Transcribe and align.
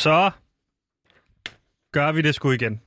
Så 0.00 0.30
gør 1.92 2.12
vi 2.12 2.22
det 2.22 2.34
sgu 2.34 2.50
igen. 2.52 2.80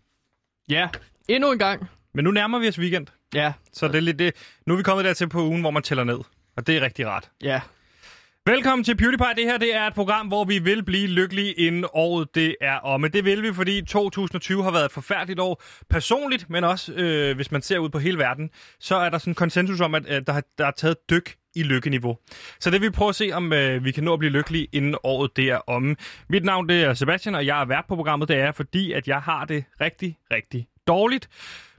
Ja, 0.69 0.89
endnu 1.27 1.51
en 1.51 1.59
gang. 1.59 1.89
Men 2.13 2.23
nu 2.25 2.31
nærmer 2.31 2.59
vi 2.59 2.67
os 2.67 2.79
weekend, 2.79 3.07
Ja, 3.33 3.53
så 3.73 3.87
det 3.87 3.95
er 3.95 3.99
lidt 3.99 4.19
det. 4.19 4.33
Nu 4.65 4.73
er 4.73 4.77
vi 4.77 4.83
kommet 4.83 5.05
dertil 5.05 5.29
på 5.29 5.41
ugen, 5.43 5.61
hvor 5.61 5.71
man 5.71 5.83
tæller 5.83 6.03
ned. 6.03 6.19
Og 6.57 6.67
det 6.67 6.77
er 6.77 6.81
rigtig 6.81 7.07
rart. 7.07 7.31
ja. 7.41 7.61
Velkommen 8.45 8.83
til 8.85 8.97
PewDiePie. 8.97 9.27
Det 9.35 9.43
her 9.43 9.57
det 9.57 9.75
er 9.75 9.87
et 9.87 9.93
program, 9.93 10.27
hvor 10.27 10.43
vi 10.43 10.59
vil 10.59 10.83
blive 10.83 11.07
lykkelige 11.07 11.53
inden 11.53 11.85
året 11.93 12.35
det 12.35 12.55
er 12.61 12.75
om. 12.77 13.01
Men 13.01 13.13
det 13.13 13.25
vil 13.25 13.43
vi, 13.43 13.53
fordi 13.53 13.81
2020 13.85 14.63
har 14.63 14.71
været 14.71 14.85
et 14.85 14.91
forfærdeligt 14.91 15.39
år. 15.39 15.63
Personligt, 15.89 16.49
men 16.49 16.63
også 16.63 16.93
øh, 16.93 17.35
hvis 17.35 17.51
man 17.51 17.61
ser 17.61 17.77
ud 17.77 17.89
på 17.89 17.99
hele 17.99 18.17
verden, 18.17 18.49
så 18.79 18.95
er 18.95 19.09
der 19.09 19.17
sådan 19.17 19.31
en 19.31 19.35
konsensus 19.35 19.81
om, 19.81 19.95
at 19.95 20.03
øh, 20.09 20.21
der, 20.27 20.33
har, 20.33 20.43
der 20.57 20.65
er 20.65 20.71
taget 20.71 20.97
dyk 21.09 21.35
i 21.55 21.63
lykkeniveau. 21.63 22.17
Så 22.59 22.69
det 22.69 22.81
vi 22.81 22.89
prøve 22.89 23.09
at 23.09 23.15
se, 23.15 23.31
om 23.33 23.53
øh, 23.53 23.85
vi 23.85 23.91
kan 23.91 24.03
nå 24.03 24.13
at 24.13 24.19
blive 24.19 24.31
lykkelige 24.31 24.67
inden 24.71 24.95
året 25.03 25.37
det 25.37 25.49
er 25.49 25.69
omme. 25.69 25.95
Mit 26.29 26.45
navn 26.45 26.69
det 26.69 26.83
er 26.83 26.93
Sebastian, 26.93 27.35
og 27.35 27.45
jeg 27.45 27.61
er 27.61 27.65
vært 27.65 27.85
på 27.87 27.95
programmet. 27.95 28.27
Det 28.27 28.37
er 28.37 28.51
fordi, 28.51 28.91
at 28.91 29.07
jeg 29.07 29.21
har 29.21 29.45
det 29.45 29.63
rigtig, 29.81 30.17
rigtig 30.31 30.67
dårligt. 30.87 31.29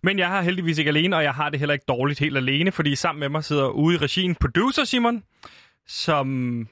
Men 0.02 0.18
jeg 0.18 0.28
har 0.28 0.42
heldigvis 0.42 0.78
ikke 0.78 0.88
alene, 0.88 1.16
og 1.16 1.22
jeg 1.22 1.34
har 1.34 1.50
det 1.50 1.58
heller 1.58 1.72
ikke 1.72 1.84
dårligt 1.88 2.20
helt 2.20 2.36
alene, 2.36 2.72
fordi 2.72 2.94
sammen 2.94 3.20
med 3.20 3.28
mig 3.28 3.44
sidder 3.44 3.68
ude 3.68 3.94
i 3.94 3.98
regien 3.98 4.34
producer 4.34 4.84
Simon, 4.84 5.22
som... 5.86 6.68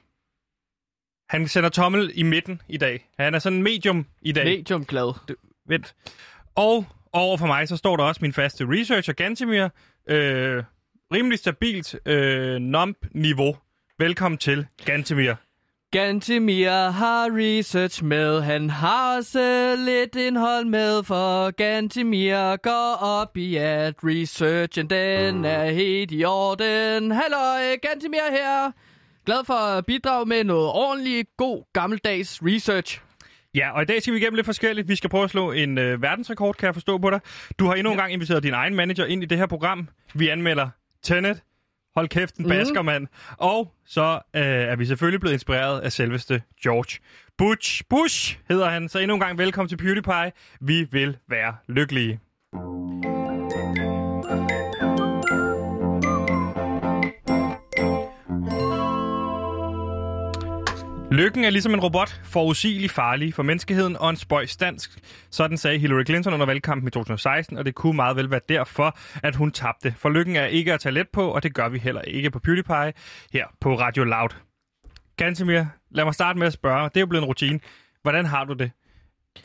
Han 1.29 1.47
sender 1.47 1.69
tommel 1.69 2.11
i 2.15 2.23
midten 2.23 2.61
i 2.69 2.77
dag. 2.77 3.09
Han 3.19 3.33
er 3.33 3.39
sådan 3.39 3.63
medium 3.63 4.05
i 4.21 4.31
dag. 4.31 4.45
Medium 4.45 4.85
glad. 4.85 5.35
Vent. 5.67 5.95
Og 6.55 6.85
over 7.13 7.37
for 7.37 7.47
mig, 7.47 7.67
så 7.67 7.77
står 7.77 7.97
der 7.97 8.03
også 8.03 8.19
min 8.21 8.33
faste 8.33 8.65
researcher, 8.69 9.13
Gantemir. 9.13 9.69
Øh, 10.09 10.63
rimelig 11.13 11.39
stabilt 11.39 11.95
øh, 12.05 12.59
nump-niveau. 12.59 13.57
Velkommen 13.99 14.37
til, 14.37 14.65
Gantemir. 14.85 15.33
Gantemir 15.91 16.89
har 16.89 17.29
research 17.31 18.03
med, 18.03 18.41
han 18.41 18.69
har 18.69 19.17
også 19.17 19.75
lidt 19.77 20.15
indhold 20.15 20.65
med, 20.65 21.03
for 21.03 21.51
Gantemir 21.51 22.55
går 22.55 22.97
op 23.01 23.37
i, 23.37 23.55
at 23.55 23.95
researchen 24.03 24.89
den 24.89 25.45
er 25.45 25.71
helt 25.71 26.11
i 26.11 26.23
orden. 26.25 27.11
Hallo, 27.11 27.77
Gantemir 27.81 28.31
her. 28.31 28.71
Glad 29.25 29.45
for 29.45 29.77
at 29.77 29.85
bidrage 29.85 30.25
med 30.25 30.43
noget 30.43 30.69
ordentligt, 30.69 31.29
god, 31.37 31.63
gammeldags 31.73 32.39
research. 32.43 33.01
Ja, 33.55 33.71
og 33.71 33.81
i 33.81 33.85
dag 33.85 34.01
skal 34.01 34.13
vi 34.13 34.19
igennem 34.19 34.35
lidt 34.35 34.45
forskelligt. 34.45 34.87
Vi 34.87 34.95
skal 34.95 35.09
prøve 35.09 35.23
at 35.23 35.29
slå 35.29 35.51
en 35.51 35.77
øh, 35.77 36.01
verdensrekord, 36.01 36.55
kan 36.55 36.65
jeg 36.65 36.73
forstå 36.73 36.97
på 36.97 37.09
dig. 37.09 37.19
Du 37.59 37.65
har 37.65 37.73
endnu 37.73 37.91
en 37.91 37.97
gang 37.97 38.13
inviteret 38.13 38.43
din 38.43 38.53
egen 38.53 38.75
manager 38.75 39.05
ind 39.05 39.23
i 39.23 39.25
det 39.25 39.37
her 39.37 39.45
program. 39.45 39.87
Vi 40.13 40.27
anmelder 40.27 40.69
Tenet. 41.03 41.41
Hold 41.95 42.07
kæft, 42.07 42.35
en 42.35 42.43
Mhm. 42.43 42.49
basker, 42.49 42.81
mand. 42.81 43.07
Og 43.37 43.73
så 43.85 44.19
øh, 44.35 44.41
er 44.43 44.75
vi 44.75 44.85
selvfølgelig 44.85 45.19
blevet 45.19 45.33
inspireret 45.33 45.79
af 45.81 45.91
selveste 45.91 46.41
George 46.63 46.99
Bush. 47.37 47.83
Bush 47.89 48.37
hedder 48.49 48.69
han. 48.69 48.89
Så 48.89 48.99
endnu 48.99 49.13
en 49.13 49.19
gang 49.19 49.37
velkommen 49.37 49.69
til 49.69 49.77
PewDiePie. 49.77 50.31
Vi 50.61 50.87
vil 50.91 51.17
være 51.29 51.55
lykkelige. 51.67 52.19
Lykken 61.13 61.43
er 61.43 61.49
ligesom 61.49 61.73
en 61.73 61.79
robot, 61.79 62.21
forudsigelig 62.23 62.91
farlig 62.91 63.33
for 63.33 63.43
menneskeheden 63.43 63.97
og 63.97 64.09
en 64.09 64.15
spøjs 64.15 64.57
dansk. 64.57 64.99
Sådan 65.29 65.57
sagde 65.57 65.77
Hillary 65.79 66.03
Clinton 66.05 66.33
under 66.33 66.45
valgkampen 66.45 66.87
i 66.87 66.91
2016, 66.91 67.57
og 67.57 67.65
det 67.65 67.75
kunne 67.75 67.95
meget 67.95 68.15
vel 68.15 68.31
være 68.31 68.39
derfor, 68.49 68.97
at 69.23 69.35
hun 69.35 69.51
tabte. 69.51 69.93
For 69.97 70.09
lykken 70.09 70.35
er 70.35 70.45
ikke 70.45 70.73
at 70.73 70.79
tage 70.79 70.93
let 70.93 71.09
på, 71.13 71.27
og 71.27 71.43
det 71.43 71.53
gør 71.53 71.69
vi 71.69 71.79
heller 71.79 72.01
ikke 72.01 72.31
på 72.31 72.39
PewDiePie 72.39 72.93
her 73.33 73.45
på 73.61 73.79
Radio 73.79 74.03
Loud. 74.03 74.29
Gantemir, 75.17 75.63
lad 75.91 76.05
mig 76.05 76.13
starte 76.13 76.39
med 76.39 76.47
at 76.47 76.53
spørge. 76.53 76.83
Det 76.83 76.97
er 76.97 77.01
jo 77.01 77.07
blevet 77.07 77.23
en 77.23 77.27
rutine. 77.27 77.59
Hvordan 78.01 78.25
har 78.25 78.43
du 78.43 78.53
det? 78.53 78.71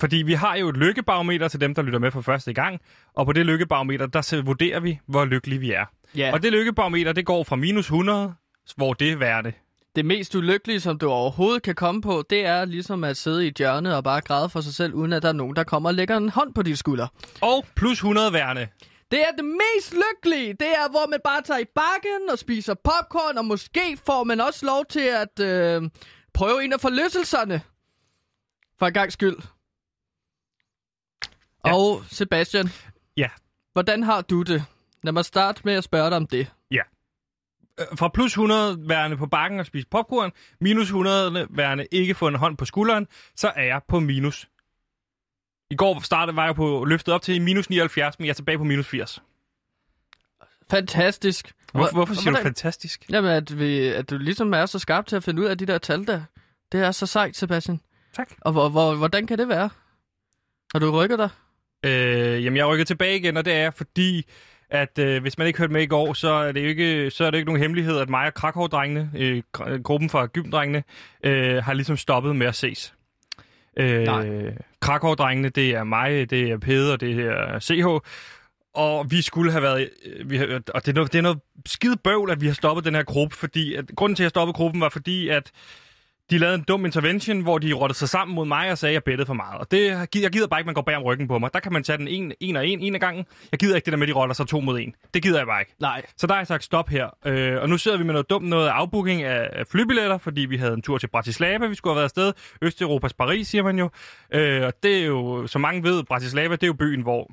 Fordi 0.01 0.17
vi 0.17 0.33
har 0.33 0.57
jo 0.57 0.69
et 0.69 0.77
lykkebarometer 0.77 1.49
til 1.49 1.61
dem, 1.61 1.75
der 1.75 1.83
lytter 1.83 1.99
med 1.99 2.11
for 2.11 2.21
første 2.21 2.53
gang, 2.53 2.81
og 3.15 3.27
på 3.27 3.33
det 3.33 3.47
lykkebarometer, 3.47 4.07
der 4.07 4.43
vurderer 4.43 4.81
vi, 4.81 4.99
hvor 5.07 5.25
lykkelige 5.25 5.59
vi 5.59 5.73
er. 5.73 5.85
Ja, 6.17 6.33
Og 6.33 6.43
det 6.43 6.53
lykkebarometer, 6.53 7.13
det 7.13 7.27
går 7.27 7.45
fra 7.45 7.57
minus 7.57 7.87
100, 7.87 8.35
hvor 8.77 8.93
det 8.93 9.21
værd 9.21 9.53
det 9.99 10.07
mest 10.07 10.35
ulykkelige, 10.35 10.81
som 10.81 10.99
du 10.99 11.11
overhovedet 11.11 11.63
kan 11.63 11.75
komme 11.75 12.03
på, 12.03 12.25
det 12.31 12.45
er 12.47 12.65
ligesom 12.65 13.05
at 13.05 13.17
sidde 13.17 13.45
i 13.45 13.49
et 13.49 13.55
hjørne 13.57 13.97
og 13.97 14.05
bare 14.05 14.21
græde 14.21 14.49
for 14.49 14.61
sig 14.61 14.75
selv, 14.75 14.95
uden 14.95 15.13
at 15.13 15.23
der 15.23 15.29
er 15.29 15.33
nogen, 15.33 15.57
der 15.57 15.65
kommer 15.65 15.89
og 15.89 15.95
lægger 15.95 16.17
en 16.17 16.29
hånd 16.29 16.55
på 16.55 16.63
dit 16.63 16.79
skulder. 16.79 17.07
Og 17.41 17.67
plus 17.77 17.99
100 17.99 18.33
værende. 18.33 18.69
Det 19.11 19.21
er 19.21 19.31
det 19.37 19.45
mest 19.45 19.95
lykkelige. 19.95 20.53
Det 20.53 20.69
er, 20.69 20.91
hvor 20.91 21.11
man 21.11 21.21
bare 21.25 21.43
tager 21.43 21.61
i 21.61 21.65
bakken 21.75 22.31
og 22.33 22.39
spiser 22.39 22.75
popcorn, 22.75 23.39
og 23.39 23.45
måske 23.45 23.99
får 24.07 24.25
man 24.25 24.41
også 24.41 24.67
lov 24.67 24.85
til 24.91 25.01
at 25.01 25.41
øh, 25.41 25.91
prøve 26.35 26.65
en 26.65 26.73
af 26.73 26.81
forlystelserne. 26.81 27.61
For 28.79 28.87
en 28.87 28.93
gang 28.93 29.13
skyld. 29.13 29.37
Ja. 31.67 31.75
Og 31.77 32.03
Sebastian, 32.11 32.69
Ja. 33.17 33.29
hvordan 33.73 34.03
har 34.03 34.21
du 34.21 34.43
det? 34.43 34.65
Lad 35.03 35.13
mig 35.13 35.25
starte 35.25 35.61
med 35.65 35.75
at 35.75 35.85
spørge 35.85 36.09
dig 36.11 36.17
om 36.17 36.27
det. 36.27 36.47
Øh, 37.79 37.99
fra 37.99 38.09
plus 38.09 38.33
100 38.33 38.79
værende 38.89 39.17
på 39.17 39.27
bakken 39.27 39.61
og 39.61 39.67
spise 39.67 39.87
popcorn, 39.91 40.31
minus 40.61 40.87
100 40.87 41.47
værende 41.51 41.87
ikke 41.93 42.15
få 42.15 42.29
en 42.29 42.35
hånd 42.35 42.57
på 42.57 42.65
skulderen, 42.65 43.07
så 43.37 43.53
er 43.57 43.65
jeg 43.65 43.81
på 43.89 44.01
minus. 44.01 44.49
I 45.71 45.75
går 45.77 46.01
startede 46.01 46.37
var 46.37 46.45
jeg 46.45 46.55
på 46.55 46.85
løftet 46.85 47.15
op 47.15 47.23
til 47.23 47.43
minus 47.43 47.71
79, 47.71 48.19
men 48.19 48.27
jeg 48.27 48.31
er 48.31 48.35
tilbage 48.35 48.59
på 48.59 48.65
minus 48.65 48.87
80. 48.89 49.23
Fantastisk. 50.71 51.53
Hvor, 51.73 51.81
Hvor- 51.81 51.91
hvorfor 51.93 52.15
siger 52.15 52.25
du 52.25 52.31
hvordan- 52.31 52.45
fantastisk? 52.45 53.07
Jamen, 53.11 53.31
at, 53.31 53.59
vi, 53.59 53.79
at 53.87 54.11
du 54.11 54.19
ligesom 54.19 54.53
er 54.55 54.67
så 54.67 54.79
skarp 54.79 55.07
til 55.07 55.17
at 55.17 55.25
finde 55.25 55.43
ud 55.43 55.47
af 55.47 55.59
de 55.59 55.67
der 55.67 55.79
tal 55.79 56.07
der. 56.07 56.23
Det 56.73 56.81
er 56.81 56.91
så 56.93 57.07
sejt, 57.07 57.37
Sebastian. 57.37 57.81
Tak. 58.17 58.31
Og 58.41 58.53
hvor, 58.53 58.69
hvor, 58.69 58.95
hvordan 58.95 59.27
kan 59.27 59.39
det 59.39 59.49
være? 59.49 59.71
Har 60.73 60.79
du 60.79 60.91
rykket 60.91 61.19
dig? 61.19 61.29
Øh, 61.85 62.45
jamen, 62.45 62.57
jeg 62.57 62.63
er 62.63 62.73
rykket 62.73 62.87
tilbage 62.87 63.17
igen, 63.19 63.37
og 63.37 63.45
det 63.45 63.53
er 63.55 63.71
fordi, 63.71 64.25
at 64.71 64.99
øh, 64.99 65.23
hvis 65.23 65.39
man 65.39 65.47
ikke 65.47 65.59
hørte 65.59 65.73
med 65.73 65.83
i 65.83 65.87
går, 65.87 66.13
så 66.13 66.29
er 66.29 66.53
det 66.53 66.63
jo 66.63 66.69
ikke, 66.69 67.11
så 67.11 67.25
er 67.25 67.31
det 67.31 67.39
ikke 67.39 67.47
nogen 67.47 67.63
hemmelighed, 67.63 67.99
at 67.99 68.09
mig 68.09 68.27
og 68.27 68.35
Krakow-drengene, 68.35 69.11
øh, 69.17 69.43
gr- 69.59 69.83
gruppen 69.83 70.11
fra 70.11 70.27
gymdrengene, 70.27 70.85
øh, 71.25 71.65
har 71.65 71.73
ligesom 71.73 71.97
stoppet 71.97 72.37
med 72.37 72.47
at 72.47 72.55
ses. 72.55 72.95
Øh. 73.77 74.07
Krakow-drengene, 74.81 75.49
det 75.49 75.71
er 75.71 75.85
mig, 75.85 76.31
det 76.31 76.51
er 76.51 76.59
Peder, 76.59 76.97
det 76.97 77.19
er 77.21 77.61
CH, 77.61 77.87
og 78.75 79.11
vi 79.11 79.23
skulle 79.23 79.53
have 79.53 79.63
været, 79.63 79.91
øh, 80.07 80.31
vi 80.31 80.37
har, 80.37 80.47
og 80.75 80.87
det 80.87 80.89
er, 80.89 80.95
noget, 80.95 81.13
det 81.13 81.19
er 81.19 81.23
noget 81.23 81.39
skide 81.67 81.97
bøvl, 81.97 82.31
at 82.31 82.41
vi 82.41 82.47
har 82.47 82.55
stoppet 82.55 82.85
den 82.85 82.95
her 82.95 83.03
gruppe, 83.03 83.37
fordi 83.37 83.75
at, 83.75 83.85
grunden 83.97 84.17
til, 84.17 84.23
at 84.23 84.25
jeg 84.25 84.31
stoppede 84.31 84.55
gruppen, 84.55 84.81
var 84.81 84.89
fordi, 84.89 85.29
at 85.29 85.51
de 86.31 86.39
lavede 86.39 86.55
en 86.55 86.65
dum 86.69 86.85
intervention, 86.85 87.41
hvor 87.41 87.59
de 87.59 87.73
rottede 87.73 87.99
sig 87.99 88.09
sammen 88.09 88.35
mod 88.35 88.47
mig 88.47 88.71
og 88.71 88.79
sagde, 88.79 88.91
at 88.91 88.95
jeg 88.95 89.05
bettede 89.05 89.27
for 89.27 89.35
meget. 89.35 89.59
Og 89.61 89.71
det, 89.71 89.87
jeg 90.23 90.31
gider 90.31 90.47
bare 90.47 90.61
ikke, 90.61 90.65
at 90.65 90.67
man 90.67 90.75
går 90.75 90.83
bag 90.83 90.97
om 90.97 91.03
ryggen 91.03 91.29
på 91.29 91.39
mig. 91.39 91.51
Der 91.55 91.61
kan 91.61 91.73
man 91.73 91.83
tage 91.83 91.99
den 91.99 92.09
en, 92.09 92.33
en 92.41 92.57
og 92.57 92.69
en, 92.69 92.81
en 92.81 92.95
af 92.95 93.01
gangen. 93.01 93.25
Jeg 93.53 93.59
gider 93.59 93.77
ikke 93.77 93.85
det 93.85 93.93
der 93.93 93.99
med, 93.99 94.09
at 94.09 94.15
de 94.15 94.21
rotter 94.21 94.35
sig 94.35 94.47
to 94.47 94.61
mod 94.61 94.79
en. 94.81 94.95
Det 95.15 95.23
gider 95.23 95.39
jeg 95.39 95.47
bare 95.47 95.61
ikke. 95.61 95.75
Nej. 95.81 96.03
Så 96.17 96.27
der 96.27 96.33
har 96.33 96.41
jeg 96.41 96.47
sagt 96.47 96.65
stop 96.65 96.89
her. 96.89 97.09
Øh, 97.27 97.63
og 97.63 97.69
nu 97.69 97.79
sidder 97.79 97.99
vi 97.99 98.05
med 98.05 98.13
noget 98.13 98.31
dumt 98.31 98.49
noget 98.49 98.69
afbooking 98.69 99.23
af, 99.23 99.49
af 99.53 99.67
flybilletter, 99.67 100.19
fordi 100.19 100.41
vi 100.41 100.57
havde 100.57 100.75
en 100.75 100.83
tur 100.83 100.99
til 100.99 101.07
Bratislava. 101.07 101.67
Vi 101.67 101.75
skulle 101.75 101.93
have 101.93 101.97
været 101.97 102.05
afsted. 102.05 102.33
Østeuropas 102.63 103.15
Paris, 103.15 103.49
siger 103.49 103.63
man 103.63 103.79
jo. 103.79 103.91
Øh, 104.35 104.67
og 104.67 104.73
det 104.83 104.99
er 104.99 105.07
jo, 105.07 105.47
som 105.47 105.61
mange 105.61 105.83
ved, 105.83 106.05
Bratislava, 106.05 106.53
det 106.55 106.63
er 106.63 106.67
jo 106.67 106.73
byen, 106.73 107.03
hvor 107.03 107.31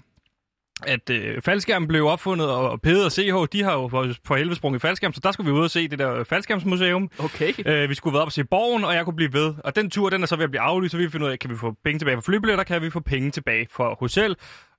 at 0.84 1.10
øh, 1.10 1.42
faldskærmen 1.42 1.88
blev 1.88 2.08
opfundet, 2.08 2.50
og 2.50 2.82
Peder 2.82 3.06
og 3.06 3.12
CH, 3.12 3.36
de 3.52 3.64
har 3.64 3.74
jo 3.74 3.88
for, 3.88 4.08
for 4.26 4.36
helvede 4.36 4.56
sprunget 4.56 4.80
i 4.80 4.82
faldskærm, 4.82 5.14
så 5.14 5.20
der 5.24 5.32
skulle 5.32 5.52
vi 5.52 5.58
ud 5.58 5.64
og 5.64 5.72
se 5.72 5.88
det 5.88 6.00
der 6.00 6.24
faldskærmsmuseum. 6.24 7.12
Okay. 7.20 7.54
Øh, 7.66 7.90
vi 7.90 7.94
skulle 7.96 8.14
være 8.14 8.22
op 8.22 8.28
og 8.28 8.32
se 8.32 8.44
borgen, 8.44 8.84
og 8.84 8.94
jeg 8.96 9.06
kunne 9.06 9.16
blive 9.16 9.34
ved. 9.34 9.54
Og 9.64 9.76
den 9.76 9.90
tur, 9.90 10.10
den 10.10 10.24
er 10.24 10.28
så 10.28 10.36
ved 10.36 10.44
at 10.44 10.52
blive 10.52 10.62
aflyst, 10.62 10.92
så 10.92 10.98
vi 10.98 11.10
finder 11.10 11.28
ud 11.28 11.32
af, 11.32 11.40
kan 11.40 11.50
vi 11.50 11.56
få 11.56 11.76
penge 11.84 12.00
tilbage 12.00 12.18
for 12.18 12.22
flybilletter, 12.22 12.64
kan 12.64 12.82
vi 12.82 12.90
få 12.90 13.00
penge 13.00 13.32
tilbage 13.32 13.68
for 13.72 13.96
hotel. 14.00 14.36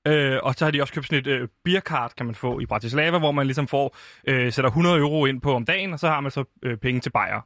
Øh, 0.07 0.39
og 0.43 0.55
så 0.55 0.65
har 0.65 0.71
de 0.71 0.81
også 0.81 0.95
købt 0.95 1.07
sådan 1.07 1.19
et 1.19 1.27
øh, 1.27 1.49
beercard, 1.65 2.13
kan 2.17 2.27
man 2.27 2.35
få 2.35 2.61
i 2.61 2.67
Bratislava, 2.67 3.19
hvor 3.19 3.33
man 3.33 3.47
ligesom 3.47 3.69
får, 3.69 3.97
øh, 4.29 4.53
sætter 4.53 4.69
100 4.69 4.99
euro 4.99 5.27
ind 5.27 5.41
på 5.41 5.55
om 5.55 5.65
dagen, 5.65 5.93
og 5.93 5.99
så 5.99 6.09
har 6.09 6.21
man 6.21 6.31
så 6.31 6.45
øh, 6.63 6.77
penge 6.77 7.01
til 7.01 7.11
bajer. 7.11 7.41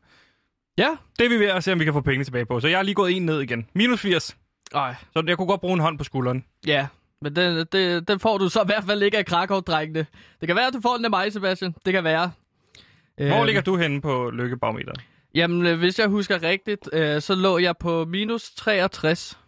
Ja. 0.78 0.88
Det 1.18 1.24
er 1.24 1.28
vi 1.28 1.38
ved 1.38 1.46
at 1.46 1.64
se, 1.64 1.72
om 1.72 1.80
vi 1.80 1.84
kan 1.84 1.92
få 1.92 2.00
penge 2.00 2.24
tilbage 2.24 2.46
på. 2.46 2.60
Så 2.60 2.68
jeg 2.68 2.78
har 2.78 2.82
lige 2.82 2.94
gået 2.94 3.16
en 3.16 3.26
ned 3.26 3.40
igen. 3.40 3.66
Minus 3.74 4.00
80. 4.00 4.36
Ej. 4.74 4.94
Så 5.12 5.22
jeg 5.26 5.36
kunne 5.36 5.46
godt 5.46 5.60
bruge 5.60 5.74
en 5.74 5.80
hånd 5.80 5.98
på 5.98 6.04
skulderen. 6.04 6.44
Ja. 6.66 6.86
Men 7.22 7.36
den, 7.36 7.66
den, 7.72 8.04
den 8.04 8.20
får 8.20 8.38
du 8.38 8.48
så 8.48 8.62
i 8.62 8.66
hvert 8.66 8.84
fald 8.84 9.02
ikke 9.02 9.18
af 9.18 9.26
Krakow-drengene. 9.26 10.06
Det 10.40 10.46
kan 10.46 10.56
være, 10.56 10.66
at 10.66 10.72
du 10.74 10.80
får 10.80 10.96
den 10.96 11.04
af 11.04 11.10
mig, 11.10 11.32
Sebastian. 11.32 11.74
Det 11.84 11.92
kan 11.92 12.04
være. 12.04 12.30
Hvor 13.16 13.36
Øhm, 13.36 13.46
ligger 13.46 13.62
du 13.62 13.76
henne 13.76 14.00
på 14.00 14.30
lykkebarometeret? 14.30 15.00
Jamen, 15.34 15.66
øh, 15.66 15.78
hvis 15.78 15.98
jeg 15.98 16.08
husker 16.08 16.42
rigtigt, 16.42 16.88
øh, 16.92 17.20
så 17.22 17.34
lå 17.34 17.58
jeg 17.58 17.74
på 17.80 18.04
minus 18.04 18.50
63. 18.56 19.38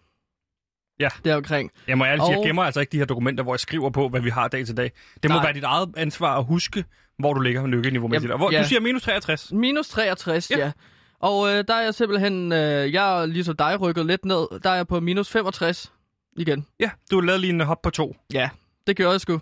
Ja. 1.00 1.08
Deromkring. 1.24 1.70
Jeg 1.88 1.98
må 1.98 2.04
ærligt 2.04 2.22
sige, 2.24 2.30
jeg 2.30 2.38
Og- 2.38 2.44
gemmer 2.46 2.62
altså 2.62 2.80
ikke 2.80 2.92
de 2.92 2.98
her 2.98 3.04
dokumenter, 3.04 3.44
hvor 3.44 3.54
jeg 3.54 3.60
skriver 3.60 3.90
på, 3.90 4.08
hvad 4.08 4.20
vi 4.20 4.30
har 4.30 4.48
dag 4.48 4.66
til 4.66 4.76
dag. 4.76 4.92
Det 5.22 5.30
må 5.30 5.36
Nej. 5.36 5.44
være 5.44 5.54
dit 5.54 5.64
eget 5.64 5.88
ansvar 5.96 6.38
at 6.38 6.44
huske, 6.44 6.84
hvor 7.18 7.32
du 7.34 7.40
ligger 7.40 7.66
lykkeniveau-mæssigt. 7.66 8.32
Og 8.32 8.38
hvor, 8.38 8.52
ja. 8.52 8.62
Du 8.62 8.68
siger 8.68 8.80
minus 8.80 9.02
63. 9.02 9.52
Minus 9.52 9.88
63, 9.88 10.50
Ja. 10.50 10.58
ja. 10.58 10.64
ja. 10.64 10.72
Og 11.20 11.48
øh, 11.48 11.64
der 11.68 11.74
er 11.74 11.82
jeg 11.82 11.94
simpelthen, 11.94 12.52
øh, 12.52 12.92
jeg 12.92 13.22
er 13.22 13.26
ligesom 13.26 13.56
dig 13.56 13.80
rykket 13.80 14.06
lidt 14.06 14.24
ned. 14.24 14.60
Der 14.62 14.70
er 14.70 14.74
jeg 14.74 14.86
på 14.86 15.00
minus 15.00 15.28
65 15.30 15.92
igen. 16.36 16.66
Ja, 16.80 16.90
du 17.10 17.20
lavet 17.20 17.40
lige 17.40 17.52
en 17.52 17.60
hop 17.60 17.82
på 17.82 17.90
to. 17.90 18.16
Ja, 18.32 18.50
det 18.86 18.96
gjorde 18.96 19.12
jeg 19.12 19.20
sgu. 19.20 19.40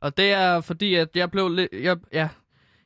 Og 0.00 0.16
det 0.16 0.32
er 0.32 0.60
fordi, 0.60 0.94
at 0.94 1.08
jeg 1.14 1.30
blev 1.30 1.48
lidt... 1.48 1.68
Jeg, 1.72 1.96
ja, 2.12 2.28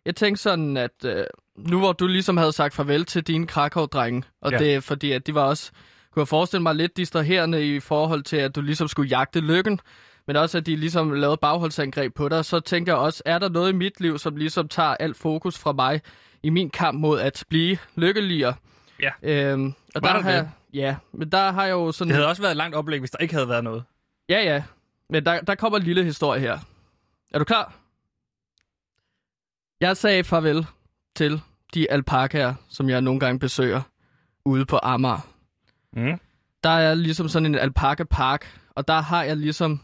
jeg 0.04 0.16
tænkte 0.16 0.42
sådan, 0.42 0.76
at 0.76 1.04
øh, 1.04 1.24
nu 1.56 1.78
hvor 1.78 1.92
du 1.92 2.06
ligesom 2.06 2.36
havde 2.36 2.52
sagt 2.52 2.74
farvel 2.74 3.04
til 3.04 3.22
dine 3.22 3.46
Krakow-drenge, 3.46 4.22
og 4.42 4.52
Ja. 4.52 4.58
det 4.58 4.74
er 4.74 4.80
fordi, 4.80 5.12
at 5.12 5.26
de 5.26 5.34
var 5.34 5.42
også 5.44 5.70
kunne 6.12 6.20
jeg 6.20 6.28
forestille 6.28 6.62
mig 6.62 6.74
lidt 6.74 6.96
distraherende 6.96 7.76
i 7.76 7.80
forhold 7.80 8.22
til, 8.22 8.36
at 8.36 8.56
du 8.56 8.60
ligesom 8.60 8.88
skulle 8.88 9.08
jagte 9.08 9.40
lykken, 9.40 9.80
men 10.26 10.36
også 10.36 10.58
at 10.58 10.66
de 10.66 10.76
ligesom 10.76 11.12
lavede 11.12 11.36
bagholdsangreb 11.36 12.14
på 12.14 12.28
dig. 12.28 12.44
Så 12.44 12.60
tænker 12.60 12.92
jeg 12.92 12.98
også, 13.00 13.22
er 13.26 13.38
der 13.38 13.48
noget 13.48 13.72
i 13.72 13.74
mit 13.76 14.00
liv, 14.00 14.18
som 14.18 14.36
ligesom 14.36 14.68
tager 14.68 14.94
alt 15.00 15.16
fokus 15.16 15.58
fra 15.58 15.72
mig 15.72 16.00
i 16.42 16.50
min 16.50 16.70
kamp 16.70 17.00
mod 17.00 17.20
at 17.20 17.44
blive 17.48 17.78
lykkeligere? 17.96 18.54
Ja. 19.02 19.10
Øhm, 19.22 19.66
og 19.94 20.02
Var 20.02 20.08
der 20.08 20.12
der 20.16 20.22
har 20.22 20.30
det? 20.30 20.36
jeg, 20.36 20.48
ja, 20.72 20.96
men 21.12 21.32
der 21.32 21.52
har 21.52 21.64
jeg 21.64 21.72
jo 21.72 21.92
sådan... 21.92 22.08
Det 22.08 22.16
havde 22.16 22.28
også 22.28 22.42
været 22.42 22.52
et 22.52 22.56
langt 22.56 22.76
oplæg, 22.76 22.98
hvis 22.98 23.10
der 23.10 23.18
ikke 23.18 23.34
havde 23.34 23.48
været 23.48 23.64
noget. 23.64 23.84
Ja, 24.28 24.42
ja. 24.42 24.62
Men 25.10 25.26
der, 25.26 25.40
der 25.40 25.54
kommer 25.54 25.78
en 25.78 25.84
lille 25.84 26.04
historie 26.04 26.40
her. 26.40 26.58
Er 27.30 27.38
du 27.38 27.44
klar? 27.44 27.74
Jeg 29.80 29.96
sagde 29.96 30.24
farvel 30.24 30.66
til 31.16 31.40
de 31.74 31.90
alpakaer, 31.90 32.54
som 32.68 32.88
jeg 32.88 33.00
nogle 33.00 33.20
gange 33.20 33.38
besøger 33.38 33.82
ude 34.44 34.66
på 34.66 34.78
Amager. 34.82 35.28
Mm. 35.92 36.20
Der 36.64 36.70
er 36.70 36.94
ligesom 36.94 37.28
sådan 37.28 37.46
en 37.46 37.54
alpaka-park, 37.54 38.60
og 38.74 38.88
der 38.88 39.00
har 39.00 39.22
jeg 39.22 39.36
ligesom... 39.36 39.80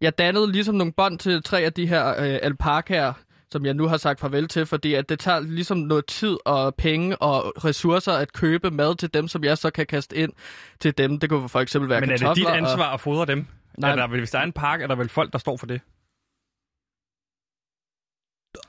Jeg 0.00 0.18
dannede 0.18 0.52
ligesom 0.52 0.74
nogle 0.74 0.92
bånd 0.92 1.18
til 1.18 1.42
tre 1.42 1.60
af 1.60 1.72
de 1.72 1.86
her 1.86 2.08
øh, 2.08 2.38
alpakaer, 2.42 3.12
som 3.54 3.66
jeg 3.66 3.74
nu 3.74 3.86
har 3.86 3.96
sagt 3.96 4.20
farvel 4.20 4.48
til, 4.48 4.66
fordi 4.66 4.94
at 4.94 5.08
det 5.08 5.18
tager 5.18 5.40
ligesom 5.40 5.78
noget 5.78 6.06
tid 6.06 6.36
og 6.44 6.74
penge 6.74 7.16
og 7.22 7.64
ressourcer 7.64 8.12
at 8.12 8.32
købe 8.32 8.70
mad 8.70 8.96
til 8.96 9.14
dem, 9.14 9.28
som 9.28 9.44
jeg 9.44 9.58
så 9.58 9.70
kan 9.70 9.86
kaste 9.86 10.16
ind 10.16 10.32
til 10.80 10.98
dem. 10.98 11.18
Det 11.20 11.30
kunne 11.30 11.48
for 11.48 11.60
eksempel 11.60 11.90
være 11.90 12.00
Men 12.00 12.10
er 12.10 12.16
det 12.16 12.36
dit 12.36 12.46
og- 12.46 12.56
ansvar 12.56 12.94
at 12.94 13.00
fodre 13.00 13.26
dem? 13.26 13.46
Nej. 13.78 13.90
Er 13.90 13.96
der, 13.96 14.06
hvis 14.06 14.30
der 14.30 14.38
er 14.38 14.42
en 14.42 14.52
park, 14.52 14.80
er 14.82 14.86
der 14.86 14.94
vel 14.94 15.08
folk, 15.08 15.32
der 15.32 15.38
står 15.38 15.56
for 15.56 15.66
det? 15.66 15.80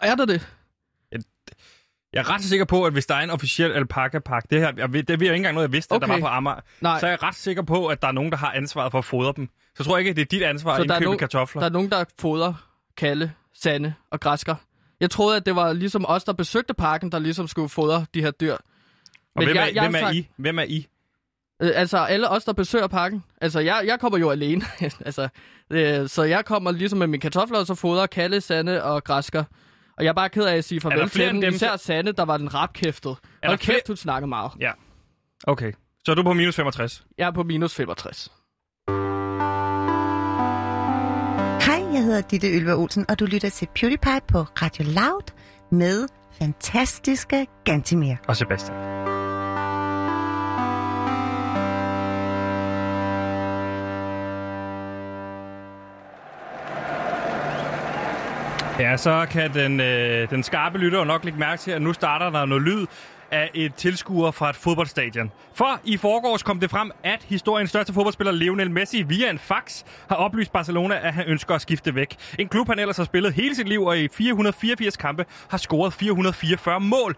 Er 0.02 0.16
der 0.16 0.26
det? 0.26 0.50
Jeg 2.14 2.20
er 2.22 2.30
ret 2.30 2.42
sikker 2.44 2.66
på, 2.66 2.86
at 2.86 2.94
hvis 2.94 3.06
der 3.06 3.16
er 3.16 3.20
en 3.20 3.30
officiel 3.30 3.72
alpaka-park, 3.72 4.50
det 4.50 4.60
her, 4.60 4.74
jeg 4.78 4.94
det 4.94 5.10
jeg 5.10 5.22
ikke 5.22 5.36
engang 5.36 5.54
noget, 5.54 5.68
jeg 5.68 5.72
vidste, 5.74 5.92
okay. 5.92 6.04
at 6.04 6.10
der 6.10 6.14
var 6.16 6.20
på 6.22 6.28
Amager, 6.28 6.60
Nej. 6.81 7.00
så 7.00 7.06
er 7.06 7.10
jeg 7.10 7.24
ret 7.24 7.36
sikker 7.36 7.62
på, 7.64 7.88
at 7.88 8.02
der 8.02 8.08
er 8.08 8.12
nogen, 8.12 8.31
der 8.31 8.38
har 8.38 8.52
ansvaret 8.52 8.92
for 8.92 8.98
at 9.00 9.06
fodre 9.06 9.34
dem. 9.36 9.50
Så 9.78 9.84
tror 9.84 9.96
jeg 9.98 10.00
ikke, 10.00 10.10
at 10.10 10.16
det 10.16 10.22
er 10.22 10.26
dit 10.40 10.44
ansvar 10.44 10.76
Så 10.78 10.81
at 10.84 10.90
er 10.90 10.94
indkøbe 10.94 11.04
nogen- 11.06 11.20
kartofler. 11.20 11.60
Der 11.62 11.68
er 11.70 11.72
nogen, 11.74 11.92
der 11.92 12.06
fodrer 12.20 12.54
Kalle, 12.98 13.34
Sande 13.54 13.94
og 14.12 14.20
Græsker. 14.20 14.56
Jeg 15.00 15.09
troede, 15.09 15.38
at 15.38 15.45
det 15.45 15.56
var 15.56 15.74
ligesom 15.74 16.06
os, 16.07 16.24
der 16.24 16.33
besøgte 16.33 16.74
parken, 16.74 17.12
der 17.12 17.19
ligesom 17.19 17.47
skulle 17.47 17.69
fodre 17.69 18.06
de 18.13 18.21
her 18.21 18.31
dyr. 18.31 18.53
Og 18.53 18.59
Men 19.36 19.45
hvem, 19.45 19.56
jeg- 19.56 19.63
er, 19.69 19.74
jeg 19.74 19.83
har 19.83 19.89
hvem 19.89 19.95
er 19.95 20.00
sagt- 20.00 20.15
I? 20.15 20.30
Hvem 20.38 20.59
er 20.59 20.63
I? 20.63 20.88
Øh, 21.62 21.71
altså, 21.75 21.97
alle 21.97 22.30
os, 22.30 22.44
der 22.45 22.53
besøger 22.53 22.88
parken. 22.88 23.24
Altså, 23.42 23.59
jeg, 23.59 23.83
jeg 23.86 24.00
kommer 24.00 24.18
jo 24.19 24.30
alene. 24.30 24.62
altså, 25.06 25.27
øh, 25.69 26.07
så 26.09 26.24
jeg 26.24 26.45
kommer 26.45 26.71
ligesom 26.71 27.00
med 27.00 27.07
mine 27.07 27.21
kartofler, 27.21 27.59
og 27.59 27.65
så 27.68 27.75
fodrer 27.75 28.06
Kalle, 28.07 28.42
Sande 28.42 28.83
og 28.83 29.03
Græsker. 29.03 29.44
Og 29.97 30.03
jeg 30.03 30.09
er 30.09 30.13
bare 30.13 30.30
ked 30.30 30.44
af 30.44 30.56
at 30.56 30.63
sige 30.65 30.81
farvel 30.81 31.09
flere 31.09 31.33
til 31.33 31.42
dem. 31.42 31.53
Især 31.53 31.75
Sande, 31.77 32.12
der 32.12 32.25
var 32.25 32.38
den 32.38 32.53
rapkæftet. 32.53 33.18
der 33.44 33.50
Og 33.50 33.59
kæft, 33.59 33.88
hun 33.88 33.97
snakker 33.97 34.27
meget. 34.27 34.51
Ja. 34.59 34.71
Okay. 35.44 35.71
Så 36.06 36.12
er 36.12 36.15
du 36.15 36.24
på 36.24 36.33
minus 36.33 36.56
65. 36.56 37.06
Jeg 37.18 37.27
er 37.27 37.31
på 37.31 37.44
minus 37.44 37.75
65. 37.75 38.31
Jeg 41.95 42.03
hedder 42.03 42.21
Ditte 42.21 42.47
Ylva 42.47 42.74
Olsen, 42.74 43.06
og 43.09 43.19
du 43.19 43.25
lytter 43.25 43.50
til 43.50 43.68
PewDiePie 43.75 44.21
på 44.27 44.39
Radio 44.39 44.86
Loud 44.86 45.31
med 45.71 46.07
fantastiske 46.39 47.47
Gantimir. 47.65 48.15
Og 48.27 48.36
Sebastian. 48.36 48.77
Ja, 58.80 58.97
så 58.97 59.27
kan 59.31 59.53
den, 59.53 59.80
øh, 59.80 60.30
den 60.30 60.44
skarpe 60.44 60.77
lytter 60.77 61.00
jo 61.00 61.06
nok 61.06 61.24
lægge 61.24 61.39
mærke 61.39 61.62
til, 61.62 61.71
at 61.71 61.81
nu 61.81 61.94
starter 61.94 62.30
der 62.30 62.45
noget 62.45 62.63
lyd 62.63 62.86
af 63.31 63.50
et 63.54 63.74
tilskuer 63.75 64.31
fra 64.31 64.50
et 64.50 64.56
fodboldstadion. 64.56 65.31
For 65.54 65.80
i 65.83 65.98
forgårs 65.98 66.44
kom 66.44 66.60
det 66.60 66.69
frem, 66.69 66.92
at 67.04 67.24
historiens 67.24 67.69
største 67.69 67.94
fodboldspiller 67.94 68.31
Lionel 68.31 68.72
Messi 68.72 69.01
via 69.01 69.30
en 69.30 69.39
fax 69.39 69.83
har 70.10 70.16
oplyst 70.16 70.51
Barcelona, 70.51 71.07
at 71.07 71.13
han 71.13 71.25
ønsker 71.25 71.56
at 71.56 71.62
skifte 71.62 71.95
væk. 71.95 72.16
En 72.39 72.48
klub, 72.48 72.68
han 72.68 72.80
ellers 72.80 72.98
har 72.98 73.04
spillet 73.04 73.33
hele 73.33 73.56
sit 73.56 73.68
liv 73.69 73.83
og 73.83 74.00
i 74.00 74.07
484 74.07 74.98
kampe 74.98 75.25
har 75.50 75.57
scoret 75.57 75.94
444 75.94 76.80
mål. 76.80 77.16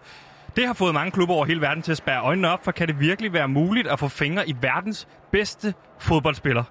Det 0.56 0.66
har 0.66 0.74
fået 0.74 0.94
mange 0.94 1.10
klubber 1.10 1.34
over 1.34 1.44
hele 1.44 1.60
verden 1.60 1.82
til 1.82 1.92
at 1.92 1.98
spære 1.98 2.22
øjnene 2.22 2.50
op, 2.50 2.64
for 2.64 2.72
kan 2.72 2.88
det 2.88 3.00
virkelig 3.00 3.32
være 3.32 3.48
muligt 3.48 3.88
at 3.88 3.98
få 3.98 4.08
fingre 4.08 4.48
i 4.48 4.56
verdens 4.60 5.08
bedste 5.32 5.74
fodboldspiller? 5.98 6.64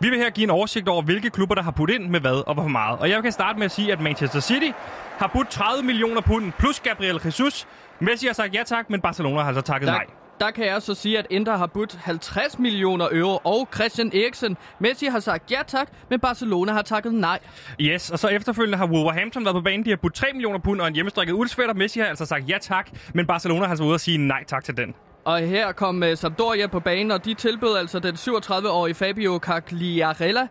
Vi 0.00 0.08
vil 0.08 0.18
her 0.18 0.30
give 0.30 0.44
en 0.44 0.50
oversigt 0.50 0.88
over, 0.88 1.02
hvilke 1.02 1.30
klubber, 1.30 1.54
der 1.54 1.62
har 1.62 1.70
puttet 1.70 1.94
ind 1.94 2.08
med 2.08 2.20
hvad 2.20 2.46
og 2.46 2.54
hvor 2.54 2.68
meget. 2.68 2.98
Og 2.98 3.10
jeg 3.10 3.22
kan 3.22 3.32
starte 3.32 3.58
med 3.58 3.64
at 3.64 3.70
sige, 3.70 3.92
at 3.92 4.00
Manchester 4.00 4.40
City 4.40 4.70
har 5.18 5.26
budt 5.26 5.50
30 5.50 5.82
millioner 5.82 6.20
pund 6.20 6.52
plus 6.58 6.80
Gabriel 6.80 7.20
Jesus. 7.24 7.66
Messi 8.02 8.26
har 8.26 8.34
sagt 8.34 8.54
ja 8.54 8.62
tak, 8.66 8.90
men 8.90 9.00
Barcelona 9.00 9.40
har 9.40 9.48
altså 9.48 9.60
takket 9.60 9.86
Der, 9.86 9.92
nej. 9.92 10.06
der 10.40 10.50
kan 10.50 10.66
jeg 10.66 10.82
så 10.82 10.94
sige, 10.94 11.18
at 11.18 11.26
Inter 11.30 11.56
har 11.56 11.66
budt 11.66 11.94
50 11.94 12.58
millioner 12.58 13.08
euro, 13.12 13.40
og 13.44 13.68
Christian 13.74 14.12
Eriksen. 14.14 14.56
Messi 14.78 15.06
har 15.06 15.20
sagt 15.20 15.50
ja 15.50 15.58
tak, 15.66 15.88
men 16.10 16.20
Barcelona 16.20 16.72
har 16.72 16.82
takket 16.82 17.14
nej. 17.14 17.38
Yes, 17.80 18.10
og 18.10 18.18
så 18.18 18.28
efterfølgende 18.28 18.78
har 18.78 18.86
Wolverhampton 18.86 19.44
været 19.44 19.54
på 19.54 19.60
banen. 19.60 19.84
De 19.84 19.90
har 19.90 19.96
budt 19.96 20.14
3 20.14 20.26
millioner 20.32 20.58
pund 20.58 20.80
og 20.80 20.88
en 20.88 20.94
hjemmestrikket 20.94 21.32
uldsvætter. 21.34 21.74
Messi 21.74 22.00
har 22.00 22.06
altså 22.06 22.26
sagt 22.26 22.50
ja 22.50 22.58
tak, 22.60 22.90
men 23.14 23.26
Barcelona 23.26 23.60
har 23.60 23.70
altså 23.70 23.84
ude 23.84 23.94
at 23.94 24.00
sige 24.00 24.18
nej 24.18 24.44
tak 24.44 24.64
til 24.64 24.76
den. 24.76 24.94
Og 25.24 25.38
her 25.38 25.72
kom 25.72 26.02
uh, 26.02 26.14
Sampdoria 26.14 26.66
på 26.66 26.80
banen, 26.80 27.10
og 27.10 27.24
de 27.24 27.34
tilbød 27.34 27.76
altså 27.76 27.98
den 27.98 28.14
37-årige 28.14 28.94
Fabio 28.94 29.38
Cagliarella 29.42 30.46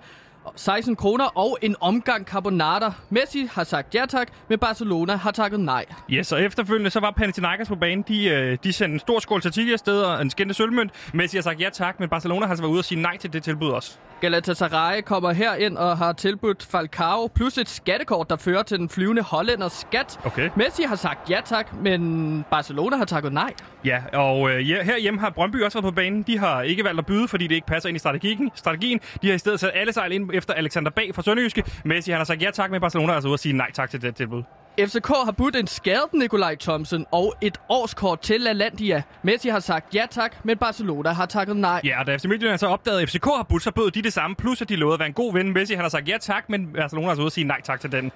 16 0.55 0.95
kroner 0.95 1.25
og 1.25 1.57
en 1.61 1.75
omgang 1.79 2.25
carbonata. 2.25 2.91
Messi 3.09 3.49
har 3.51 3.63
sagt 3.63 3.95
ja 3.95 4.05
tak, 4.09 4.27
men 4.49 4.59
Barcelona 4.59 5.15
har 5.15 5.31
takket 5.31 5.59
nej. 5.59 5.85
Yes, 6.09 6.31
og 6.31 6.41
efterfølgende 6.41 6.89
så 6.89 6.99
var 6.99 7.11
Panathinaikos 7.11 7.67
på 7.67 7.75
banen. 7.75 8.05
De, 8.07 8.25
øh, 8.25 8.57
de 8.63 8.73
sendte 8.73 8.93
en 8.93 8.99
stor 8.99 9.19
skål 9.19 9.41
til 9.41 9.73
afsted 9.73 10.01
og 10.01 10.21
en 10.21 10.29
skændte 10.29 10.55
sølvmønt. 10.55 10.91
Messi 11.13 11.38
har 11.38 11.41
sagt 11.41 11.61
ja 11.61 11.69
tak, 11.73 11.99
men 11.99 12.09
Barcelona 12.09 12.45
har 12.45 12.51
altså 12.51 12.63
været 12.63 12.71
ude 12.71 12.79
og 12.79 12.85
sige 12.85 13.01
nej 13.01 13.17
til 13.17 13.33
det 13.33 13.43
tilbud 13.43 13.69
også. 13.69 13.97
Galatasaray 14.21 15.01
kommer 15.01 15.31
her 15.31 15.55
ind 15.55 15.77
og 15.77 15.97
har 15.97 16.13
tilbudt 16.13 16.67
Falcao 16.71 17.27
plus 17.35 17.57
et 17.57 17.69
skattekort, 17.69 18.29
der 18.29 18.35
fører 18.35 18.63
til 18.63 18.79
den 18.79 18.89
flyvende 18.89 19.21
hollænders 19.21 19.73
skat. 19.73 20.19
Okay. 20.25 20.49
Messi 20.55 20.83
har 20.83 20.95
sagt 20.95 21.29
ja 21.29 21.39
tak, 21.45 21.73
men 21.73 22.45
Barcelona 22.51 22.97
har 22.97 23.05
takket 23.05 23.33
nej. 23.33 23.53
Ja, 23.85 24.01
og 24.13 24.51
øh, 24.51 24.69
ja, 24.69 24.83
herhjemme 24.83 25.19
har 25.19 25.29
Brøndby 25.29 25.63
også 25.63 25.81
været 25.81 25.93
på 25.93 25.95
banen. 25.95 26.23
De 26.23 26.38
har 26.38 26.61
ikke 26.61 26.83
valgt 26.83 26.99
at 26.99 27.05
byde, 27.05 27.27
fordi 27.27 27.47
det 27.47 27.55
ikke 27.55 27.67
passer 27.67 27.89
ind 27.89 27.95
i 27.95 27.99
strategien. 27.99 28.51
strategien. 28.55 28.99
De 29.21 29.27
har 29.27 29.35
i 29.35 29.38
stedet 29.38 29.59
sat 29.59 29.71
alle 29.73 29.93
sejl 29.93 30.11
ind 30.11 30.31
efter 30.33 30.54
Alexander 30.54 30.92
Bag 30.92 31.16
fra 31.16 31.22
Sønderjyske. 31.22 31.63
Messi 31.86 32.12
han 32.12 32.19
har 32.19 32.25
sagt 32.25 32.42
ja 32.42 32.51
tak, 32.51 32.72
men 32.72 32.81
Barcelona 32.81 33.12
er 33.12 33.16
altså 33.16 33.28
ude 33.28 33.33
at 33.33 33.39
sige 33.39 33.54
nej 33.54 33.72
tak 33.72 33.89
til 33.89 34.01
det 34.01 34.16
tilbud. 34.16 34.44
FCK 34.80 35.08
har 35.08 35.34
budt 35.38 35.55
en 35.55 35.67
skadet 35.67 36.13
Nikolaj 36.13 36.55
Thomsen 36.55 37.05
og 37.12 37.36
et 37.41 37.58
årskort 37.70 38.20
til 38.20 38.41
LaLandia. 38.41 39.03
Messi 39.24 39.50
har 39.50 39.60
sagt 39.60 39.96
ja 39.96 40.05
tak, 40.10 40.36
men 40.46 40.58
Barcelona 40.58 41.10
har 41.10 41.25
takket 41.25 41.55
nej. 41.58 41.82
Ja, 41.84 42.00
og 42.00 42.08
da 42.08 42.17
FC 42.17 42.25
Midtjylland 42.25 42.60
så 42.60 42.67
opdagede, 42.67 43.01
at 43.01 43.10
FCK 43.10 43.25
har 43.25 43.46
budt, 43.50 43.63
så 43.63 43.72
bød 43.72 43.91
de 43.91 44.01
det 44.01 44.13
samme. 44.13 44.36
Plus 44.36 44.62
at 44.62 44.70
de 44.70 44.75
lovede 44.75 44.94
at 44.94 45.00
være 45.00 45.08
en 45.08 45.13
god 45.13 45.34
ven. 45.34 45.53
Messi 45.53 45.74
han 45.74 45.84
har 45.84 45.89
sagt 45.89 46.10
ja 46.10 46.17
tak, 46.22 46.50
men 46.50 46.74
Barcelona 46.74 47.08
er 47.08 47.10
altså 47.10 47.22
ude 47.22 47.27
at 47.27 47.34
sige 47.34 47.48
nej 47.48 47.62
tak 47.62 47.79
til 47.79 47.91
den. 47.91 48.12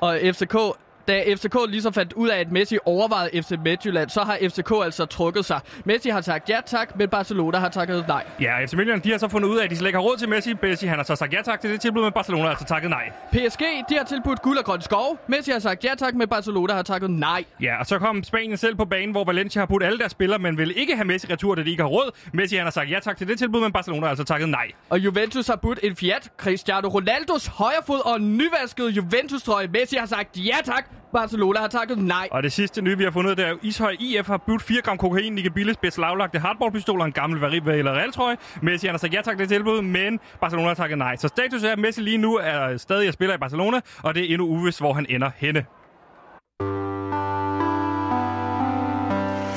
Og 0.00 0.18
FCK, 0.24 0.56
da 1.08 1.34
FCK 1.34 1.56
ligesom 1.68 1.92
fandt 1.92 2.12
ud 2.12 2.28
af, 2.28 2.38
at 2.38 2.52
Messi 2.52 2.78
overvejede 2.84 3.42
FC 3.42 3.52
Midtjylland, 3.64 4.10
så 4.10 4.20
har 4.20 4.38
FCK 4.48 4.72
altså 4.84 5.06
trukket 5.06 5.44
sig. 5.44 5.60
Messi 5.84 6.08
har 6.08 6.20
sagt 6.20 6.50
ja 6.50 6.60
tak, 6.66 6.96
men 6.96 7.08
Barcelona 7.08 7.58
har 7.58 7.68
takket 7.68 8.04
nej. 8.08 8.24
Ja, 8.40 8.64
FC 8.64 8.72
Midtjylland 8.72 9.02
de 9.02 9.10
har 9.10 9.18
så 9.18 9.28
fundet 9.28 9.48
ud 9.48 9.58
af, 9.58 9.64
at 9.64 9.70
de 9.70 9.76
slet 9.76 9.88
ikke 9.88 9.96
har 9.96 10.04
råd 10.04 10.16
til 10.16 10.28
Messi. 10.28 10.54
Messi 10.62 10.86
han 10.86 10.98
har 10.98 11.04
så 11.04 11.16
sagt 11.16 11.32
ja 11.32 11.42
tak 11.42 11.60
til 11.60 11.70
det 11.70 11.80
tilbud, 11.80 12.02
men 12.02 12.12
Barcelona 12.12 12.42
har 12.42 12.50
altså 12.50 12.64
takket 12.66 12.90
nej. 12.90 13.12
PSG, 13.32 13.60
de 13.88 13.96
har 13.96 14.04
tilbudt 14.04 14.42
guld 14.42 14.58
og 14.58 14.64
grøn 14.64 14.80
skov. 14.80 15.18
Messi 15.26 15.50
har 15.50 15.58
sagt 15.58 15.84
ja 15.84 15.94
tak, 15.98 16.14
men 16.14 16.28
Barcelona 16.28 16.72
har 16.72 16.82
takket 16.82 17.10
nej. 17.10 17.44
Ja, 17.62 17.80
og 17.80 17.86
så 17.86 17.98
kom 17.98 18.24
Spanien 18.24 18.56
selv 18.56 18.76
på 18.76 18.84
banen, 18.84 19.10
hvor 19.10 19.24
Valencia 19.24 19.60
har 19.60 19.66
budt 19.66 19.82
alle 19.82 19.98
deres 19.98 20.12
spillere, 20.12 20.38
men 20.38 20.58
vil 20.58 20.78
ikke 20.78 20.96
have 20.96 21.04
Messi 21.04 21.26
retur, 21.32 21.54
da 21.54 21.62
de 21.62 21.70
ikke 21.70 21.82
har 21.82 21.90
råd. 21.90 22.10
Messi 22.32 22.56
han 22.56 22.64
har 22.66 22.70
sagt 22.70 22.90
ja 22.90 22.98
tak 23.00 23.16
til 23.16 23.28
det 23.28 23.38
tilbud, 23.38 23.60
men 23.60 23.72
Barcelona 23.72 24.02
har 24.02 24.08
altså 24.08 24.24
takket 24.24 24.48
nej. 24.48 24.70
Og 24.90 24.98
Juventus 24.98 25.46
har 25.46 25.56
budt 25.56 25.78
en 25.82 25.96
Fiat, 25.96 26.30
Cristiano 26.38 26.88
Ronaldos 26.88 27.46
højrefod 27.46 28.00
og 28.04 28.16
en 28.16 28.36
nyvasket 28.36 28.96
Juventus-trøje. 28.96 29.66
Messi 29.66 29.96
har 29.96 30.06
sagt 30.06 30.36
ja 30.36 30.56
tak, 30.64 30.90
Barcelona 31.12 31.60
har 31.60 31.68
takket 31.68 31.98
nej. 31.98 32.28
Og 32.30 32.42
det 32.42 32.52
sidste 32.52 32.82
nye, 32.82 32.98
vi 32.98 33.04
har 33.04 33.10
fundet 33.10 33.36
det 33.36 33.46
er, 33.46 33.50
at 33.50 33.58
Ishøj 33.62 33.96
IF 34.00 34.26
har 34.26 34.36
budt 34.36 34.62
4 34.62 34.82
gram 34.82 34.98
kokain, 34.98 35.32
Nicky 35.32 35.48
Billes 35.48 35.76
beslaglagte 35.76 36.38
hardballpistol 36.38 37.00
og 37.00 37.06
en 37.06 37.12
gammel 37.12 37.44
eller 37.54 37.92
Real-trøje. 37.92 38.36
Messi 38.62 38.86
han 38.86 38.94
har 38.94 38.98
sagt 38.98 39.14
ja 39.14 39.22
tak 39.22 39.36
til 39.36 39.40
det 39.40 39.48
tilbud, 39.48 39.82
men 39.82 40.20
Barcelona 40.40 40.68
har 40.68 40.74
takket 40.74 40.98
nej. 40.98 41.16
Så 41.16 41.28
status 41.28 41.62
er, 41.62 41.72
at 41.72 41.78
Messi 41.78 42.00
lige 42.00 42.18
nu 42.18 42.34
er 42.36 42.76
stadig 42.76 43.08
at 43.08 43.14
spiller 43.14 43.34
i 43.34 43.38
Barcelona, 43.38 43.80
og 44.02 44.14
det 44.14 44.24
er 44.24 44.28
endnu 44.28 44.46
uvist, 44.46 44.80
hvor 44.80 44.92
han 44.92 45.06
ender 45.08 45.30
henne. 45.36 45.64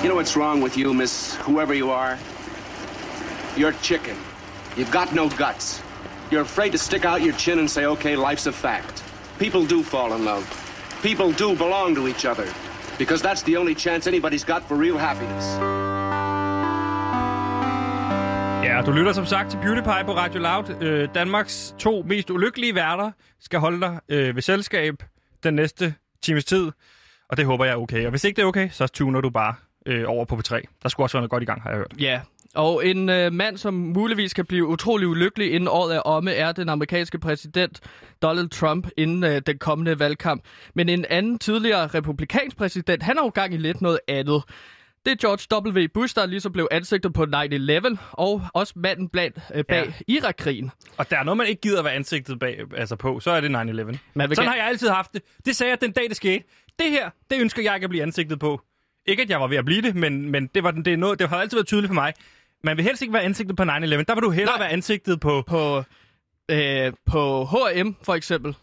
You 0.03 0.09
know 0.09 0.17
what's 0.21 0.37
wrong 0.37 0.63
with 0.63 0.77
you, 0.79 0.93
miss 0.93 1.35
whoever 1.47 1.73
you 1.73 1.91
are? 1.91 2.17
You're 3.57 3.83
chicken. 3.83 4.15
You've 4.77 4.91
got 4.91 5.13
no 5.13 5.29
guts. 5.29 5.83
You're 6.31 6.41
afraid 6.41 6.71
to 6.71 6.77
stick 6.77 7.05
out 7.05 7.21
your 7.21 7.33
chin 7.33 7.59
and 7.59 7.69
say, 7.69 7.85
okay, 7.85 8.15
life's 8.15 8.47
a 8.47 8.51
fact. 8.51 9.03
People 9.37 9.65
do 9.65 9.83
fall 9.83 10.13
in 10.13 10.25
love. 10.25 10.60
People 11.03 11.31
do 11.43 11.55
belong 11.55 11.95
to 11.95 12.07
each 12.07 12.25
other. 12.25 12.45
Because 12.97 13.21
that's 13.27 13.43
the 13.43 13.57
only 13.57 13.75
chance 13.75 14.09
anybody's 14.09 14.45
got 14.45 14.61
for 14.67 14.75
real 14.75 14.97
happiness. 14.97 15.45
Ja, 18.63 18.81
du 18.85 18.91
lytter 18.91 19.13
som 19.13 19.25
sagt 19.25 19.51
til 19.51 19.57
PewDiePie 19.57 20.05
på 20.05 20.13
Radio 20.13 20.39
Loud. 20.39 20.81
Øh, 20.81 21.09
Danmarks 21.15 21.75
to 21.79 22.03
mest 22.05 22.29
ulykkelige 22.29 22.75
værter 22.75 23.11
skal 23.39 23.59
holde 23.59 23.81
dig 23.81 23.99
øh, 24.09 24.35
ved 24.35 24.41
selskab 24.41 25.03
den 25.43 25.53
næste 25.53 25.93
times 26.21 26.45
tid. 26.45 26.71
Og 27.29 27.37
det 27.37 27.45
håber 27.45 27.65
jeg 27.65 27.71
er 27.71 27.77
okay. 27.77 28.05
Og 28.05 28.09
hvis 28.09 28.23
ikke 28.23 28.35
det 28.35 28.43
er 28.43 28.47
okay, 28.47 28.69
så 28.69 28.87
tuner 28.87 29.21
du 29.21 29.29
bare 29.29 29.53
øh, 29.85 30.03
over 30.07 30.25
på 30.25 30.35
P3. 30.35 30.61
Der 30.83 30.89
skulle 30.89 31.05
også 31.05 31.17
være 31.17 31.21
noget 31.21 31.29
godt 31.31 31.43
i 31.43 31.45
gang, 31.45 31.61
har 31.61 31.69
jeg 31.69 31.77
hørt. 31.77 31.93
Ja, 31.99 32.21
Og 32.55 32.85
en 32.87 33.09
øh, 33.09 33.33
mand, 33.33 33.57
som 33.57 33.73
muligvis 33.73 34.33
kan 34.33 34.45
blive 34.45 34.67
utrolig 34.67 35.07
ulykkelig 35.07 35.51
inden 35.53 35.67
året 35.67 35.95
er 35.95 35.99
omme, 35.99 36.31
er 36.33 36.51
den 36.51 36.69
amerikanske 36.69 37.19
præsident 37.19 37.79
Donald 38.21 38.49
Trump 38.49 38.87
inden 38.97 39.23
øh, 39.23 39.41
den 39.45 39.57
kommende 39.57 39.99
valgkamp. 39.99 40.43
Men 40.75 40.89
en 40.89 41.05
anden 41.09 41.39
tidligere 41.39 41.87
republikansk 41.87 42.57
præsident, 42.57 43.03
han 43.03 43.17
har 43.17 43.23
jo 43.25 43.29
gang 43.33 43.53
i 43.53 43.57
lidt 43.57 43.81
noget 43.81 43.99
andet. 44.07 44.43
Det 45.05 45.11
er 45.11 45.15
George 45.27 45.69
W. 45.83 45.87
Bush, 45.93 46.15
der 46.15 46.25
ligesom 46.25 46.51
blev 46.51 46.67
ansigtet 46.71 47.13
på 47.13 47.23
9-11, 47.23 47.97
og 48.11 48.41
også 48.53 48.73
manden 48.75 49.09
blandt, 49.09 49.37
øh, 49.55 49.63
bag 49.69 49.85
ja. 50.09 50.13
Irak-krigen. 50.13 50.71
Og 50.97 51.09
der 51.09 51.17
er 51.17 51.23
noget, 51.23 51.37
man 51.37 51.47
ikke 51.47 51.61
gider 51.61 51.79
at 51.79 51.85
være 51.85 51.93
ansigtet 51.93 52.39
bag, 52.39 52.59
altså 52.77 52.95
på, 52.95 53.19
så 53.19 53.31
er 53.31 53.41
det 53.41 53.47
9-11. 53.49 53.53
Man 53.53 53.59
vil 53.65 53.75
Sådan 53.75 53.99
gerne- 54.35 54.47
har 54.49 54.55
jeg 54.55 54.65
altid 54.67 54.89
haft 54.89 55.13
det. 55.13 55.21
Det 55.45 55.55
sagde 55.55 55.69
jeg 55.71 55.81
den 55.81 55.91
dag, 55.91 56.03
det 56.09 56.15
skete. 56.15 56.43
Det 56.79 56.89
her, 56.89 57.09
det 57.31 57.41
ønsker 57.41 57.61
jeg 57.63 57.75
ikke 57.75 57.83
at 57.85 57.89
blive 57.89 58.03
ansigtet 58.03 58.39
på. 58.39 58.61
Ikke, 59.05 59.23
at 59.23 59.29
jeg 59.29 59.41
var 59.41 59.47
ved 59.47 59.57
at 59.57 59.65
blive 59.65 59.81
det, 59.81 59.95
men, 59.95 60.29
men 60.29 60.47
det, 60.55 60.63
var, 60.63 60.71
den- 60.71 60.85
det, 60.85 60.93
er 60.93 60.97
noget, 60.97 61.19
det 61.19 61.29
har 61.29 61.37
altid 61.37 61.57
været 61.57 61.67
tydeligt 61.67 61.89
for 61.89 61.93
mig. 61.93 62.13
Man 62.63 62.77
vil 62.77 62.85
helst 62.85 63.01
ikke 63.01 63.13
være 63.13 63.23
ansigtet 63.23 63.57
på 63.57 63.63
9-11. 63.63 63.67
Der 63.67 64.15
vil 64.15 64.23
du 64.23 64.29
hellere 64.31 64.57
Nej. 64.57 64.63
være 64.65 64.71
ansigtet 64.71 65.19
på... 65.19 65.43
På, 65.47 65.83
øh, 66.51 66.93
på 67.05 67.45
H&M 67.45 67.95
for 68.03 68.15
eksempel. 68.15 68.55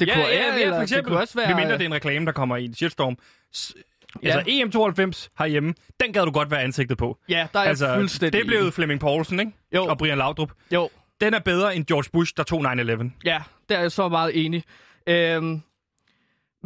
Det 0.00 0.12
kunne, 0.12 0.30
eller 0.32 0.74
for 0.74 0.82
eksempel. 0.82 0.96
det 0.96 1.04
kunne 1.06 1.18
også 1.20 1.34
være... 1.38 1.48
Det 1.48 1.56
mindre 1.56 1.72
det 1.72 1.80
er 1.82 1.86
en 1.86 1.94
reklame, 1.94 2.26
der 2.26 2.32
kommer 2.32 2.56
i 2.56 2.64
en 2.64 2.74
shitstorm. 2.74 3.16
S- 3.56 3.74
Ja. 4.22 4.28
Altså 4.38 4.50
EM92 4.50 5.28
herhjemme, 5.38 5.74
den 6.00 6.12
gad 6.12 6.24
du 6.24 6.30
godt 6.30 6.50
være 6.50 6.62
ansigtet 6.62 6.98
på. 6.98 7.18
Ja, 7.28 7.46
der 7.52 7.58
er 7.58 7.62
jeg 7.62 7.68
Altså, 7.68 7.94
fuldstændig 7.94 8.38
det 8.40 8.46
blev. 8.46 8.72
Flemming 8.72 9.00
Poulsen, 9.00 9.40
ikke? 9.40 9.52
Jo. 9.74 9.84
Og 9.86 9.98
Brian 9.98 10.18
Laudrup. 10.18 10.50
Jo, 10.74 10.90
Den 11.20 11.34
er 11.34 11.38
bedre 11.38 11.76
end 11.76 11.86
George 11.86 12.10
Bush, 12.12 12.32
der 12.36 12.42
tog 12.42 12.72
9-11. 12.72 13.10
Ja, 13.24 13.42
der 13.68 13.76
er 13.76 13.80
jeg 13.80 13.92
så 13.92 14.08
meget 14.08 14.44
enig. 14.46 14.64
Øhm, 15.06 15.62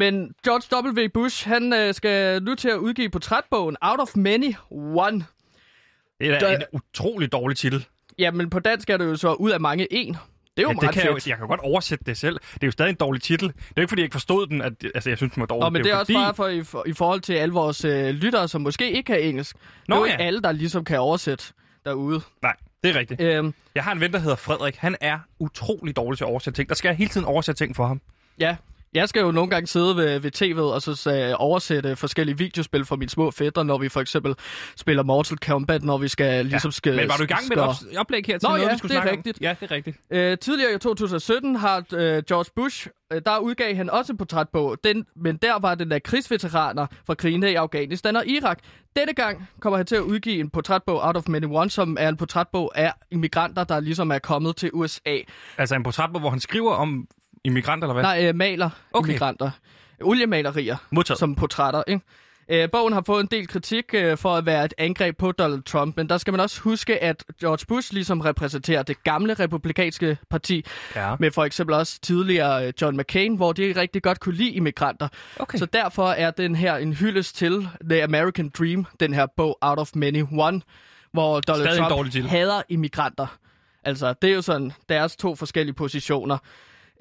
men 0.05 0.35
George 0.45 0.91
W. 1.05 1.09
Bush, 1.15 1.49
han 1.49 1.73
øh, 1.73 1.95
skal 1.95 2.43
nu 2.43 2.55
til 2.55 2.69
at 2.69 2.77
udgive 2.77 3.09
portrætbogen 3.11 3.77
Out 3.81 4.01
of 4.01 4.09
Many 4.17 4.55
One. 4.71 5.25
Det 6.21 6.29
er 6.31 6.39
da 6.39 6.47
Der- 6.47 6.57
en 6.57 6.63
utrolig 6.73 7.33
dårlig 7.33 7.57
titel. 7.57 7.87
Ja, 8.19 8.31
men 8.31 8.51
på 8.51 8.59
dansk 8.59 8.91
er 8.91 8.97
det 8.97 9.05
jo 9.05 9.17
så 9.17 9.33
ud 9.33 9.51
af 9.51 9.61
mange 9.61 9.93
en. 9.93 10.13
Det 10.13 10.19
er 10.57 10.63
jo 10.63 10.69
Ja, 10.69 10.75
meget 10.75 10.81
det 10.81 10.93
kan 10.95 11.05
jeg, 11.07 11.13
fedt. 11.15 11.27
jo, 11.27 11.31
jeg 11.31 11.39
kan 11.39 11.47
godt 11.49 11.61
oversætte 11.61 12.05
det 12.05 12.17
selv. 12.17 12.39
Det 12.55 12.63
er 12.63 12.67
jo 12.67 12.71
stadig 12.71 12.91
en 12.91 12.97
dårlig 12.97 13.23
titel. 13.23 13.49
Det 13.49 13.55
er 13.59 13.63
jo 13.77 13.81
ikke, 13.83 13.89
fordi 13.89 14.01
jeg 14.01 14.05
ikke 14.05 14.15
forstod 14.15 14.47
den. 14.47 14.63
At, 14.63 14.73
altså, 14.95 15.11
jeg 15.11 15.17
synes, 15.17 15.33
den 15.33 15.41
var 15.41 15.47
dårlig. 15.47 15.63
Nå, 15.65 15.71
men 15.71 15.85
det 15.85 15.91
er, 15.91 15.95
jo 15.95 16.01
også 16.01 16.13
fordi... 16.13 16.25
bare 16.25 16.35
for 16.35 16.47
i, 16.49 16.63
for 16.63 16.85
i 16.87 16.93
forhold 16.93 17.21
til 17.21 17.33
alle 17.33 17.53
vores 17.55 17.85
øh, 17.85 18.09
lyttere, 18.15 18.49
som 18.49 18.61
måske 18.61 18.91
ikke 18.91 19.03
kan 19.07 19.21
engelsk. 19.21 19.57
Nå, 19.89 19.95
det 19.95 19.99
er 20.01 20.01
jo 20.01 20.07
ja. 20.07 20.13
ikke 20.13 20.25
alle, 20.25 20.41
der 20.43 20.53
ligesom 20.53 20.85
kan 20.85 21.01
oversætte 21.01 21.45
derude. 21.85 22.21
Nej, 22.43 22.57
det 22.85 22.91
er 22.97 22.99
rigtigt. 22.99 23.21
Øhm, 23.21 23.55
Jeg 23.75 23.85
har 23.85 23.93
en 23.93 24.01
ven, 24.01 24.13
der 24.13 24.19
hedder 24.19 24.37
Frederik. 24.37 24.77
Han 24.77 24.97
er 25.01 25.19
utrolig 25.39 25.97
dårlig 25.97 26.19
til 26.19 26.25
at 26.25 26.29
oversætte 26.31 26.59
ting. 26.59 26.69
Der 26.69 26.75
skal 26.75 26.89
jeg 26.89 26.97
hele 26.97 27.11
tiden 27.11 27.27
oversætte 27.27 27.65
ting 27.65 27.77
for 27.77 27.87
ham. 27.87 28.01
ja, 28.39 28.57
jeg 28.95 29.09
skal 29.09 29.21
jo 29.21 29.31
nogle 29.31 29.51
gange 29.51 29.67
sidde 29.67 29.97
ved, 29.97 30.19
ved 30.21 30.31
tv'et 30.43 30.61
og 30.61 30.83
så 30.83 31.27
øh, 31.29 31.35
oversætte 31.39 31.97
forskellige 31.97 32.39
videospil 32.39 32.85
for 32.85 32.97
mine 32.97 33.09
små 33.11 33.31
fætter, 33.31 33.63
når 33.63 33.79
vi 33.79 33.89
for 33.89 34.01
eksempel 34.01 34.35
spiller 34.77 35.03
Mortal 35.03 35.39
Kombat, 35.39 35.83
når 35.83 35.99
vi 35.99 36.09
skal 36.09 36.47
ligesom 36.47 36.71
skal... 36.71 36.97
Men 36.97 37.09
var 37.09 37.17
du 37.17 37.23
i 37.23 37.27
gang 37.27 37.41
med 37.49 37.57
et 37.69 37.77
skal- 37.77 37.99
oplæg 37.99 38.25
her 38.27 38.39
til 38.39 38.49
Nå 38.49 38.57
noget, 38.57 38.63
ja, 38.69 38.73
vi 38.73 38.79
skulle 38.79 38.91
det 38.95 38.99
er 38.99 39.03
snakke 39.03 39.17
rigtigt. 39.19 39.39
om? 39.39 39.43
Ja, 39.43 39.55
det 39.61 39.71
er 39.71 39.75
rigtigt. 39.75 39.97
Øh, 40.11 40.39
tidligere 40.39 40.75
i 40.75 40.79
2017 40.79 41.57
har 41.57 41.77
øh, 41.93 42.23
George 42.29 42.51
Bush, 42.57 42.87
øh, 43.13 43.23
der 43.27 43.39
udgav 43.39 43.75
han 43.77 43.91
også 43.91 44.13
en 44.13 44.17
portrætbog, 44.19 44.77
den, 44.85 45.05
men 45.17 45.37
der 45.37 45.59
var 45.59 45.75
den 45.75 45.91
der 45.91 45.99
krigsveteraner 45.99 46.87
fra 47.07 47.15
krigene 47.15 47.51
i 47.51 47.55
Afghanistan 47.55 48.17
og 48.17 48.27
Irak. 48.27 48.59
Denne 48.97 49.15
gang 49.15 49.49
kommer 49.61 49.77
han 49.77 49.87
til 49.87 49.97
at 49.97 50.03
udgive 50.03 50.41
en 50.41 50.51
portrætbog, 50.51 51.01
Out 51.07 51.17
of 51.17 51.29
Many 51.29 51.47
One, 51.51 51.71
som 51.71 51.97
er 52.01 52.09
en 52.09 52.17
portrætbog 52.17 52.73
af 52.79 52.93
immigranter, 53.11 53.65
der 53.65 53.81
ligesom 53.81 54.11
er 54.11 54.19
kommet 54.19 54.57
til 54.57 54.71
USA. 54.73 55.17
Altså 55.59 55.75
en 55.75 55.83
portrætbog, 55.83 56.21
hvor 56.21 56.31
han 56.31 56.41
skriver 56.41 56.73
om 56.75 57.07
immigranter, 57.45 57.89
eller 57.89 57.95
hvad? 57.95 58.03
Nej, 58.03 58.29
øh, 58.29 58.35
maler 58.35 58.71
Okay. 58.93 59.09
immigranter. 59.09 59.51
Oliemalerier 60.01 60.77
Modtaget. 60.91 61.19
som 61.19 61.35
portrætter, 61.35 61.83
ikke? 61.87 62.01
Øh, 62.49 62.71
bogen 62.71 62.93
har 62.93 63.03
fået 63.07 63.21
en 63.21 63.29
del 63.31 63.49
kritik 63.49 63.85
øh, 63.95 64.19
for 64.19 64.35
at 64.35 64.47
være 64.47 64.65
et 64.65 64.75
angreb 64.79 65.17
på 65.19 65.33
Donald 65.33 65.63
Trump, 65.63 65.97
men 65.97 66.09
der 66.09 66.19
skal 66.19 66.33
man 66.33 66.41
også 66.41 66.61
huske, 66.61 67.03
at 67.03 67.25
George 67.41 67.65
Bush 67.69 67.93
ligesom 67.93 68.21
repræsenterer 68.21 68.83
det 68.83 69.05
gamle 69.05 69.35
republikanske 69.35 70.17
parti, 70.31 70.65
Ja. 70.97 71.15
med 71.21 71.31
for 71.31 71.45
eksempel 71.45 71.75
også 71.77 72.01
tidligere 72.01 72.67
øh, 72.67 72.73
John 72.83 72.97
McCain, 72.97 73.37
hvor 73.37 73.53
de 73.53 73.73
rigtig 73.77 74.03
godt 74.03 74.21
kunne 74.21 74.35
lide 74.35 74.51
immigranter. 74.51 75.09
Okay. 75.39 75.59
Så 75.59 75.67
derfor 75.67 76.09
er 76.09 76.31
den 76.31 76.57
her 76.57 76.77
en 76.77 76.93
hyldest 76.93 77.37
til 77.37 77.69
The 77.91 78.03
American 78.03 78.49
Dream, 78.59 78.87
den 79.01 79.15
her 79.15 79.27
bog 79.37 79.59
Out 79.61 79.79
of 79.79 79.91
Many 79.95 80.25
One, 80.33 80.61
hvor 81.13 81.41
Donald 81.41 81.67
Stadig 81.67 81.89
Trump 81.89 82.29
hader 82.29 82.63
immigranter. 82.69 83.27
Altså, 83.85 84.15
det 84.23 84.31
er 84.31 84.35
jo 84.35 84.43
sådan 84.43 84.73
deres 84.89 85.17
to 85.17 85.35
forskellige 85.37 85.75
positioner. 85.75 86.39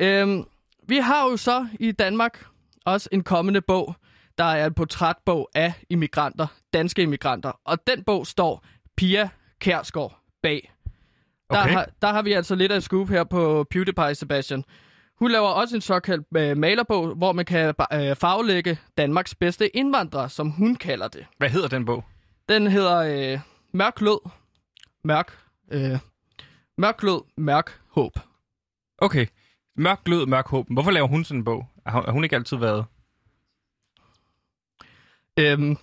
Øhm, 0.02 0.44
vi 0.88 0.98
har 0.98 1.30
jo 1.30 1.38
så 1.38 1.68
i 1.80 1.92
Danmark 1.92 2.46
også 2.86 3.10
en 3.12 3.24
kommende 3.24 3.62
bog, 3.62 3.96
der 4.38 4.44
er 4.44 4.66
en 4.66 4.74
portrætbog 4.74 5.50
af 5.56 5.74
immigranter, 5.90 6.48
danske 6.74 7.02
immigranter. 7.02 7.52
Og 7.66 7.88
den 7.88 8.04
bog 8.04 8.28
står 8.28 8.66
Pia 8.98 9.30
Kærsgaard 9.60 10.20
bag. 10.44 10.74
Der, 11.50 11.60
Okay. 11.62 11.72
har, 11.74 11.88
der 12.02 12.08
har 12.08 12.22
vi 12.22 12.34
altså 12.34 12.56
lidt 12.56 12.72
af 12.72 12.84
scoop 12.84 13.10
her 13.10 13.24
på 13.24 13.66
PewDiePie, 13.72 14.16
Sebastian. 14.16 14.64
Hun 15.20 15.32
laver 15.32 15.48
også 15.48 15.76
en 15.76 15.82
såkaldt 15.82 16.28
øh, 16.38 16.58
malerbog, 16.58 17.16
hvor 17.16 17.32
man 17.32 17.46
kan 17.46 17.68
øh, 17.68 18.16
farvelægge 18.16 18.80
Danmarks 18.98 19.36
bedste 19.36 19.78
indvandrere, 19.78 20.30
som 20.30 20.50
hun 20.50 20.76
kalder 20.76 21.08
det. 21.08 21.26
Hvad 21.38 21.50
hedder 21.50 21.68
den 21.68 21.86
bog? 21.86 22.04
Den 22.50 22.68
hedder 22.68 22.98
øh, 23.34 23.40
Mørk 23.74 24.02
Lød, 24.02 24.30
Mørk, 25.04 25.38
øh, 25.72 26.00
Mørk 26.78 27.04
Lød, 27.04 27.22
Mørk 27.38 27.80
Håb. 27.90 28.20
Okay. 28.98 29.26
Mørk 29.82 30.04
glød, 30.04 30.26
mørk 30.26 30.48
håb. 30.48 30.68
Hvorfor 30.70 30.92
laver 30.92 31.08
hun 31.08 31.24
sådan 31.24 31.40
en 31.40 31.44
bog? 31.44 31.68
Har 31.86 31.94
hun- 32.00 32.06
har 32.06 32.12
hun 32.12 32.24
ikke 32.24 32.36
altid 32.36 32.58
været? 32.58 32.86
Øhm, 35.40 35.78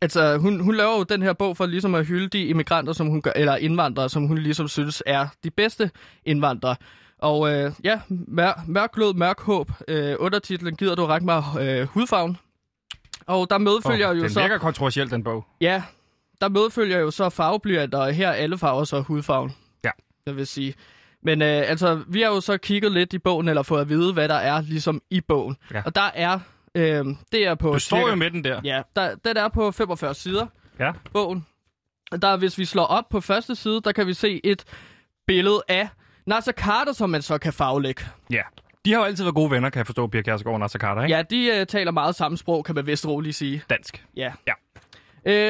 altså, 0.00 0.38
hun, 0.38 0.60
hun 0.60 0.74
laver 0.74 0.96
jo 0.98 1.02
den 1.02 1.22
her 1.22 1.32
bog 1.32 1.56
for 1.56 1.66
ligesom 1.66 1.94
at 1.94 2.06
hylde 2.06 2.28
de 2.28 2.44
immigranter, 2.46 2.92
som 2.92 3.06
hun 3.06 3.22
gør, 3.22 3.32
eller 3.36 3.56
indvandrere, 3.56 4.08
som 4.08 4.26
hun 4.26 4.38
ligesom 4.38 4.68
synes 4.68 5.02
er 5.06 5.26
de 5.44 5.50
bedste 5.50 5.90
indvandrere. 6.24 6.76
Og 7.18 7.52
øh, 7.54 7.72
ja, 7.84 8.00
mør, 8.08 8.64
mørk 8.66 8.92
glød, 8.92 9.14
mørk 9.14 9.40
håb. 9.40 9.70
Øh, 9.88 10.16
undertitlen 10.18 10.76
gider 10.76 10.94
du 10.94 11.04
række 11.06 11.26
mig 11.26 11.42
øh, 11.60 11.86
hudfarven. 11.88 12.36
Og 13.26 13.50
der 13.50 13.58
medfølger 13.58 14.10
Åh, 14.10 14.16
jo 14.16 14.22
den 14.22 14.30
så... 14.30 14.40
virker 14.40 14.58
kontroversiel, 14.58 15.10
den 15.10 15.24
bog. 15.24 15.46
Ja, 15.60 15.82
der 16.40 16.48
medfølger 16.48 16.98
jo 16.98 17.10
så 17.10 17.28
farveblyanter, 17.28 17.98
og 17.98 18.12
her 18.12 18.28
er 18.28 18.32
alle 18.32 18.58
farver 18.58 18.84
så 18.84 19.00
hudfarven. 19.00 19.52
Ja. 19.84 19.90
Jeg 20.26 20.36
vil 20.36 20.46
sige. 20.46 20.74
Men 21.28 21.42
øh, 21.42 21.48
altså, 21.70 22.02
vi 22.08 22.20
har 22.20 22.28
jo 22.28 22.40
så 22.40 22.58
kigget 22.58 22.92
lidt 22.92 23.12
i 23.12 23.18
bogen, 23.18 23.48
eller 23.48 23.62
fået 23.62 23.80
at 23.80 23.88
vide, 23.88 24.12
hvad 24.12 24.28
der 24.28 24.34
er 24.34 24.60
ligesom 24.62 25.02
i 25.10 25.20
bogen. 25.20 25.56
Ja. 25.74 25.82
Og 25.84 25.94
der 25.94 26.10
er, 26.14 26.38
øh, 26.74 27.04
det 27.32 27.46
er 27.46 27.54
på... 27.54 27.72
Du 27.72 27.78
står 27.78 27.96
cirka- 27.96 28.08
jo 28.10 28.14
med 28.14 28.30
den 28.30 28.44
der. 28.44 28.60
Ja, 28.64 28.82
der, 28.96 29.14
den 29.24 29.36
er 29.36 29.48
på 29.48 29.70
45 29.70 30.14
sider, 30.14 30.46
Ja. 30.80 30.92
bogen. 31.12 31.46
Og 32.12 32.22
Der, 32.22 32.36
hvis 32.36 32.58
vi 32.58 32.64
slår 32.64 32.84
op 32.84 33.04
på 33.10 33.20
første 33.20 33.54
side, 33.54 33.80
der 33.84 33.92
kan 33.92 34.06
vi 34.06 34.14
se 34.14 34.40
et 34.44 34.64
billede 35.26 35.62
af 35.68 35.88
Nasser 36.26 36.52
Carter, 36.52 36.92
som 36.92 37.10
man 37.10 37.22
så 37.22 37.38
kan 37.38 37.52
farvelægge. 37.52 38.04
ja. 38.30 38.42
De 38.84 38.92
har 38.92 38.98
jo 39.00 39.04
altid 39.04 39.24
været 39.24 39.34
gode 39.34 39.50
venner, 39.50 39.70
kan 39.70 39.78
jeg 39.78 39.86
forstå, 39.86 40.06
Pia 40.06 40.22
Kjærsgaard 40.22 40.54
og 40.54 40.60
Nasser 40.60 40.78
Carter, 40.78 41.02
ikke? 41.02 41.16
Ja, 41.16 41.22
de 41.22 41.46
øh, 41.60 41.66
taler 41.66 41.90
meget 41.90 42.14
samme 42.14 42.38
sprog, 42.38 42.64
kan 42.64 42.74
man 42.74 42.86
vist 42.86 43.06
roligt 43.06 43.36
sige. 43.36 43.62
Dansk. 43.70 44.04
Ja. 44.16 44.32
Ja. 44.46 44.52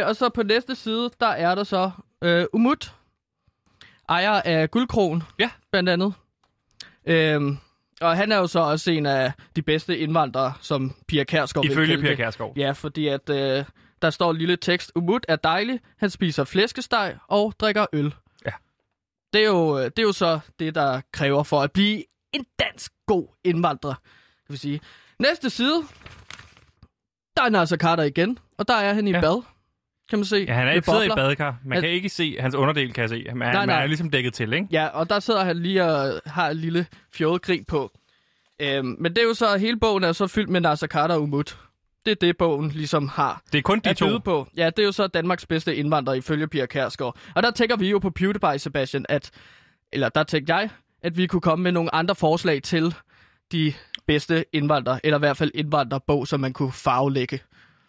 Øh, 0.01 0.09
og 0.09 0.17
så 0.17 0.29
på 0.29 0.43
næste 0.43 0.75
side, 0.77 1.11
der 1.21 1.27
er 1.29 1.55
der 1.55 1.65
så 1.65 1.91
øh, 2.25 2.45
Umut, 2.53 2.95
ejer 4.09 4.43
af 4.45 4.71
Guldkrogen, 4.71 5.23
Ja. 5.39 5.51
blandt 5.73 5.89
andet. 5.89 6.15
Øhm, 7.07 7.59
og 8.01 8.17
han 8.17 8.33
er 8.33 8.37
jo 8.37 8.47
så 8.47 8.59
også 8.61 8.91
en 8.91 9.07
af 9.07 9.33
de 9.57 9.63
bedste 9.63 9.99
indvandrere, 9.99 10.53
som 10.61 10.95
Pia 11.09 11.25
Kærsgaard 11.25 11.67
Ifølge 11.67 11.99
Pia 11.99 12.09
det. 12.09 12.17
Kjærsgaard. 12.17 12.53
Ja, 12.57 12.73
fordi 12.73 13.09
at 13.09 13.31
øh, 13.31 13.65
der 14.03 14.11
står 14.11 14.31
en 14.31 14.37
lille 14.37 14.57
tekst. 14.57 14.93
Umut 14.95 15.25
er 15.29 15.37
dejlig, 15.37 15.81
han 15.99 16.11
spiser 16.11 16.45
flæskesteg 16.45 17.17
og 17.29 17.55
drikker 17.61 17.87
øl. 17.93 18.15
Ja. 18.47 18.51
Det 19.33 19.41
er, 19.41 19.47
jo, 19.47 19.79
øh, 19.79 19.85
det 19.85 19.99
er 19.99 20.03
jo 20.03 20.13
så 20.13 20.41
det, 20.59 20.75
der 20.75 21.01
kræver 21.13 21.43
for 21.43 21.61
at 21.61 21.73
blive 21.73 22.05
en 22.33 22.47
dansk 22.59 22.93
god 23.07 23.27
indvandrer, 23.45 23.95
kan 24.47 24.53
vi 24.53 24.57
sige. 24.57 24.81
Næste 25.19 25.51
side, 25.51 25.83
der 27.37 27.43
er 27.43 27.49
Nasser 27.49 27.77
Carter 27.77 28.03
igen, 28.03 28.39
og 28.59 28.69
der 28.69 28.75
er 28.75 28.95
han 28.95 29.09
i 29.09 29.11
ja. 29.11 29.21
bad, 29.21 29.43
kan 30.09 30.19
man 30.19 30.25
se. 30.27 30.45
Ja, 30.49 30.53
han 30.55 30.69
er 30.69 30.81
sidder 30.85 31.03
i 31.03 31.09
badekar. 31.17 31.57
Man 31.65 31.77
Han- 31.77 31.83
kan 31.83 31.91
ikke 31.91 32.09
se 32.09 32.37
hans 32.41 32.55
underdel, 32.55 32.93
kan 32.93 33.03
jeg 33.03 33.09
se. 33.09 33.25
Men 33.35 33.43
han, 33.43 33.55
Nej, 33.55 33.67
man 33.67 33.69
nej. 33.69 33.83
er 33.83 33.87
ligesom 33.87 34.11
dækket 34.11 34.35
til, 34.35 34.53
ikke? 34.53 34.67
Ja, 34.71 34.87
og 34.87 35.11
der 35.11 35.21
sidder 35.21 35.45
han 35.45 35.57
lige 35.59 35.85
og 35.85 36.21
har 36.27 36.49
et 36.49 36.57
lille 36.57 36.87
fjollet 37.15 37.43
grin 37.43 37.65
på. 37.65 37.91
Øhm, 38.61 38.97
men 39.01 39.13
det 39.13 39.19
er 39.19 39.27
jo 39.27 39.35
så, 39.35 39.57
hele 39.59 39.77
bogen 39.77 40.05
er 40.05 40.13
så 40.13 40.27
fyldt 40.27 40.49
med 40.49 40.61
Nasser 40.61 40.87
Carter 40.87 41.15
og 41.15 41.23
Umut. 41.23 41.59
Det 42.07 42.11
er 42.11 42.15
det, 42.21 42.37
bogen 42.37 42.69
ligesom 42.71 43.09
har 43.09 43.43
Det 43.53 43.59
er 43.59 43.63
kun 43.63 43.79
de 43.81 43.95
to. 43.95 44.19
på. 44.19 44.49
Ja, 44.57 44.67
det 44.67 44.79
er 44.79 44.87
jo 44.87 44.93
så 44.93 45.07
Danmarks 45.07 45.47
bedste 45.47 45.77
indvandrer 45.77 46.15
ifølge 46.15 46.49
Pia 46.49 46.67
Kærsgaard. 46.67 47.17
Og 47.35 47.43
der 47.43 47.51
tænker 47.51 47.77
vi 47.77 47.91
jo 47.91 47.99
på 47.99 48.11
PewDiePie, 48.11 48.59
Sebastian, 48.59 49.07
at, 49.09 49.31
eller 49.93 50.09
der 50.09 50.23
tænkte 50.23 50.55
jeg, 50.55 50.71
at 51.03 51.17
vi 51.17 51.27
kunne 51.27 51.41
komme 51.41 51.63
med 51.63 51.73
nogle 51.73 51.95
andre 51.95 52.15
forslag 52.15 52.63
til 52.63 52.95
de 53.53 53.73
bedste 54.07 54.45
indvandrere, 54.53 55.01
eller 55.05 55.19
i 55.19 55.21
hvert 55.21 55.37
fald 55.37 55.51
indvandrerbog, 55.55 56.27
som 56.29 56.41
man 56.41 56.53
kunne 56.53 56.73
farvelægge. 56.73 57.41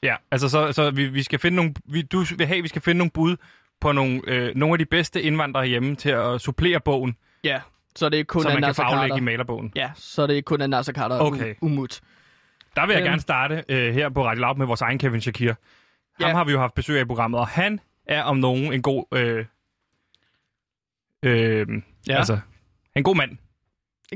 Ja, 0.03 0.15
altså 0.32 0.50
så, 0.50 0.72
så 0.72 0.91
vi, 0.91 1.06
vi 1.08 1.24
skal 1.24 1.39
finde 1.39 1.56
nogle, 1.56 1.74
vi, 1.86 2.01
du 2.01 2.25
vil 2.38 2.48
have, 2.48 2.62
vi 2.62 2.68
skal 2.68 2.82
finde 2.82 2.98
nogle 2.98 3.12
bud 3.12 3.36
på 3.82 3.91
nogle, 3.91 4.22
øh, 4.27 4.56
nogle 4.56 4.74
af 4.74 4.79
de 4.79 4.86
bedste 4.86 5.22
indvandrere 5.22 5.65
hjemme 5.68 5.96
til 5.96 6.10
at 6.10 6.41
supplere 6.41 6.79
bogen, 6.79 7.15
Ja, 7.44 7.62
så 7.96 8.10
det 8.10 8.20
er 8.20 8.24
kun 8.24 8.41
så 8.41 8.50
man 8.50 8.62
kan 8.63 8.74
Carter. 8.74 9.15
i 9.15 9.20
malerbogen. 9.20 9.72
Ja, 9.75 9.91
så 9.96 10.27
det 10.27 10.38
er 10.38 10.41
kun 10.41 10.62
af 10.62 10.70
Nasser 10.70 10.94
Carter 10.94 11.20
Okay. 11.20 11.53
U- 11.56 11.58
Umut. 11.62 12.01
Der 12.75 12.86
vil 12.86 12.94
jeg 12.94 13.01
Øhm. 13.01 13.10
gerne 13.10 13.22
starte 13.22 13.63
øh, 13.70 13.94
her 13.94 14.10
på 14.10 14.25
Radio 14.25 14.41
Loud 14.41 14.56
med 14.56 14.65
vores 14.65 14.82
egen 14.82 15.00
Kevin 15.00 15.22
Shakir. 15.22 15.53
Ham 16.22 16.27
Ja. 16.29 16.36
har 16.36 16.44
vi 16.44 16.51
jo 16.51 16.60
haft 16.60 16.74
besøg 16.74 16.98
af 16.98 17.01
i 17.01 17.06
programmet, 17.06 17.39
og 17.39 17.48
han 17.48 17.79
er 18.08 18.24
om 18.24 18.38
nogen 18.38 18.74
en 18.74 18.82
god 18.82 19.06
øh, 19.13 19.46
Øh, 21.24 21.68
Ja. 22.08 22.18
Altså, 22.18 22.39
en 22.96 23.03
god 23.03 23.15
mand. 23.15 23.38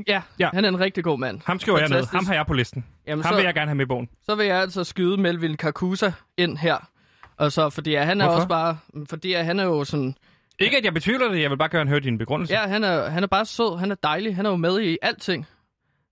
Ja, 0.08 0.22
Ja. 0.38 0.50
han 0.54 0.64
er 0.64 0.68
en 0.68 0.80
rigtig 0.80 1.04
god 1.04 1.18
mand. 1.18 1.40
Ham 1.46 1.58
skriver 1.58 1.78
jeg 1.78 1.88
ned. 1.88 2.06
Ham 2.12 2.26
har 2.26 2.34
jeg 2.34 2.46
på 2.46 2.52
listen. 2.54 2.84
Jamen, 3.06 3.24
Ham 3.24 3.32
så, 3.32 3.36
vil 3.36 3.44
jeg 3.44 3.54
gerne 3.54 3.68
have 3.68 3.74
med 3.74 3.84
i 3.84 3.88
bogen. 3.88 4.08
så 4.22 4.34
vil 4.34 4.46
jeg 4.46 4.56
altså 4.60 4.84
skyde 4.84 5.16
Melvin 5.20 5.56
Karkusa 5.56 6.10
ind 6.36 6.58
her. 6.58 6.76
Og 7.36 7.52
så, 7.52 7.70
fordi 7.70 7.94
han 7.94 8.20
er 8.20 8.24
Hvorfor? 8.24 8.36
også 8.36 8.48
bare... 8.48 8.78
Fordi 9.10 9.32
han 9.32 9.58
er 9.60 9.64
jo 9.64 9.84
sådan... 9.84 10.14
Ikke 10.58 10.76
at 10.78 10.84
jeg 10.84 10.94
betvivler 10.94 11.28
det, 11.32 11.40
jeg 11.42 11.50
vil 11.50 11.56
bare 11.56 11.68
gerne 11.68 11.90
høre 11.90 12.00
din 12.00 12.18
begrundelse. 12.18 12.54
Ja, 12.54 12.60
han 12.68 12.84
er, 12.84 13.08
han 13.10 13.22
er 13.22 13.26
bare 13.26 13.44
sød, 13.44 13.78
han 13.78 13.90
er 13.90 13.94
dejlig, 14.02 14.36
han 14.36 14.46
er 14.46 14.50
jo 14.50 14.56
med 14.56 14.80
i 14.80 14.98
alting. 15.02 15.46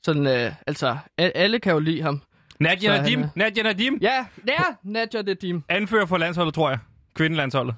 Sådan, 0.05 0.27
øh, 0.27 0.53
altså, 0.67 0.97
alle 1.19 1.59
kan 1.59 1.73
jo 1.73 1.79
lide 1.79 2.03
ham. 2.03 2.23
Nadia 2.61 2.91
han 2.93 3.01
Nadim. 3.03 3.23
er- 3.23 3.29
Nadia 3.37 3.63
Nadim. 3.63 3.99
Ja, 4.03 4.27
ja, 4.49 4.63
Nadja 4.83 5.23
Nadim. 5.23 5.63
Anfører 5.69 6.07
for 6.07 6.19
landsholdet, 6.19 6.55
tror 6.55 6.71
jeg. 6.71 6.79
Kvindelandsholdet. 7.15 7.75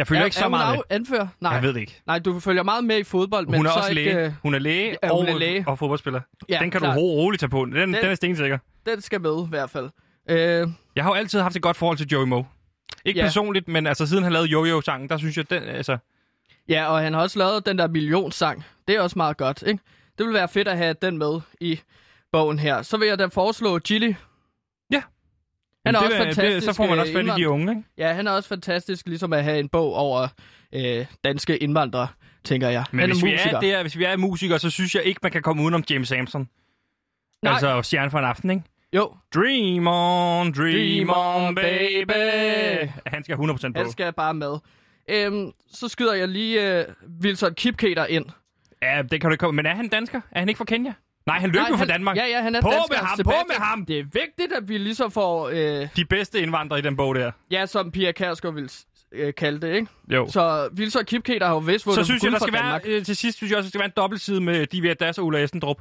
Jeg 0.00 0.06
følger 0.06 0.20
er, 0.20 0.24
ikke 0.24 0.36
så 0.36 0.40
er 0.44 0.48
hun 0.48 0.50
meget 0.58 0.76
med. 0.76 0.96
anfører? 0.96 1.26
Nej. 1.40 1.52
Jeg 1.52 1.62
ved 1.62 1.74
det 1.74 1.80
ikke. 1.80 2.00
Nej, 2.06 2.18
du 2.18 2.40
følger 2.40 2.62
meget 2.62 2.84
med 2.84 2.98
i 2.98 3.02
fodbold, 3.04 3.46
men 3.46 3.56
Hun 3.56 3.66
er 3.66 3.70
så 3.70 3.76
også 3.78 3.90
ikke... 3.90 4.02
læge. 4.04 4.24
øh, 4.26 4.32
Hun 4.42 4.54
er 4.54 4.58
læge, 4.58 4.96
Ja, 5.02 5.08
hun 5.08 5.26
og, 5.28 5.32
er 5.34 5.38
læge. 5.38 5.64
og 5.66 5.78
fodboldspiller. 5.78 6.20
Ja, 6.48 6.58
den 6.62 6.70
kan 6.70 6.80
klart. 6.80 6.96
du 6.96 7.00
ro- 7.00 7.16
roligt 7.16 7.40
tage 7.40 7.50
på. 7.50 7.64
Den, 7.64 7.72
den, 7.74 7.94
Den- 7.94 8.04
er 8.04 8.14
stensikker. 8.14 8.58
Den 8.86 9.00
skal 9.00 9.20
med, 9.20 9.44
i 9.46 9.48
hvert 9.48 9.70
fald. 9.70 9.90
Øh, 10.30 10.68
Jeg 10.96 11.04
har 11.04 11.10
jo 11.10 11.14
altid 11.14 11.40
haft 11.40 11.56
et 11.56 11.62
godt 11.62 11.76
forhold 11.76 11.96
til 11.98 12.06
Joey 12.06 12.26
Moe. 12.26 12.44
Ikke 13.04 13.20
Ja. 13.20 13.24
personligt, 13.26 13.68
men 13.68 13.86
altså 13.86 14.06
siden 14.06 14.22
han 14.24 14.32
lavede 14.32 14.48
Jojo-sangen, 14.48 15.08
der 15.08 15.16
synes 15.18 15.36
jeg, 15.36 15.50
den, 15.50 15.62
altså... 15.62 15.98
ja, 16.68 16.86
og 16.86 17.00
han 17.00 17.14
har 17.14 17.20
også 17.20 17.38
lavet 17.38 17.66
den 17.66 17.78
der 17.78 17.88
millionsang. 17.88 18.64
Det 18.88 18.96
er 18.96 19.00
også 19.00 19.14
meget 19.18 19.36
godt, 19.36 19.62
ikke? 19.66 19.82
Det 20.18 20.26
vil 20.26 20.34
være 20.34 20.48
fedt 20.48 20.68
at 20.68 20.76
have 20.76 20.94
den 21.02 21.18
med 21.18 21.40
i 21.60 21.80
bogen 22.32 22.58
her. 22.58 22.82
Så 22.82 22.96
vil 22.96 23.08
jeg 23.08 23.18
da 23.18 23.26
foreslå 23.26 23.78
Gilly. 23.78 24.12
Han 25.86 25.94
er 25.94 25.98
det, 25.98 26.06
også 26.06 26.18
fantastisk. 26.18 26.54
Det, 26.54 26.62
så 26.62 26.72
får 26.72 26.86
man 26.86 26.98
også 26.98 27.12
fat 27.12 27.24
i 27.24 27.26
de 27.26 27.30
indvandrer. 27.30 27.48
unge, 27.48 27.72
ikke? 27.72 27.82
Ja, 27.98 28.12
han 28.12 28.26
er 28.26 28.30
også 28.30 28.48
fantastisk, 28.48 29.06
ligesom 29.06 29.32
at 29.32 29.44
have 29.44 29.58
en 29.58 29.68
bog 29.68 29.94
over 29.94 30.28
øh, 30.74 31.06
danske 31.24 31.58
indvandrere, 31.58 32.08
tænker 32.44 32.68
jeg. 32.68 32.84
Men 32.92 33.00
han 33.00 33.10
hvis 33.10 33.22
er 33.22 33.26
vi, 33.26 33.32
musiker. 33.32 33.56
er 33.56 33.60
der, 33.60 33.82
hvis 33.82 33.98
vi 33.98 34.04
er 34.04 34.16
musikere, 34.16 34.58
så 34.58 34.70
synes 34.70 34.94
jeg 34.94 35.02
ikke, 35.04 35.20
man 35.22 35.32
kan 35.32 35.42
komme 35.42 35.62
udenom 35.62 35.84
James 35.90 36.08
Samson. 36.08 36.48
Nej. 37.42 37.52
Altså 37.52 37.82
stjerne 37.82 38.10
for 38.10 38.18
en 38.18 38.24
aften, 38.24 38.50
ikke? 38.50 38.62
Jo, 38.96 39.12
Dream 39.34 39.86
on, 39.86 40.52
dream, 40.52 41.06
Dream 41.06 41.10
on, 41.16 41.54
baby. 41.54 42.88
Han 43.06 43.24
skal 43.24 43.36
100% 43.36 43.72
på. 43.72 43.78
han 43.78 43.90
skal 43.90 44.12
bare 44.12 44.34
med. 44.34 44.58
Øhm, 45.08 45.50
så 45.72 45.88
skyder 45.88 46.14
jeg 46.14 46.28
lige 46.28 46.78
øh, 46.78 46.84
Wilson 47.22 47.54
Kipketer 47.54 48.06
ind. 48.06 48.24
Ja, 48.82 49.02
det 49.10 49.20
kan 49.20 49.30
du 49.30 49.32
ikke 49.34 49.40
komme. 49.40 49.56
Men 49.56 49.66
er 49.66 49.74
han 49.74 49.88
dansker? 49.88 50.20
Er 50.30 50.38
han 50.38 50.48
ikke 50.48 50.58
fra 50.58 50.64
Kenya? 50.64 50.92
Nej, 51.26 51.38
han 51.38 51.50
løb 51.50 51.60
jo 51.70 51.76
fra 51.76 51.84
Danmark. 51.84 52.16
Ja, 52.16 52.26
ja, 52.26 52.42
han 52.42 52.54
er 52.54 52.60
På 52.60 52.70
dansker. 52.70 52.86
med 52.94 53.06
ham, 53.06 53.16
Sebastian. 53.16 53.44
på 53.44 53.48
med 53.48 53.56
ham! 53.66 53.86
Det 53.86 53.98
er 53.98 54.04
vigtigt, 54.04 54.52
at 54.56 54.68
vi 54.68 54.78
ligesom 54.78 55.10
får, 55.10 55.48
øh, 55.48 55.88
De 55.96 56.04
bedste 56.04 56.40
indvandrere 56.40 56.78
i 56.78 56.82
den 56.82 56.96
bog 56.96 57.14
der. 57.14 57.30
ja, 57.50 57.66
som 57.66 57.90
Pia 57.90 58.12
Kærsgaard 58.12 58.54
vil 58.54 58.70
øh, 59.12 59.34
kalde 59.34 59.66
det, 59.66 59.74
ikke? 59.74 59.86
Jo. 60.08 60.26
Så, 60.26 60.32
Så 60.32 60.68
Wilson 60.78 61.04
Kipketer 61.04 61.46
har 61.46 61.52
jo 61.54 61.58
vist 61.58 61.86
vundet 61.86 61.98
så 61.98 62.04
synes 62.04 62.22
jeg, 62.22 62.30
guld 62.30 62.40
der 62.40 62.46
skal 62.46 62.52
være, 62.64 62.80
øh, 62.84 63.04
til 63.04 63.16
sidst 63.16 63.36
synes 63.36 63.50
jeg 63.50 63.56
også, 63.58 63.66
der 63.66 63.68
skal 63.70 63.78
være 63.78 63.86
en 63.86 63.92
dobbeltside 63.96 64.40
med 64.40 64.66
Divya 64.66 64.94
Das 64.94 65.18
og 65.18 65.26
Ulla 65.26 65.42
Estendrup. 65.42 65.76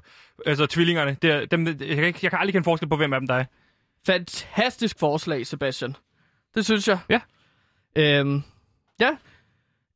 Altså 0.45 0.65
tvillingerne. 0.65 1.17
Det 1.21 1.31
er, 1.31 1.45
dem, 1.45 1.67
jeg, 1.67 1.77
kan 1.77 2.03
ikke, 2.03 2.19
jeg 2.23 2.31
kan 2.31 2.39
aldrig 2.39 2.53
kende 2.53 2.63
forskel 2.65 2.89
på, 2.89 2.95
hvem 2.97 3.13
af 3.13 3.19
dem 3.19 3.27
der 3.27 3.35
er. 3.35 3.45
Fantastisk 4.05 4.99
forslag, 4.99 5.47
Sebastian. 5.47 5.95
Det 6.55 6.65
synes 6.65 6.87
jeg. 6.87 6.97
Ja. 7.09 7.19
Øhm, 7.95 8.43
ja. 8.99 9.09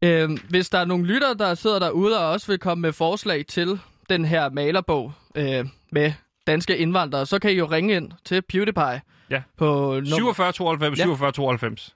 Øhm, 0.04 0.38
hvis 0.50 0.70
der 0.70 0.80
er 0.80 0.86
nogle 0.86 1.06
lyttere, 1.06 1.34
der 1.34 1.56
sidder 1.56 1.80
derude 1.80 2.20
og 2.20 2.30
også 2.32 2.48
vil 2.48 2.60
komme 2.60 2.82
med 2.82 2.94
forslag 2.94 3.46
til 3.46 3.80
den 4.10 4.26
her 4.26 4.50
malerbog 4.50 5.14
øh, 5.36 5.66
med 5.92 6.14
danske 6.48 6.78
indvandrere, 6.78 7.26
så 7.26 7.40
kan 7.40 7.52
I 7.52 7.54
jo 7.54 7.66
ringe 7.66 7.96
ind 7.96 8.12
til 8.26 8.42
PewDiePie 8.42 9.02
Ja. 9.30 9.42
på 9.58 9.66
nummer... 9.94 10.16
47 10.16 10.52
92 10.52 11.00
Ja. 11.00 11.04
47 11.04 11.32
92. 11.32 11.96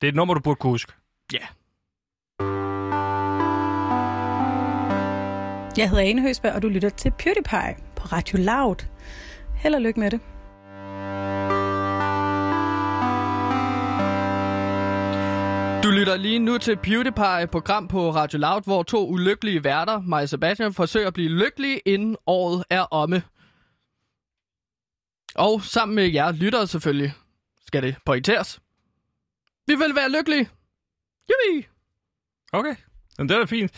Det 0.00 0.06
er 0.06 0.08
et 0.08 0.16
nummer, 0.16 0.34
du 0.34 0.40
burde 0.40 0.56
kunne 0.56 0.70
huske. 0.70 0.92
Ja. 1.32 1.38
Jeg 5.76 5.88
hedder 5.90 6.02
Ane 6.02 6.22
Høsberg, 6.22 6.52
og 6.54 6.62
du 6.62 6.68
lytter 6.68 6.88
til 6.88 7.10
PewDiePie 7.18 7.76
på 7.96 8.02
Radio 8.12 8.38
Loud. 8.38 8.86
Held 9.56 9.74
og 9.74 9.80
lykke 9.80 10.00
med 10.00 10.10
det. 10.10 10.20
Lytter 15.94 16.16
lige 16.16 16.38
nu 16.38 16.58
til 16.58 16.76
PewDiePie, 16.76 17.42
et 17.42 17.50
program 17.50 17.88
på 17.88 18.10
Radio 18.10 18.38
Loud, 18.38 18.62
hvor 18.64 18.82
to 18.82 19.08
ulykkelige 19.08 19.64
værter, 19.64 20.00
mig 20.00 20.22
og 20.22 20.28
Sebastian, 20.28 20.74
forsøger 20.74 21.06
at 21.06 21.14
blive 21.14 21.28
lykkelige, 21.28 21.78
inden 21.78 22.16
året 22.26 22.64
er 22.70 22.82
omme. 22.82 23.22
Og 25.34 25.62
sammen 25.62 25.94
med 25.96 26.04
jer 26.04 26.32
lyttere 26.32 26.66
selvfølgelig, 26.66 27.12
skal 27.66 27.82
det 27.82 27.96
pointeres. 28.06 28.60
Vi 29.66 29.74
vil 29.74 29.94
være 29.94 30.10
lykkelige. 30.10 30.48
Jubi! 31.30 31.66
Okay. 32.52 32.74
Jamen, 33.18 33.28
det 33.28 33.34
er 33.34 33.38
da 33.38 33.44
fint. 33.44 33.72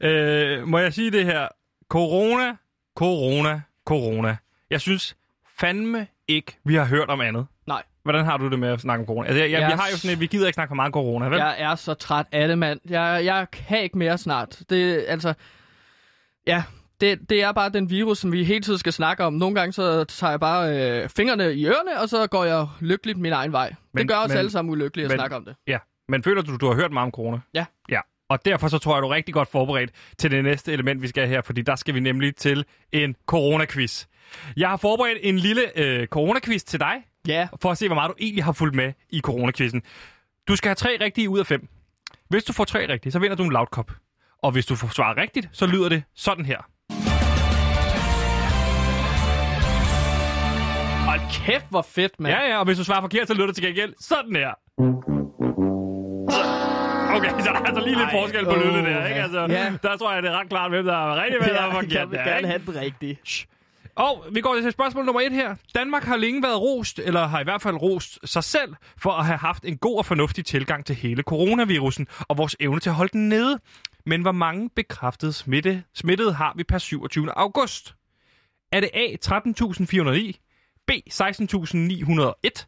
Øh, 0.00 0.68
må 0.68 0.78
jeg 0.78 0.94
sige 0.94 1.10
det 1.10 1.24
her? 1.24 1.48
Corona, 1.88 2.56
corona, 2.96 3.62
corona. 3.86 4.36
Jeg 4.70 4.80
synes 4.80 5.16
fandme 5.58 6.06
ikke, 6.28 6.58
vi 6.64 6.74
har 6.74 6.84
hørt 6.84 7.08
om 7.08 7.20
andet. 7.20 7.46
Hvordan 8.02 8.24
har 8.24 8.36
du 8.36 8.50
det 8.50 8.58
med 8.58 8.68
at 8.68 8.80
snakke 8.80 9.00
om 9.02 9.06
corona? 9.06 9.28
Altså, 9.28 9.42
jeg, 9.42 9.50
jeg, 9.50 9.60
Jeg 9.60 9.68
vi 9.68 9.72
er 9.72 9.76
har 9.76 9.88
jo 9.92 9.96
sådan 9.96 10.14
et, 10.14 10.20
vi 10.20 10.26
gider 10.26 10.46
ikke 10.46 10.54
snakke 10.54 10.70
for 10.70 10.74
meget 10.76 10.92
corona, 10.92 11.28
vel? 11.28 11.38
jeg 11.38 11.56
er 11.58 11.74
så 11.74 11.94
træt 11.94 12.26
af 12.32 12.48
det, 12.48 12.58
mand. 12.58 12.80
Jeg, 12.90 13.20
jeg 13.24 13.46
kan 13.52 13.82
ikke 13.82 13.98
mere 13.98 14.18
snart. 14.18 14.58
Det, 14.70 15.04
altså, 15.08 15.34
ja, 16.46 16.62
det, 17.00 17.30
det 17.30 17.42
er 17.42 17.52
bare 17.52 17.68
den 17.70 17.90
virus, 17.90 18.18
som 18.18 18.32
vi 18.32 18.44
hele 18.44 18.60
tiden 18.60 18.78
skal 18.78 18.92
snakke 18.92 19.24
om. 19.24 19.32
Nogle 19.32 19.54
gange 19.54 19.72
så 19.72 20.04
tager 20.04 20.30
jeg 20.30 20.40
bare 20.40 20.76
øh, 21.02 21.08
fingrene 21.08 21.54
i 21.54 21.66
ørerne, 21.66 22.00
og 22.00 22.08
så 22.08 22.26
går 22.26 22.44
jeg 22.44 22.66
lykkeligt 22.80 23.18
min 23.18 23.32
egen 23.32 23.52
vej. 23.52 23.68
Men, 23.68 23.76
Men- 23.94 24.00
det 24.02 24.08
gør 24.08 24.16
os 24.16 24.28
men- 24.28 24.38
alle 24.38 24.50
sammen 24.50 24.72
ulykkelige 24.72 25.04
at 25.04 25.10
men- 25.10 25.18
snakke 25.18 25.36
om 25.36 25.44
det. 25.44 25.54
Ja, 25.66 25.78
men 26.08 26.22
føler 26.22 26.42
du, 26.42 26.56
du 26.56 26.66
har 26.66 26.74
hørt 26.74 26.92
meget 26.92 27.06
om 27.06 27.12
corona? 27.12 27.38
Ja. 27.54 27.64
Ja, 27.90 28.00
og 28.30 28.44
derfor 28.44 28.68
så 28.68 28.78
tror 28.78 28.96
jeg, 28.96 29.02
du 29.02 29.06
er 29.08 29.14
rigtig 29.14 29.34
godt 29.34 29.48
forberedt 29.50 29.90
til 30.18 30.30
det 30.30 30.44
næste 30.44 30.72
element, 30.72 31.02
vi 31.02 31.08
skal 31.08 31.22
have 31.22 31.34
her, 31.34 31.42
fordi 31.42 31.62
der 31.62 31.76
skal 31.76 31.94
vi 31.94 32.00
nemlig 32.00 32.36
til 32.36 32.64
en 32.92 33.16
corona-quiz. 33.26 34.04
Jeg 34.56 34.68
har 34.68 34.76
forberedt 34.76 35.18
en 35.22 35.38
lille 35.38 35.62
øh, 35.78 36.06
corona-quiz 36.06 36.62
til 36.62 36.80
dig, 36.80 36.94
Ja, 37.28 37.48
for 37.62 37.70
at 37.70 37.78
se, 37.78 37.86
hvor 37.88 37.94
meget 37.94 38.08
du 38.08 38.14
egentlig 38.20 38.44
har 38.44 38.52
fulgt 38.52 38.74
med 38.76 38.92
i 39.10 39.20
corona-quizzen. 39.20 39.82
Du 40.48 40.56
skal 40.56 40.68
have 40.68 40.74
tre 40.74 40.96
rigtige 41.00 41.28
ud 41.30 41.38
af 41.38 41.46
fem. 41.46 41.68
Hvis 42.28 42.44
du 42.44 42.52
får 42.52 42.64
tre 42.64 42.88
rigtige, 42.88 43.12
så 43.12 43.18
vinder 43.18 43.36
du 43.36 43.42
en 43.42 43.52
loud 43.52 43.66
cup. 43.66 43.92
Og 44.42 44.52
hvis 44.52 44.66
du 44.66 44.76
får 44.76 44.88
svaret 44.88 45.16
rigtigt, 45.16 45.48
så 45.52 45.66
lyder 45.66 45.88
det 45.88 46.02
sådan 46.14 46.44
her. 46.44 46.58
hold 51.10 51.20
kæft, 51.46 51.66
hvor 51.70 51.82
fedt, 51.82 52.20
mand. 52.20 52.34
Ja, 52.34 52.48
ja, 52.50 52.58
og 52.58 52.64
hvis 52.64 52.78
du 52.78 52.84
svarer 52.84 53.00
forkert, 53.00 53.28
så 53.28 53.34
lyder 53.34 53.46
det 53.46 53.54
til 53.54 53.64
gengæld 53.64 53.94
sådan 54.00 54.36
her. 54.36 54.50
Okay, 57.16 57.30
så 57.44 57.50
der 57.54 57.60
er 57.60 57.64
altså 57.64 57.82
lige 57.84 57.96
lidt 57.96 58.08
Ej, 58.08 58.20
forskel 58.20 58.44
på 58.44 58.50
åh, 58.50 58.56
lydene 58.56 58.90
der, 58.90 59.06
ikke? 59.06 59.22
Altså, 59.22 59.40
ja. 59.40 59.72
Der 59.82 59.96
tror 59.96 60.12
jeg, 60.12 60.22
det 60.22 60.30
er 60.30 60.40
ret 60.40 60.48
klart, 60.48 60.70
hvem 60.70 60.84
der 60.84 60.92
er 61.12 61.22
rigtig, 61.22 61.40
hvem 61.40 61.54
der 61.54 61.60
er 61.60 61.64
jeg 61.64 61.72
forkert. 61.74 62.10
vil 62.10 62.18
der, 62.18 62.24
gerne 62.24 62.46
have 62.46 62.62
den 62.66 62.80
rigtige. 62.80 63.18
Og 64.00 64.26
vi 64.32 64.40
går 64.40 64.60
til 64.60 64.72
spørgsmål 64.72 65.04
nummer 65.04 65.20
et 65.20 65.32
her. 65.32 65.56
Danmark 65.74 66.04
har 66.04 66.16
længe 66.16 66.42
været 66.42 66.60
rost, 66.60 66.98
eller 66.98 67.26
har 67.26 67.40
i 67.40 67.44
hvert 67.44 67.62
fald 67.62 67.76
rost 67.76 68.18
sig 68.24 68.44
selv, 68.44 68.74
for 68.96 69.10
at 69.10 69.26
have 69.26 69.38
haft 69.38 69.64
en 69.64 69.78
god 69.78 69.98
og 69.98 70.06
fornuftig 70.06 70.46
tilgang 70.46 70.86
til 70.86 70.96
hele 70.96 71.22
coronavirusen 71.22 72.06
og 72.18 72.38
vores 72.38 72.56
evne 72.60 72.80
til 72.80 72.90
at 72.90 72.94
holde 72.94 73.12
den 73.12 73.28
nede. 73.28 73.58
Men 74.06 74.22
hvor 74.22 74.32
mange 74.32 74.70
bekræftede 74.70 75.32
smitte, 75.32 75.84
smittede 75.94 76.32
har 76.32 76.52
vi 76.56 76.64
per 76.64 76.78
27. 76.78 77.32
august? 77.38 77.94
Er 78.72 78.80
det 78.80 78.90
A. 78.94 79.16
13.409, 79.26 80.32
B. 80.86 80.90
16.901 80.90 82.66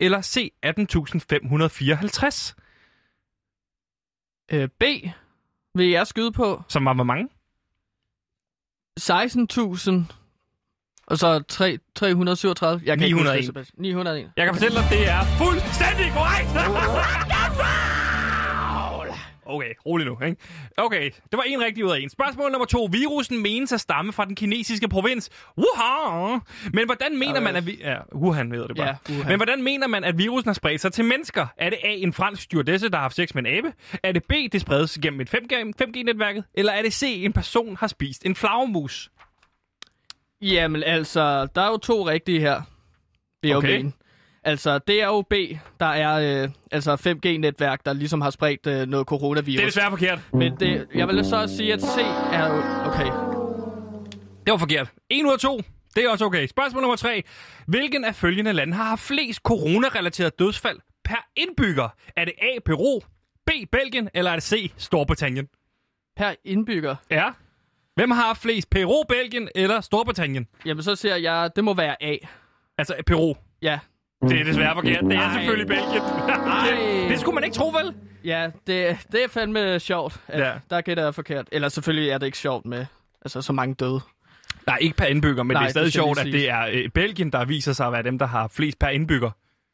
eller 0.00 0.22
C. 0.22 0.52
18.554? 0.66 2.54
Øh, 4.52 4.68
B 4.68 4.82
vil 5.74 5.90
jeg 5.90 6.06
skyde 6.06 6.32
på 6.32 6.62
Som 6.68 6.84
var 6.84 6.94
hvor 6.94 7.04
mange? 7.04 7.28
16.000 9.00 10.27
og 11.10 11.18
så 11.18 11.42
3, 11.48 11.78
337. 11.94 12.82
Jeg 12.84 12.98
kan 12.98 13.04
ikke 13.04 13.14
huske 13.14 13.24
901. 13.24 13.38
det, 13.38 13.46
Sebastian. 13.46 13.82
901. 13.82 14.30
Jeg 14.36 14.44
kan 14.44 14.54
fortælle 14.54 14.76
dig, 14.76 14.84
at 14.84 14.90
det 14.90 15.08
er 15.08 15.20
fuldstændig 15.24 16.12
korrekt! 16.12 16.48
Okay, 19.50 19.74
rolig 19.86 20.06
nu. 20.06 20.18
Ikke? 20.24 20.36
Okay, 20.76 21.04
det 21.04 21.36
var 21.36 21.42
en 21.42 21.60
rigtig 21.60 21.84
ud 21.84 21.90
af 21.90 21.98
en. 22.00 22.08
Spørgsmål 22.08 22.50
nummer 22.52 22.66
to. 22.66 22.88
Virusen 22.92 23.42
menes 23.42 23.72
at 23.72 23.80
stamme 23.80 24.12
fra 24.12 24.24
den 24.24 24.34
kinesiske 24.34 24.88
provins 24.88 25.30
Wuhan. 25.58 26.40
Men 26.72 26.84
hvordan 26.86 27.18
mener 27.18 27.40
man, 27.40 27.56
at 27.56 27.66
vi... 27.66 27.78
Ja, 27.80 27.96
Wuhan 28.14 28.52
hedder 28.52 28.66
det 28.66 28.76
bare. 28.76 28.86
Ja, 28.86 28.94
Wuhan. 29.08 29.28
Men 29.28 29.36
hvordan 29.38 29.62
mener 29.62 29.86
man, 29.86 30.04
at 30.04 30.18
virusen 30.18 30.48
har 30.48 30.54
spredt 30.54 30.80
sig 30.80 30.92
til 30.92 31.04
mennesker? 31.04 31.46
Er 31.56 31.70
det 31.70 31.78
A, 31.84 31.88
en 31.88 32.12
fransk 32.12 32.42
stewardesse, 32.42 32.88
der 32.88 32.96
har 32.96 33.02
haft 33.02 33.16
sex 33.16 33.34
med 33.34 33.42
en 33.42 33.58
abe? 33.58 33.72
Er 34.02 34.12
det 34.12 34.24
B, 34.24 34.32
det 34.52 34.60
spredes 34.60 34.98
gennem 35.02 35.20
et 35.20 35.34
5G 35.34 35.72
5G-netværket? 35.82 36.44
Eller 36.54 36.72
er 36.72 36.82
det 36.82 36.92
C, 36.92 37.20
en 37.24 37.32
person 37.32 37.76
har 37.76 37.86
spist 37.86 38.26
en 38.26 38.34
flagermus? 38.34 39.10
Jamen 40.42 40.82
altså, 40.82 41.48
der 41.54 41.62
er 41.62 41.68
jo 41.68 41.76
to 41.76 42.08
rigtige 42.08 42.40
her. 42.40 42.62
Det 43.42 43.50
er 43.50 43.56
Okay. 43.56 43.68
jo 43.72 43.76
mene. 43.78 43.92
Altså, 44.44 44.78
det 44.78 45.02
er 45.02 45.06
jo 45.06 45.22
B, 45.30 45.32
der 45.80 45.86
er 45.86 46.42
øh, 46.44 46.50
altså 46.72 46.94
5G-netværk, 46.94 47.84
der 47.86 47.92
ligesom 47.92 48.20
har 48.20 48.30
spredt 48.30 48.66
øh, 48.66 48.86
noget 48.88 49.06
coronavirus. 49.06 49.56
Det 49.56 49.62
er 49.62 49.66
desværre 49.66 49.90
forkert. 49.90 50.18
Men 50.32 50.56
det, 50.60 50.86
jeg 50.94 51.08
vil 51.08 51.24
så 51.24 51.46
sige, 51.56 51.72
at 51.72 51.80
C 51.82 51.98
er 52.32 52.46
jo... 52.48 52.62
Okay. 52.90 53.06
Det 54.44 54.52
var 54.52 54.56
forkert. 54.58 54.92
1 55.10 55.24
ud 55.26 55.32
af 55.32 55.38
2. 55.38 55.60
Det 55.96 56.04
er 56.04 56.10
også 56.10 56.24
okay. 56.24 56.46
Spørgsmål 56.46 56.80
nummer 56.82 56.96
3. 56.96 57.22
Hvilken 57.66 58.04
af 58.04 58.14
følgende 58.14 58.52
lande 58.52 58.74
har 58.74 58.84
haft 58.84 59.00
flest 59.02 59.40
coronarelaterede 59.42 60.32
dødsfald 60.38 60.78
per 61.04 61.26
indbygger? 61.36 61.88
Er 62.16 62.24
det 62.24 62.34
A. 62.42 62.58
Peru, 62.64 63.00
B. 63.46 63.50
Belgien, 63.72 64.08
eller 64.14 64.30
er 64.30 64.36
det 64.36 64.44
C. 64.44 64.72
Storbritannien? 64.76 65.48
Per 66.16 66.34
indbygger. 66.44 66.96
Ja. 67.10 67.30
Hvem 67.98 68.10
har 68.10 68.34
flest? 68.34 68.70
Peru, 68.70 69.04
Belgien 69.08 69.48
eller 69.54 69.80
Storbritannien? 69.80 70.46
Jamen, 70.66 70.82
så 70.82 70.96
siger 70.96 71.16
jeg, 71.16 71.50
det 71.56 71.64
må 71.64 71.74
være 71.74 72.02
A. 72.02 72.16
Altså 72.78 72.94
Peru. 73.06 73.34
Ja. 73.62 73.78
Det 74.28 74.40
er 74.40 74.44
desværre 74.44 74.74
forkert. 74.74 75.04
Det 75.04 75.12
er 75.12 75.18
Nej. 75.18 75.32
selvfølgelig 75.32 75.66
Belgien. 75.66 76.02
det, 76.66 77.10
det 77.10 77.20
skulle 77.20 77.34
man 77.34 77.44
ikke 77.44 77.54
tro, 77.54 77.68
vel? 77.68 77.94
Ja, 78.24 78.50
det, 78.66 78.96
det 79.12 79.24
er 79.24 79.28
fandme 79.28 79.80
sjovt. 79.80 80.20
At 80.28 80.40
Ja. 80.40 80.52
Der 80.70 80.80
gætter 80.80 81.04
jeg 81.04 81.14
forkert. 81.14 81.48
Eller 81.52 81.68
selvfølgelig 81.68 82.10
er 82.10 82.18
det 82.18 82.26
ikke 82.26 82.38
sjovt 82.38 82.66
med 82.66 82.86
altså, 83.22 83.42
så 83.42 83.52
mange 83.52 83.74
døde. 83.74 84.00
Nej, 84.66 84.78
ikke 84.80 84.96
per 84.96 85.04
indbygger, 85.04 85.42
men 85.42 85.54
Nej, 85.54 85.62
det 85.62 85.66
er 85.66 85.70
stadig 85.70 85.84
det 85.84 85.92
sjovt, 85.92 86.18
at 86.18 86.26
det 86.26 86.50
er 86.50 86.66
øh, 86.72 86.88
Belgien, 86.88 87.32
der 87.32 87.44
viser 87.44 87.72
sig 87.72 87.86
at 87.86 87.92
være 87.92 88.02
dem, 88.02 88.18
der 88.18 88.26
har 88.26 88.48
flest 88.48 88.78
per 88.78 88.88
indbygger. 88.88 89.30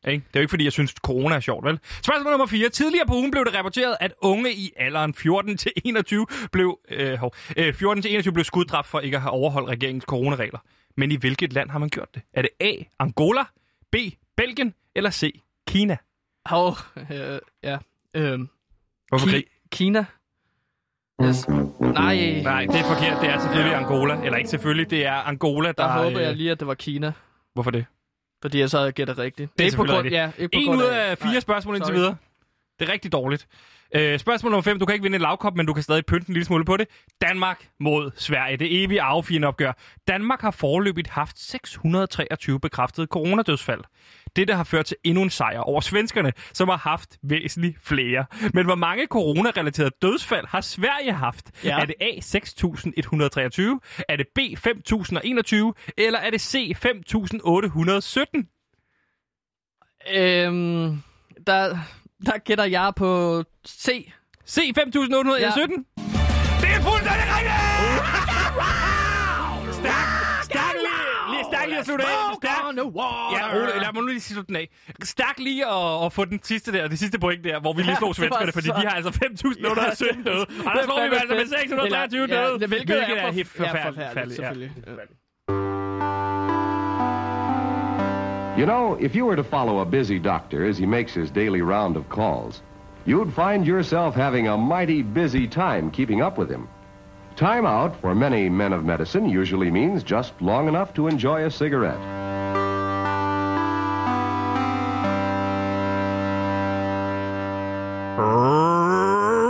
Ikke? 0.06 0.24
Det 0.28 0.36
er 0.36 0.40
jo 0.40 0.42
ikke, 0.42 0.50
fordi 0.50 0.64
jeg 0.64 0.72
synes, 0.72 0.90
corona 1.02 1.34
er 1.36 1.40
sjovt, 1.40 1.64
vel? 1.64 1.78
Spørgsmål 2.02 2.30
nummer 2.30 2.46
4. 2.46 2.68
Tidligere 2.68 3.06
på 3.06 3.14
ugen 3.14 3.30
blev 3.30 3.44
det 3.44 3.54
rapporteret, 3.58 3.96
at 4.00 4.12
unge 4.22 4.52
i 4.52 4.72
alderen 4.76 5.14
14 5.14 5.56
til 5.56 5.72
21 5.84 6.26
blev, 6.52 6.78
øh, 6.90 7.14
hov, 7.18 7.34
øh, 7.56 7.74
14 7.74 8.02
til 8.02 8.10
21 8.10 8.32
blev 8.32 8.44
skuddræbt 8.44 8.86
for 8.86 9.00
ikke 9.00 9.16
at 9.16 9.22
have 9.22 9.30
overholdt 9.32 9.68
regeringens 9.68 10.04
coronaregler. 10.04 10.58
Men 10.96 11.12
i 11.12 11.16
hvilket 11.16 11.52
land 11.52 11.70
har 11.70 11.78
man 11.78 11.88
gjort 11.88 12.14
det? 12.14 12.22
Er 12.34 12.42
det 12.42 12.50
A. 12.60 12.72
Angola, 12.98 13.42
B. 13.92 13.96
Belgien 14.36 14.74
eller 14.94 15.10
C. 15.10 15.40
Kina? 15.68 15.96
Hov, 16.46 16.76
øh, 17.10 17.38
ja. 17.62 17.78
Øhm, 18.14 18.48
Hvorfor 19.08 19.26
Ki-? 19.28 19.68
Kina? 19.72 20.04
Yes. 21.24 21.48
Nej, 21.48 22.40
Nej, 22.42 22.64
det 22.66 22.74
er 22.74 22.84
forkert. 22.84 23.22
Det 23.22 23.28
er 23.30 23.40
selvfølgelig 23.40 23.74
Angola. 23.76 24.14
Eller 24.24 24.36
ikke 24.36 24.50
selvfølgelig, 24.50 24.90
det 24.90 25.06
er 25.06 25.12
Angola, 25.14 25.68
der 25.68 25.72
der 25.72 25.88
har... 25.88 26.02
håber 26.02 26.18
øh, 26.18 26.24
jeg 26.26 26.36
lige, 26.36 26.50
at 26.50 26.60
det 26.60 26.66
var 26.68 26.74
Kina. 26.74 27.12
Hvorfor 27.54 27.70
det? 27.70 27.86
Fordi 28.44 28.60
jeg 28.60 28.70
så 28.70 28.90
gætter 28.90 29.18
rigtigt. 29.18 29.52
Det 29.52 29.60
er 29.60 29.64
ikke 29.64 29.76
på 29.76 29.84
grund, 29.84 30.08
ja, 30.08 30.30
ikke 30.38 30.56
på 30.56 30.60
En 30.60 30.66
grund 30.66 30.82
ud 30.82 30.86
af 30.86 31.18
fire 31.18 31.30
Nej, 31.30 31.40
spørgsmål 31.40 31.76
indtil 31.76 31.86
sorry. 31.86 31.96
videre. 31.96 32.16
Det 32.80 32.88
er 32.88 32.92
rigtig 32.92 33.12
dårligt. 33.12 33.46
Øh, 33.94 34.18
spørgsmål 34.18 34.50
nummer 34.52 34.62
5. 34.62 34.78
Du 34.78 34.86
kan 34.86 34.92
ikke 34.94 35.02
vinde 35.02 35.16
en 35.16 35.22
lavkop, 35.22 35.56
men 35.56 35.66
du 35.66 35.72
kan 35.72 35.82
stadig 35.82 36.06
pynte 36.06 36.28
en 36.28 36.34
lille 36.34 36.44
smule 36.44 36.64
på 36.64 36.76
det. 36.76 36.88
Danmark 37.20 37.68
mod 37.80 38.10
Sverige. 38.16 38.56
Det 38.56 38.82
evige 38.84 39.02
affine 39.02 39.46
opgør. 39.46 39.72
Danmark 40.08 40.40
har 40.40 40.50
forløbigt 40.50 41.08
haft 41.08 41.38
623 41.40 42.60
bekræftede 42.60 43.06
coronadødsfald. 43.06 43.80
Dette 44.36 44.54
har 44.54 44.64
ført 44.64 44.86
til 44.86 44.96
endnu 45.04 45.22
en 45.22 45.30
sejr 45.30 45.58
over 45.58 45.80
svenskerne, 45.80 46.32
som 46.52 46.68
har 46.68 46.76
haft 46.76 47.18
væsentligt 47.22 47.76
flere. 47.82 48.26
Men 48.54 48.64
hvor 48.64 48.74
mange 48.74 49.06
coronarelaterede 49.06 49.90
dødsfald 50.02 50.46
har 50.46 50.60
Sverige 50.60 51.12
haft? 51.12 51.50
Ja. 51.64 51.80
Er 51.80 51.84
det 51.84 51.94
A 52.00 52.20
6123? 52.20 53.80
Er 54.08 54.16
det 54.16 54.26
B 54.34 54.38
5021? 54.58 55.74
Eller 55.98 56.18
er 56.18 56.30
det 56.30 56.40
C 56.40 56.72
5817? 56.76 58.48
Øhm, 60.14 61.02
der, 61.46 61.78
der 62.26 62.38
gætter 62.38 62.64
jeg 62.64 62.92
på 62.96 63.42
C. 63.68 64.12
C 64.48 64.60
5817. 64.74 65.86
Ja. 65.96 66.02
Det 66.60 66.76
er 66.76 66.82
fuldstændig 66.82 67.26
rigtigt! 67.36 68.90
Stærk, 71.84 72.00
stærk 72.42 72.64
lige, 72.64 72.74
lige, 72.74 72.74
stærk 72.74 72.74
lige 72.74 72.80
at 72.80 72.86
slutte 72.86 73.04
af. 73.04 73.30
Stærk. 73.32 73.52
Ja, 73.52 73.56
Ole, 73.56 73.66
lad 73.84 73.92
mig 73.94 74.02
nu 74.02 74.06
lige 74.08 74.20
slutte 74.20 74.46
den 74.48 74.56
af. 74.56 74.68
Stærk 75.02 75.38
lige 75.38 75.66
at, 75.66 76.04
at 76.06 76.12
få 76.12 76.24
den 76.24 76.40
sidste 76.42 76.72
der, 76.72 76.88
det 76.88 76.98
sidste 76.98 77.18
point 77.18 77.44
der, 77.44 77.60
hvor 77.60 77.72
vi 77.72 77.82
lige 77.82 77.96
slog 78.02 78.08
det 78.08 78.16
svenskerne, 78.16 78.52
fordi 78.52 78.66
så- 78.66 78.74
de 78.80 78.86
har 78.88 78.94
altså 78.96 79.10
5.817 79.10 80.24
døde. 80.24 80.46
Og 80.66 80.72
der 80.76 80.82
slår 80.84 80.98
vi 81.00 81.06
dem 81.06 81.12
altså 81.20 81.34
med 81.34 81.46
623 81.46 82.26
døde. 82.26 82.58
Ja, 82.60 82.66
hvilket, 82.66 82.96
er, 82.96 83.26
for, 83.26 83.32
helt 83.32 83.58
ja, 83.58 83.64
forfærdeligt. 83.68 84.06
forfærdeligt, 84.08 84.36
selvfølgelig. 84.36 84.70
You 88.58 88.66
know, 88.66 88.96
if 89.00 89.16
you 89.16 89.26
were 89.26 89.36
to 89.36 89.42
follow 89.42 89.80
a 89.80 89.84
busy 89.84 90.18
doctor 90.24 90.64
as 90.68 90.78
he 90.78 90.86
makes 90.86 91.14
his 91.14 91.30
daily 91.30 91.60
round 91.60 91.96
of 91.96 92.04
calls, 92.08 92.62
you'd 93.06 93.32
find 93.32 93.66
yourself 93.66 94.14
having 94.14 94.46
a 94.48 94.56
mighty 94.56 95.02
busy 95.02 95.46
time 95.48 95.90
keeping 95.90 96.22
up 96.26 96.38
with 96.38 96.50
him. 96.50 96.68
Time 97.36 97.66
out 97.66 97.96
for 98.00 98.14
many 98.14 98.48
men 98.48 98.72
of 98.72 98.84
medicine 98.84 99.28
usually 99.28 99.70
means 99.70 100.04
just 100.04 100.34
long 100.40 100.68
enough 100.68 100.94
to 100.94 101.08
enjoy 101.08 101.44
a 101.44 101.50
cigarette. 101.50 101.98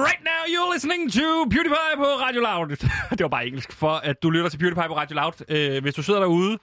Right 0.08 0.22
now 0.24 0.44
you're 0.46 0.72
listening 0.72 1.10
to 1.10 1.46
PewDiePie 1.50 1.96
på 1.96 2.04
Radio 2.04 2.40
Loud. 2.40 2.68
det 3.10 3.20
var 3.20 3.28
bare 3.28 3.46
engelsk, 3.46 3.72
for 3.72 3.90
at 3.90 4.22
du 4.22 4.30
lytter 4.30 4.48
til 4.48 4.58
PewDiePie 4.58 4.88
på 4.88 4.96
Radio 4.96 5.16
Loud. 5.16 5.44
Øh, 5.48 5.82
hvis 5.82 5.94
du 5.94 6.02
sidder 6.02 6.20
derude 6.20 6.58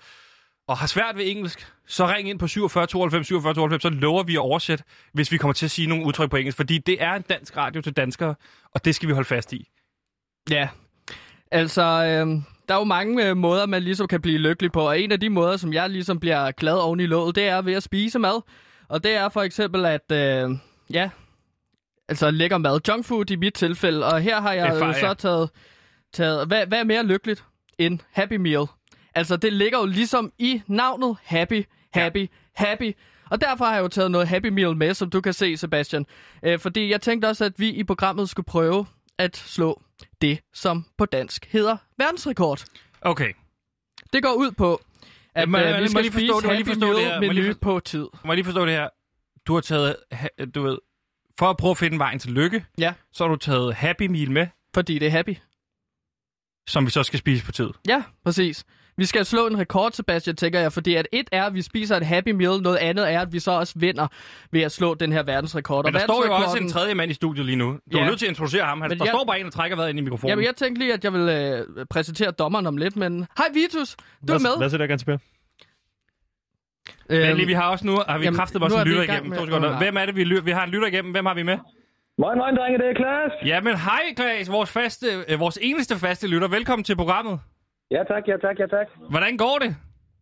og 0.68 0.78
har 0.78 0.88
svært 0.88 1.18
ved 1.18 1.24
engelsk, 1.28 1.68
så 1.88 2.08
ring 2.08 2.30
ind 2.30 2.40
på 2.40 2.48
47 2.48 2.88
92 2.88 3.28
47 3.28 3.54
92, 3.54 3.82
så 3.82 3.90
lover 3.90 4.24
vi 4.24 4.36
at 4.36 4.40
oversætte, 4.40 4.84
hvis 5.14 5.32
vi 5.32 5.38
kommer 5.38 5.54
til 5.54 5.66
at 5.66 5.72
sige 5.72 5.88
nogle 5.88 6.06
udtryk 6.06 6.30
på 6.30 6.38
engelsk. 6.38 6.58
Fordi 6.58 6.78
det 6.78 7.04
er 7.04 7.14
en 7.14 7.22
dansk 7.22 7.58
radio 7.58 7.82
til 7.82 7.94
danskere, 7.94 8.36
og 8.76 8.86
det 8.86 8.96
skal 8.96 9.08
vi 9.10 9.14
holde 9.14 9.28
fast 9.28 9.54
i. 9.54 9.70
Ja, 10.50 10.70
altså, 11.52 11.82
øh, 11.82 12.42
der 12.68 12.76
er 12.76 12.80
jo 12.80 12.84
mange 12.84 13.28
øh, 13.30 13.38
måder, 13.38 13.66
man 13.66 13.84
ligesom 13.84 14.08
kan 14.08 14.22
blive 14.22 14.38
lykkelig 14.38 14.72
på, 14.72 14.88
og 14.88 15.00
en 15.00 15.12
af 15.12 15.20
de 15.20 15.30
måder, 15.30 15.58
som 15.58 15.74
jeg 15.74 15.90
ligesom 15.90 16.20
bliver 16.20 16.52
glad 16.52 16.74
oven 16.74 17.00
i 17.00 17.06
låget, 17.06 17.36
det 17.36 17.48
er 17.48 17.62
ved 17.62 17.74
at 17.74 17.84
spise 17.84 18.20
mad. 18.20 18.42
Og 18.88 19.04
det 19.04 19.12
er 19.16 19.30
for 19.30 19.42
eksempel, 19.42 19.86
at, 19.86 20.12
øh, 20.12 20.50
ja, 20.94 21.10
altså 22.10 22.32
lækker 22.32 22.58
mad, 22.58 22.80
junk 22.88 23.06
food 23.06 23.32
i 23.32 23.36
mit 23.36 23.54
tilfælde, 23.54 24.06
og 24.06 24.22
her 24.22 24.42
har 24.42 24.54
jeg 24.54 24.68
er 24.68 24.74
jo 24.74 24.94
så 24.94 25.08
ja. 25.08 25.14
taget, 25.14 25.50
taget 26.14 26.48
hvad, 26.48 26.66
hvad 26.66 26.80
er 26.80 26.84
mere 26.84 27.04
lykkeligt 27.04 27.44
end 27.78 28.00
Happy 28.12 28.36
Meal? 28.36 28.66
Altså, 29.16 29.38
det 29.38 29.54
ligger 29.54 29.80
jo 29.80 29.86
ligesom 29.86 30.32
i 30.40 30.62
navnet 30.68 31.18
Happy, 31.24 31.66
Happy, 31.94 32.18
ja. 32.18 32.28
Happy. 32.56 32.94
Og 33.30 33.42
derfor 33.42 33.66
har 33.66 33.74
jeg 33.74 33.82
jo 33.82 33.88
taget 33.88 34.12
noget 34.12 34.28
Happy 34.28 34.48
Meal 34.48 34.76
med, 34.76 34.94
som 34.94 35.10
du 35.10 35.22
kan 35.22 35.34
se, 35.34 35.58
Sebastian. 35.58 36.06
Øh, 36.44 36.60
fordi 36.60 36.92
jeg 36.92 37.02
tænkte 37.02 37.26
også, 37.26 37.46
at 37.46 37.54
vi 37.58 37.70
i 37.70 37.84
programmet 37.84 38.30
skulle 38.30 38.46
prøve 38.46 38.86
at 39.22 39.38
slå 39.38 39.82
det, 40.22 40.40
som 40.54 40.86
på 40.98 41.06
dansk 41.06 41.46
hedder 41.46 41.78
verdensrekord. 41.98 42.64
Okay, 43.02 43.34
Det 44.14 44.24
går 44.24 44.34
ud 44.34 44.52
på, 44.52 44.82
at 45.36 45.42
Jamen, 45.42 45.62
øh, 45.62 45.68
jeg 45.68 45.76
vi 45.84 45.88
må 45.94 46.00
lige 46.00 46.12
spise 46.12 46.28
forstå 46.34 46.40
lige 46.50 46.58
Happy 46.58 46.68
forstå 46.70 46.94
det 46.94 47.06
her, 47.06 47.16
må 47.16 47.22
lige 47.22 47.42
menu 47.42 47.54
for- 47.54 47.60
på 47.60 47.80
tid. 47.80 48.00
må 48.26 48.32
jeg 48.32 48.36
lige 48.36 48.46
forstå 48.46 48.66
det 48.66 48.74
her. 48.74 48.90
Du 49.48 49.54
har 49.54 49.62
taget, 49.62 49.96
du 50.56 50.62
ved, 50.62 50.78
for 51.40 51.50
at 51.50 51.58
prøve 51.58 51.72
at 51.72 51.78
finde 51.78 52.00
vejen 52.00 52.20
til 52.20 52.32
lykke, 52.32 52.66
Ja, 52.78 52.94
så 53.14 53.24
har 53.24 53.30
du 53.30 53.36
taget 53.38 53.74
Happy 53.76 54.04
Meal 54.08 54.32
med, 54.32 54.48
fordi 54.74 55.00
det 55.00 55.06
er 55.06 55.12
happy. 55.12 55.36
som 56.68 56.86
vi 56.86 56.92
så 56.92 57.04
skal 57.04 57.20
spise 57.20 57.46
på 57.46 57.52
tid. 57.52 57.70
Ja, 57.88 58.04
præcis. 58.24 58.66
Vi 58.98 59.06
skal 59.06 59.26
slå 59.26 59.48
en 59.48 59.60
rekord, 59.60 59.92
Sebastian, 59.92 60.36
tænker 60.36 60.60
jeg, 60.60 60.74
fordi 60.74 60.96
at 60.96 61.08
et 61.12 61.30
er, 61.32 61.44
at 61.44 61.54
vi 61.54 61.62
spiser 61.62 61.98
et 61.98 62.06
Happy 62.06 62.30
Meal, 62.30 62.62
noget 62.62 62.78
andet 62.78 63.14
er, 63.14 63.22
at 63.22 63.34
vi 63.34 63.40
så 63.40 63.52
også 63.52 63.74
vinder 63.76 64.08
ved 64.52 64.62
at 64.62 64.72
slå 64.72 64.94
den 64.94 65.12
her 65.12 65.24
verdensrekord. 65.24 65.86
Men 65.86 65.96
Og 65.96 66.00
der 66.00 66.06
står 66.08 66.26
jo 66.26 66.34
også 66.34 66.58
en 66.58 66.70
tredje 66.70 66.94
mand 66.94 67.12
i 67.12 67.14
studiet 67.14 67.46
lige 67.46 67.56
nu. 67.56 67.66
Du 67.92 67.98
er 67.98 68.02
Ja. 68.02 68.08
nødt 68.08 68.20
til 68.20 68.26
at 68.26 68.30
introducere 68.30 68.64
ham. 68.66 68.82
Han, 68.82 68.90
Men 68.90 69.00
der 69.00 69.06
jeg- 69.06 69.12
står 69.12 69.26
bare 69.26 69.40
en, 69.40 69.46
der 69.46 69.52
trækker 69.52 69.76
vejret 69.78 69.90
ind 69.90 70.00
i 70.00 70.02
mikrofonen. 70.02 70.30
Jamen, 70.30 70.46
jeg 70.46 70.56
tænkte 70.56 70.80
lige, 70.82 70.94
at 70.94 71.04
jeg 71.04 71.14
vil 71.14 71.30
øh, 71.30 71.86
præsentere 71.90 72.32
dommeren 72.32 72.68
om 72.68 72.78
lidt, 72.78 72.96
men... 72.96 73.28
Hej, 73.38 73.46
Vitus! 73.54 73.96
Du 73.96 74.04
hvad, 74.22 74.36
er 74.36 74.40
med. 74.40 74.58
Hvad 74.58 74.70
siger 74.70 74.78
der 74.78 74.88
ganske 74.88 75.12
Men 77.10 77.18
Øhm, 77.18 77.36
lige, 77.36 77.46
vi 77.48 77.54
har 77.54 77.70
også 77.72 77.86
nu, 77.88 77.96
har 78.08 78.18
vi 78.18 78.24
jamen, 78.24 78.38
kraftet 78.38 78.62
er 78.62 78.82
i 78.82 78.88
lytter 78.88 79.04
igennem. 79.04 79.30
med- 79.30 79.38
To 79.38 79.46
nej. 79.60 79.78
Hvem 79.78 79.98
er 79.98 80.06
det, 80.06 80.16
vi, 80.16 80.24
vi 80.44 80.52
har 80.52 80.64
en 80.64 80.70
lytter 80.70 80.88
igennem? 80.88 81.12
Hvem 81.12 81.26
har 81.26 81.34
vi 81.34 81.44
med? 81.44 81.58
Moin, 82.18 82.38
moin, 82.38 82.56
drenge, 82.56 82.78
det 82.78 82.88
er 82.90 82.94
Klaas. 82.94 83.32
Jamen, 83.46 83.78
hej 83.78 84.02
Klaas, 84.16 84.52
vores, 84.52 84.70
faste, 84.70 85.08
øh, 85.28 85.40
vores 85.40 85.60
eneste 85.62 85.96
faste 85.96 86.28
lytter. 86.28 86.48
Velkommen 86.48 86.84
til 86.84 86.96
programmet. 86.96 87.40
Ja, 87.92 88.04
tak, 88.04 88.28
ja, 88.28 88.38
tak, 88.38 88.60
ja, 88.60 88.68
tak. 88.68 88.88
Hvordan 89.10 89.38
går 89.38 89.56
det? 89.64 89.72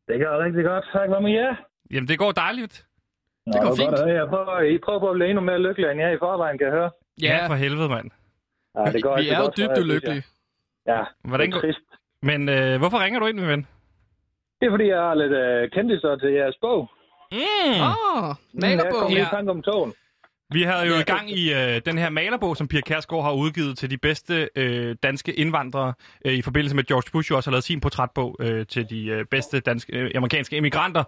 Det 0.07 0.15
går 0.25 0.43
rigtig 0.45 0.63
godt. 0.65 0.85
Tak, 0.93 1.09
hvad 1.09 1.21
med 1.21 1.31
jer? 1.31 1.55
Jamen, 1.93 2.07
det 2.07 2.17
går 2.19 2.31
dejligt. 2.31 2.85
Nå, 3.45 3.53
går 3.53 3.61
hvor 3.67 3.75
fint. 3.75 3.89
Godt, 3.89 4.09
jeg 4.19 4.27
prøver, 4.33 4.59
I 4.61 4.77
prøver 4.77 4.99
på 4.99 5.09
at 5.09 5.15
blive 5.15 5.29
endnu 5.29 5.43
mere 5.43 5.59
lykkelige, 5.59 5.91
end 5.91 5.99
jeg 6.01 6.13
i 6.13 6.17
forvejen, 6.19 6.57
kan 6.57 6.67
jeg 6.67 6.73
høre. 6.79 6.91
Ja, 7.21 7.27
Ja, 7.37 7.47
for 7.47 7.53
helvede, 7.53 7.89
mand. 7.89 8.09
Ja, 8.77 8.91
det 8.91 9.03
går 9.03 9.17
vi 9.21 9.29
er 9.29 9.39
jo 9.39 9.47
dybt 9.57 9.75
jeg. 9.75 9.83
ulykkelige. 9.83 10.23
Ja, 10.87 11.01
Hvordan 11.29 11.45
det 11.47 11.53
går... 11.53 11.57
er 11.59 11.61
trist. 11.65 11.85
Men 12.29 12.49
øh, 12.49 12.77
hvorfor 12.81 12.99
ringer 13.03 13.19
du 13.19 13.25
ind, 13.25 13.39
min 13.39 13.47
ven? 13.53 13.67
Det 14.59 14.65
er 14.67 14.71
fordi, 14.71 14.87
jeg 14.87 15.01
har 15.07 15.13
lidt 15.13 15.31
øh, 15.45 15.71
kendiser 15.71 16.15
til 16.15 16.31
jeres 16.39 16.57
bog. 16.61 16.79
Mm. 17.31 17.37
Åh, 17.37 18.23
oh, 18.23 18.29
Jeg 18.53 18.61
malerbog. 18.63 18.99
kom 19.01 19.11
Ja. 19.11 19.21
i 19.27 19.29
tanke 19.35 19.51
om 19.51 19.61
togen. 19.61 19.93
Vi 20.53 20.63
havde 20.63 20.87
jo 20.87 20.93
i 20.95 21.03
gang 21.03 21.31
i 21.31 21.53
øh, 21.53 21.81
den 21.85 21.97
her 21.97 22.09
malerbog, 22.09 22.57
som 22.57 22.67
Pia 22.67 22.81
Kærsgaard 22.81 23.23
har 23.23 23.31
udgivet 23.33 23.77
til 23.77 23.89
de 23.89 23.97
bedste 23.97 24.49
øh, 24.55 24.95
danske 25.03 25.33
indvandrere, 25.33 25.93
øh, 26.25 26.33
i 26.33 26.41
forbindelse 26.41 26.75
med 26.75 26.83
at 26.83 26.87
George 26.87 27.09
Bush 27.11 27.31
jo 27.31 27.35
også 27.35 27.49
har 27.49 27.53
lavet 27.53 27.63
sin 27.63 27.81
portrætbog 27.81 28.35
øh, 28.39 28.65
til 28.65 28.89
de 28.89 29.05
øh, 29.05 29.25
bedste 29.25 29.59
danske, 29.59 29.93
øh, 29.97 30.11
amerikanske 30.15 30.57
emigranter. 30.57 31.03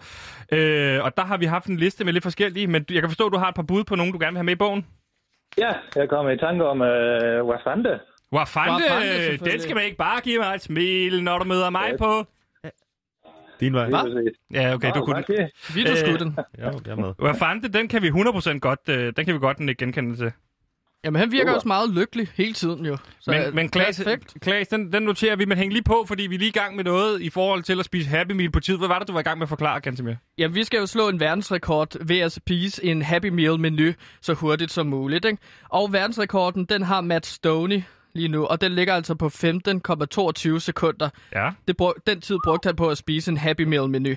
Øh, 0.52 1.04
og 1.04 1.18
der 1.18 1.24
har 1.24 1.38
vi 1.38 1.46
haft 1.46 1.66
en 1.66 1.78
liste 1.78 2.04
med 2.06 2.14
lidt 2.14 2.24
forskellige, 2.24 2.68
men 2.68 2.86
jeg 2.92 3.02
kan 3.02 3.10
forstå, 3.10 3.26
at 3.26 3.32
du 3.34 3.38
har 3.38 3.48
et 3.50 3.56
par 3.56 3.64
bud 3.64 3.84
på 3.84 3.96
nogen, 3.96 4.12
du 4.14 4.20
gerne 4.20 4.32
vil 4.32 4.38
have 4.38 4.44
med 4.44 4.54
i 4.54 4.56
bogen. 4.56 4.86
Ja, 5.58 5.72
jeg 5.96 6.10
kom 6.10 6.30
i 6.30 6.38
tanke 6.38 6.66
om 6.66 6.82
øh, 6.82 7.46
Wafande. 7.46 8.00
Wafande, 8.34 8.84
Wafande, 8.92 9.52
den 9.52 9.60
skal 9.62 9.76
man 9.76 9.84
ikke 9.86 9.98
bare 9.98 10.22
give 10.22 10.40
mig 10.40 10.56
et 10.56 10.62
smil, 10.62 11.24
når 11.24 11.38
du 11.40 11.46
møder 11.46 11.70
mig 11.70 11.90
Ja. 11.92 11.98
på. 11.98 12.26
Din 13.62 13.74
vej. 13.74 13.90
Ja, 14.54 14.74
okay, 14.74 14.92
du 14.96 15.00
Nå, 15.00 15.06
kunne 15.06 15.24
den. 15.28 15.36
ja. 15.38 15.48
Vitus 15.74 15.92
Øh, 15.92 15.98
skulle 15.98 16.20
den. 16.20 16.38
Ja, 16.58 16.64
jeg 16.86 16.92
er 16.92 16.96
med. 16.96 17.14
Wafande, 17.22 17.68
den 17.70 17.88
kan 17.88 18.02
vi 18.02 18.08
100% 18.10 18.60
godt, 18.60 18.80
øh, 18.90 19.14
den 19.18 19.26
kan 19.26 19.34
vi 19.34 19.40
godt 19.40 19.58
den 19.58 19.76
genkende 19.78 20.16
til. 20.16 20.32
Jamen, 21.06 21.20
han 21.20 21.32
virker 21.32 21.44
Super. 21.46 21.56
også 21.56 21.68
meget 21.68 21.90
lykkelig 21.94 22.28
hele 22.36 22.54
tiden 22.54 22.86
jo. 22.86 22.98
Så, 23.20 23.32
Men, 23.32 23.56
men 23.56 23.70
Klaas. 23.70 24.02
Klaas 24.42 24.68
den, 24.68 24.94
den 24.94 25.04
noterer 25.04 25.36
vi, 25.36 25.46
men 25.46 25.58
hæng 25.58 25.74
lige 25.74 25.84
på, 25.84 26.06
fordi 26.08 26.24
vi 26.28 26.36
er 26.36 26.40
lige 26.40 26.50
i 26.50 26.52
gang 26.52 26.76
med 26.76 26.84
noget 26.84 27.22
i 27.22 27.30
forhold 27.30 27.64
til 27.64 27.80
at 27.80 27.86
spise 27.86 28.10
Happy 28.10 28.32
Meal 28.32 28.52
på 28.52 28.60
tid. 28.60 28.78
Hvad 28.78 28.88
var 28.88 29.00
det, 29.00 29.08
du 29.08 29.14
var 29.14 29.20
i 29.20 29.24
gang 29.24 29.38
med 29.38 29.46
at 29.46 29.50
forklare, 29.50 29.80
Gantemir? 29.80 30.14
Jamen, 30.38 30.56
vi 30.56 30.64
skal 30.64 30.78
jo 30.80 30.86
slå 30.86 31.10
en 31.10 31.20
verdensrekord 31.20 32.06
ved 32.08 32.20
at 32.20 32.32
spise 32.32 32.84
en 32.86 33.02
Happy 33.02 33.26
Meal 33.26 33.60
menu 33.60 33.92
så 34.22 34.34
hurtigt 34.34 34.72
som 34.72 34.88
muligt. 34.88 35.26
Ikke? 35.26 35.38
Og 35.70 35.94
verdensrekorden, 35.94 36.66
den 36.66 36.82
har 36.84 37.02
Matt 37.02 37.26
Stoney, 37.26 37.82
lige 38.14 38.28
nu, 38.28 38.46
og 38.46 38.62
den 38.62 38.72
ligger 38.72 38.94
altså 38.96 39.16
på 39.16 39.28
15,22 39.28 40.60
sekunder. 40.60 41.10
Ja. 41.32 41.52
Det 41.68 41.78
brug, 41.78 41.94
den 42.08 42.22
tid 42.22 42.38
brugte 42.44 42.68
han 42.68 42.76
på 42.76 42.90
at 42.90 42.98
spise 42.98 43.32
en 43.32 43.38
Happy 43.38 43.62
Meal-menu. 43.62 44.16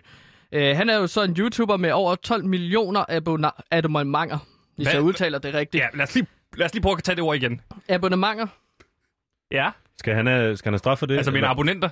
Øh, 0.52 0.76
han 0.76 0.90
er 0.90 0.96
jo 0.96 1.06
så 1.06 1.22
en 1.22 1.36
YouTuber 1.38 1.76
med 1.76 1.92
over 1.92 2.14
12 2.14 2.44
millioner 2.44 3.04
abonnementer, 3.70 4.38
hvis 4.76 4.86
Hvad- 4.86 4.94
jeg 4.94 5.02
udtaler 5.02 5.38
det 5.38 5.54
rigtigt. 5.54 5.82
Ja, 5.82 5.88
lad 5.94 6.02
os 6.06 6.14
lige, 6.14 6.26
lad 6.56 6.66
os 6.66 6.72
lige 6.74 6.82
prøve 6.82 6.96
at 6.96 7.02
tage 7.04 7.16
det 7.16 7.24
ord 7.24 7.36
igen. 7.36 7.60
Abonnementer? 7.88 8.46
Ja, 9.50 9.70
Skal 9.98 10.14
han 10.14 10.26
have, 10.26 10.56
skal 10.56 10.68
han 10.70 10.72
have 10.74 10.78
straf 10.78 10.98
for 10.98 11.06
det? 11.06 11.16
altså 11.16 11.30
mine 11.32 11.46
abonnenter. 11.46 11.88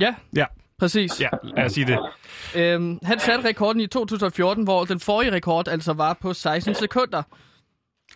Ja, 0.00 0.14
Ja, 0.36 0.46
præcis. 0.78 1.20
ja, 1.20 1.28
lad 1.42 1.64
os 1.64 1.72
sige 1.72 1.86
det. 1.86 1.98
Øhm, 2.56 2.98
han 3.02 3.18
satte 3.20 3.48
rekorden 3.48 3.80
i 3.80 3.86
2014, 3.86 4.64
hvor 4.64 4.84
den 4.84 5.00
forrige 5.00 5.32
rekord 5.32 5.68
altså 5.68 5.92
var 5.92 6.12
på 6.20 6.32
16 6.34 6.74
sekunder. 6.74 7.22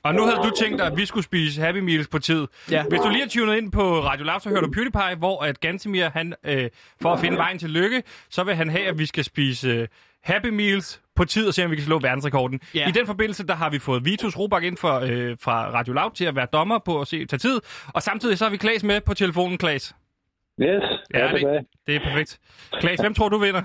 Og 0.07 0.15
nu 0.15 0.23
havde 0.23 0.37
du 0.37 0.51
tænkt 0.61 0.79
dig, 0.79 0.87
at 0.87 0.97
vi 0.97 1.05
skulle 1.07 1.25
spise 1.25 1.61
Happy 1.63 1.79
Meals 1.79 2.09
på 2.09 2.19
tid. 2.19 2.47
Ja. 2.71 2.85
Hvis 2.89 3.01
du 3.01 3.09
lige 3.09 3.21
har 3.23 3.29
tunet 3.29 3.57
ind 3.57 3.73
på 3.73 3.83
Radio 3.83 4.25
Loud, 4.25 4.41
så 4.41 4.49
hører 4.49 4.61
du 4.61 4.71
PewDiePie, 4.71 5.17
hvor 5.19 5.45
at 5.45 5.61
Gantemir, 5.61 6.09
han, 6.09 6.35
øh, 6.45 6.71
for 7.03 7.13
at 7.13 7.21
finde 7.21 7.37
vejen 7.37 7.59
til 7.59 7.71
lykke, 7.71 8.03
så 8.31 8.45
vil 8.45 8.55
han 8.55 8.71
have, 8.71 8.87
at 8.87 8.99
vi 8.99 9.07
skal 9.07 9.25
spise 9.25 9.69
øh, 9.69 9.89
Happy 10.23 10.47
Meals 10.47 11.03
på 11.17 11.25
tid 11.25 11.49
og 11.49 11.55
se, 11.55 11.65
om 11.65 11.71
vi 11.71 11.77
kan 11.77 11.85
slå 11.85 11.99
verdensrekorden. 11.99 12.61
Ja. 12.75 12.89
I 12.89 12.91
den 12.91 13.07
forbindelse, 13.07 13.47
der 13.47 13.55
har 13.55 13.71
vi 13.71 13.79
fået 13.79 14.05
Vitus 14.05 14.39
Robak 14.39 14.63
ind 14.63 14.77
for, 14.77 14.95
øh, 15.01 15.37
fra 15.41 15.71
Radio 15.71 15.93
Loud 15.93 16.11
til 16.11 16.25
at 16.25 16.37
være 16.37 16.47
dommer 16.53 16.79
på 16.79 17.01
at 17.01 17.07
se, 17.07 17.27
tage 17.27 17.39
tid. 17.39 17.61
Og 17.95 18.03
samtidig 18.03 18.39
så 18.39 18.45
har 18.45 18.51
vi 18.51 18.57
Klaas 18.57 18.85
med 18.85 19.01
på 19.01 19.15
telefonen, 19.15 19.59
Klaas. 19.59 19.95
Yes, 20.63 20.85
Ja, 21.15 21.29
det, 21.33 21.67
det 21.87 21.97
er 21.97 22.01
perfekt. 22.01 22.39
Klaas, 22.81 23.01
hvem 23.01 23.15
tror 23.15 23.29
du 23.29 23.39
vinder? 23.39 23.63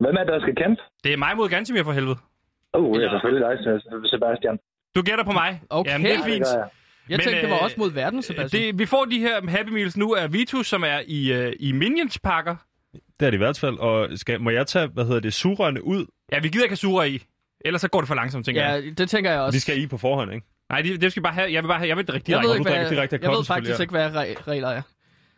Hvem 0.00 0.14
er 0.16 0.24
det, 0.24 0.32
der 0.32 0.40
skal 0.40 0.56
kæmpe? 0.56 0.82
Det 1.04 1.12
er 1.12 1.16
mig 1.16 1.36
mod 1.36 1.48
Gantemir 1.48 1.82
for 1.82 1.92
helvede. 1.92 2.16
Oh, 2.72 3.02
ja, 3.02 3.10
selvfølgelig 3.10 3.42
dig, 3.48 3.54
Sebastian. 4.10 4.58
Du 4.96 5.02
gætter 5.02 5.24
på 5.24 5.32
mig. 5.32 5.60
Okay. 5.70 5.90
Jamen, 5.90 6.04
det 6.06 6.12
er 6.12 6.16
Det 6.16 6.24
fint. 6.26 6.44
gør 6.44 6.50
jeg. 6.58 6.68
Jeg 7.08 7.16
Men, 7.16 7.24
tænkte, 7.24 7.42
det 7.42 7.50
var 7.50 7.56
øh, 7.56 7.62
også 7.62 7.76
mod 7.78 7.90
verden, 7.90 8.22
Sebastian. 8.22 8.62
Det, 8.62 8.78
vi 8.78 8.86
får 8.86 9.04
de 9.04 9.18
her 9.18 9.50
Happy 9.50 9.70
Meals 9.70 9.96
nu 9.96 10.14
af 10.14 10.32
Vitus, 10.32 10.66
som 10.66 10.82
er 10.82 11.00
i, 11.06 11.32
øh, 11.32 11.52
i 11.60 11.72
Minions-pakker. 11.72 12.56
Det 13.20 13.26
er 13.26 13.30
det 13.30 13.34
i 13.34 13.38
hvert 13.38 13.58
fald. 13.58 13.78
Og 13.78 14.08
skal, 14.18 14.40
må 14.40 14.50
jeg 14.50 14.66
tage, 14.66 14.86
hvad 14.86 15.04
hedder 15.04 15.20
det, 15.20 15.34
surrørene 15.34 15.84
ud? 15.84 16.06
Ja, 16.32 16.38
vi 16.38 16.48
gider 16.48 16.64
ikke 16.64 16.72
have 16.72 16.76
sure 16.76 17.10
i. 17.10 17.22
Ellers 17.64 17.80
så 17.80 17.88
går 17.88 18.00
det 18.00 18.08
for 18.08 18.14
langsomt, 18.14 18.44
tænker 18.46 18.66
jeg. 18.66 18.84
Ja, 18.84 18.90
det 18.90 19.08
tænker 19.10 19.30
jeg 19.30 19.40
også. 19.40 19.56
Vi 19.56 19.60
skal 19.60 19.82
i 19.82 19.86
på 19.86 19.98
forhånd, 19.98 20.32
ikke? 20.32 20.46
Nej, 20.68 20.82
det, 20.82 21.00
det 21.00 21.10
skal 21.10 21.20
vi 21.20 21.22
bare 21.24 21.34
have. 21.34 21.52
Jeg 21.52 21.62
vil 21.62 21.68
bare 21.68 21.78
have, 21.78 21.88
jeg 21.88 21.96
vil 21.96 22.04
drikke 22.06 22.32
jeg 22.32 22.42
direkte. 22.42 22.48
ved, 22.48 22.56
ikke, 22.74 22.90
direkte 22.94 23.16
af 23.16 23.22
jeg 23.22 23.30
ved 23.30 23.44
faktisk 23.44 23.80
ikke, 23.80 23.90
hvad 23.90 24.10
re- 24.10 24.42
regler 24.48 24.68
er. 24.68 24.82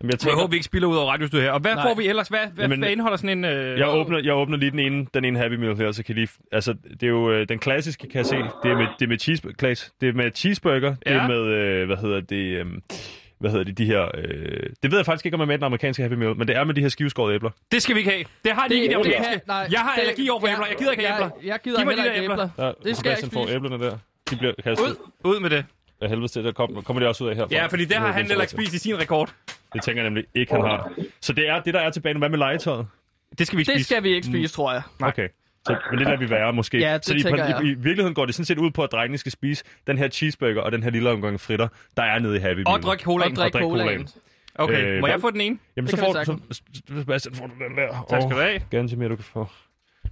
Jamen, 0.01 0.09
jeg, 0.09 0.13
Jeg 0.13 0.19
tænker, 0.21 0.37
håber, 0.37 0.51
vi 0.51 0.57
ikke 0.57 0.65
spiller 0.65 0.89
ud 0.89 0.97
over 0.97 1.13
radiostudiet 1.13 1.45
her. 1.45 1.53
Og 1.53 1.61
hvad 1.61 1.75
Nej. 1.75 1.85
får 1.85 1.95
vi 1.95 2.07
ellers? 2.09 2.29
Hvad, 2.29 2.39
hvad, 2.55 2.65
Jamen, 2.65 2.79
hvad 2.79 2.91
indeholder 2.91 3.17
sådan 3.17 3.39
en... 3.39 3.45
Øh... 3.45 3.79
jeg, 3.79 3.89
åbner, 3.89 4.19
jeg 4.25 4.35
åbner 4.35 4.57
lige 4.57 4.71
den 4.71 4.79
ene, 4.79 5.07
den 5.15 5.25
ene 5.25 5.39
Happy 5.39 5.55
Meal 5.55 5.77
her, 5.77 5.93
så 5.93 6.03
kan 6.03 6.17
I 6.17 6.19
lige... 6.19 6.29
Altså, 6.53 6.75
det 6.91 7.03
er 7.03 7.07
jo 7.07 7.31
øh, 7.33 7.49
den 7.49 7.59
klassiske, 7.59 8.09
kan 8.09 8.19
jeg 8.19 8.27
se. 8.27 8.37
Det 8.37 8.71
er 8.71 8.77
med, 8.77 8.87
det 8.99 9.05
er 9.05 9.09
med, 9.09 9.19
cheese, 9.19 9.43
Klaas, 9.59 9.93
det 10.01 10.09
er 10.09 10.13
med 10.13 10.31
cheeseburger. 10.35 10.91
Det 10.91 10.99
Ja. 11.07 11.13
er 11.13 11.29
med, 11.29 11.37
øh, 11.43 11.87
hvad 11.87 11.97
hedder 11.97 12.21
det... 12.21 12.37
Øh, 12.37 12.67
hvad 13.39 13.51
hedder 13.51 13.65
det, 13.65 13.79
de 13.79 13.85
her... 13.87 14.03
Øh, 14.15 14.63
det 14.83 14.91
ved 14.91 14.99
jeg 14.99 15.07
faktisk 15.07 15.27
ikke, 15.27 15.35
om 15.35 15.41
jeg 15.41 15.45
er 15.45 15.47
med 15.47 15.59
den 15.59 15.65
amerikanske 15.65 16.03
Happy 16.03 16.15
Meal, 16.15 16.37
men 16.37 16.49
det 16.49 16.57
er 16.57 16.65
med 16.65 16.75
de 16.75 16.81
her 16.81 16.89
skiveskårede 16.89 17.35
æbler. 17.35 17.51
Det 17.73 17.83
skal 17.83 17.95
vi 17.95 18.01
ikke 18.01 18.11
have. 18.11 18.25
Det 18.45 18.53
har 18.53 18.69
de 18.69 18.75
ikke 18.75 18.85
i 18.85 18.89
det 18.89 18.97
det 18.97 19.01
amerikanske. 19.01 19.31
kan- 19.33 19.41
nej, 19.47 19.69
Jeg 19.73 19.81
har 19.81 19.95
det- 19.95 20.01
allergi 20.01 20.29
over 20.29 20.41
for 20.41 20.47
æbler. 20.49 20.67
Jeg 20.67 20.77
gider 20.79 20.91
ikke 20.91 21.05
have 21.07 21.15
æbler. 21.17 21.31
Jeg, 21.43 21.47
jeg 21.49 21.59
gider 21.65 21.77
Giv 21.79 21.87
mig 21.87 21.97
de 21.97 22.03
ikke 22.07 22.17
der 22.17 22.33
æbler. 22.33 22.49
Der, 22.57 22.73
Det 22.85 22.97
skal 22.97 23.09
jeg 23.09 23.19
ikke 23.19 23.37
spise. 23.37 23.55
æblerne 23.55 23.85
der. 23.85 23.99
De 24.31 24.37
bliver 24.37 24.53
kastet 24.65 24.87
Ud, 24.87 24.95
ud 25.25 25.41
med 25.41 25.51
det. 25.51 25.65
af 26.01 26.09
helvede 26.09 26.29
til. 26.29 26.45
Der 26.45 26.53
kommer, 26.53 26.81
kommer 26.83 27.01
de 27.03 27.09
også 27.09 27.25
ud 27.25 27.29
af 27.29 27.37
herfra. 27.37 27.49
Ja, 27.55 27.67
fordi 27.67 27.85
det 27.85 27.97
har 27.97 28.13
han 28.13 28.27
heller 28.27 28.41
ikke 28.43 28.51
spist 28.53 28.75
i 28.75 28.79
sin 28.79 28.99
rekord. 29.01 29.33
Det 29.77 29.85
tænker 29.85 30.03
jeg 30.03 30.11
nemlig 30.11 30.25
ikke, 30.35 30.53
han 30.53 30.61
har. 30.63 30.93
Så 31.21 31.33
det 31.33 31.49
er 31.49 31.61
det, 31.61 31.75
der 31.75 31.81
er 31.81 31.91
tilbage 31.91 32.15
nu. 32.15 32.19
Hvad 32.19 32.29
med 32.29 32.39
legetøjet? 32.39 32.87
Det 33.39 33.47
skal 33.47 33.57
vi 33.57 33.61
ikke 33.61 33.73
Det 33.73 33.77
spise. 33.81 33.89
skal 33.89 34.03
vi 34.03 34.09
ikke 34.09 34.27
spise, 34.27 34.55
tror 34.55 34.73
jeg. 34.73 34.83
Nej. 35.01 35.09
Okay. 35.09 35.29
Så, 35.67 35.77
men 35.91 35.99
det 35.99 36.07
lader 36.07 36.19
vi 36.19 36.31
være, 36.31 36.53
måske. 36.53 36.79
Ja, 36.79 36.95
det 36.95 37.05
så 37.05 37.15
i, 37.15 37.21
tænker 37.23 37.47
i, 37.47 37.51
jeg. 37.51 37.65
i, 37.65 37.69
virkeligheden 37.69 38.15
går 38.15 38.27
det 38.27 38.35
sådan 38.35 38.45
set 38.45 38.59
ud 38.59 38.71
på, 38.71 38.83
at 38.83 38.93
drengene 38.93 39.19
skal 39.19 39.33
spise 39.33 39.65
den 39.87 39.99
her 39.99 40.09
cheeseburger 40.09 40.61
og 40.63 40.73
den 40.73 40.83
her 40.83 40.91
lille 40.91 41.11
omgang 41.11 41.41
fritter, 41.41 41.69
der 41.97 42.03
er 42.03 42.19
nede 42.19 42.37
i 42.37 42.39
Happy 42.41 42.59
Meal. 42.61 42.67
Og 42.77 42.83
drik 42.83 43.01
cola. 43.01 43.25
Og 43.25 43.37
drik 43.37 43.53
colaen. 43.53 43.69
colaen. 43.79 44.09
Okay, 44.55 44.85
Øh, 44.87 45.01
må 45.01 45.07
jeg 45.07 45.21
få 45.21 45.31
den 45.31 45.41
ene? 45.41 45.59
Jamen, 45.77 45.87
Det 45.91 45.99
så 45.99 46.05
får 46.05 46.13
du... 46.13 46.25
Så, 46.51 46.63
Sebastian, 46.99 47.35
får 47.35 47.47
du 47.47 47.53
den 47.69 47.77
der. 47.77 48.07
Tak 48.11 48.23
skal 48.23 48.37
du 48.37 48.41
have. 48.41 48.61
Ganske 48.71 48.97
mere, 48.97 49.09
du 49.09 49.17
kan 49.17 49.25
få 49.25 49.49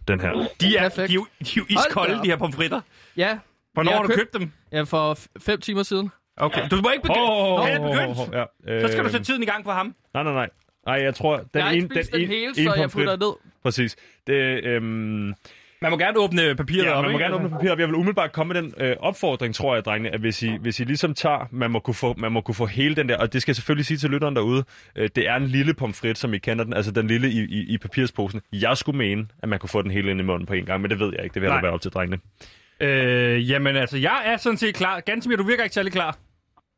den 0.09 0.21
her. 0.21 0.33
De 0.61 0.77
er, 0.77 0.83
Perfekt. 0.83 1.09
de 1.09 1.13
er, 1.13 1.15
jo, 1.15 1.27
de 1.41 1.45
er 1.45 1.55
jo 1.57 1.65
iskolde, 1.69 2.15
de 2.23 2.27
her 2.29 2.37
pomfritter. 2.37 2.81
Ja. 3.17 3.39
Hvornår 3.73 3.91
Jeg 3.91 3.99
har 3.99 4.03
du 4.03 4.09
købt- 4.09 4.19
købt 4.19 4.35
dem? 4.35 4.51
Ja, 4.73 4.83
for 4.83 5.19
fem 5.41 5.61
timer 5.61 5.83
siden. 5.83 6.11
Okay, 6.37 6.63
du 6.71 6.77
må 6.77 6.91
ikke 6.91 7.03
begynde. 7.03 7.21
Åh, 7.31 7.67
Han 7.67 7.83
er 7.85 7.91
begyndt. 8.15 8.35
ja, 8.67 8.81
Så 8.87 8.93
skal 8.93 9.05
du 9.05 9.09
sætte 9.11 9.27
tiden 9.27 9.43
i 9.43 9.47
gang 9.47 9.65
på 9.65 9.71
ham. 9.71 9.95
Nej, 10.15 10.23
nej, 10.23 10.33
nej. 10.33 10.49
Nej, 10.87 10.95
jeg 10.95 11.15
tror, 11.15 11.37
den 11.37 11.47
jeg 11.55 11.65
har 11.65 11.71
ikke 11.73 11.89
spist 11.95 12.13
den, 12.13 12.21
en- 12.21 12.29
hele, 12.29 12.55
så 12.55 12.75
jeg 12.77 12.91
putter 12.91 13.17
ned. 13.17 13.33
Præcis. 13.63 13.97
Det, 14.27 14.35
øhm, 14.65 15.35
Man 15.83 15.91
må 15.91 15.97
gerne 15.99 16.19
åbne 16.19 16.55
papiret 16.57 16.85
ja, 16.85 16.91
op, 16.93 17.03
man 17.05 17.13
må 17.13 17.19
ikke? 17.19 17.25
gerne 17.25 17.35
åbne 17.37 17.51
papiret. 17.51 17.79
Jeg 17.79 17.87
vil 17.89 17.95
umiddelbart 17.95 18.33
komme 18.33 18.55
med 18.55 18.63
den 18.63 18.75
øh, 18.79 18.97
opfordring, 19.01 19.55
tror 19.55 19.75
jeg, 19.75 19.85
drengene, 19.85 20.11
at 20.15 20.21
hvis 20.21 20.43
I, 20.43 20.51
hvis 20.61 20.81
I 20.81 20.85
ligesom 20.85 21.15
tager, 21.15 21.49
man 21.51 21.71
må, 21.71 21.79
kunne 21.79 21.95
få, 21.95 22.15
man 22.19 22.33
må 22.33 22.41
kunne 22.41 22.55
få 22.55 22.67
hele 22.67 22.95
den 22.95 23.09
der, 23.09 23.17
og 23.19 23.33
det 23.33 23.43
skal 23.43 23.51
jeg 23.53 23.57
selvfølgelig 23.57 23.87
sige 23.87 23.99
til 23.99 24.11
lytteren 24.11 24.37
derude, 24.37 24.65
øh, 24.97 25.09
det 25.17 25.29
er 25.29 25.35
en 25.37 25.47
lille 25.47 25.75
pomfrit, 25.75 26.19
som 26.19 26.35
I 26.35 26.39
kender 26.39 26.65
den, 26.65 26.73
altså 26.75 26.91
den 26.91 27.07
lille 27.07 27.29
i, 27.31 27.39
i, 27.41 27.75
i 27.75 27.79
papirsposen. 27.79 28.41
Jeg 28.53 28.77
skulle 28.77 28.99
mene, 28.99 29.27
at 29.43 29.49
man 29.49 29.59
kunne 29.59 29.71
få 29.71 29.83
den 29.83 29.91
hele 29.91 30.11
ind 30.11 30.21
i 30.21 30.23
munden 30.25 30.47
på 30.47 30.55
en 30.55 30.65
gang, 30.65 30.81
men 30.83 30.91
det 30.91 30.99
ved 31.01 31.13
jeg 31.17 31.25
ikke. 31.25 31.35
Det 31.35 31.43
vil 31.43 31.49
jeg 31.51 31.63
være 31.63 31.73
op 31.73 31.81
til 31.81 31.91
drengene. 31.91 32.19
Øh, 32.81 33.51
jamen 33.51 33.77
altså, 33.77 33.99
jeg 33.99 34.23
er 34.25 34.37
sådan 34.37 34.57
set 34.57 34.75
klar. 34.75 35.01
Ganske 35.01 35.37
du 35.37 35.43
virker 35.43 35.63
ikke 35.63 35.75
særlig 35.75 35.93
klar. 35.93 36.17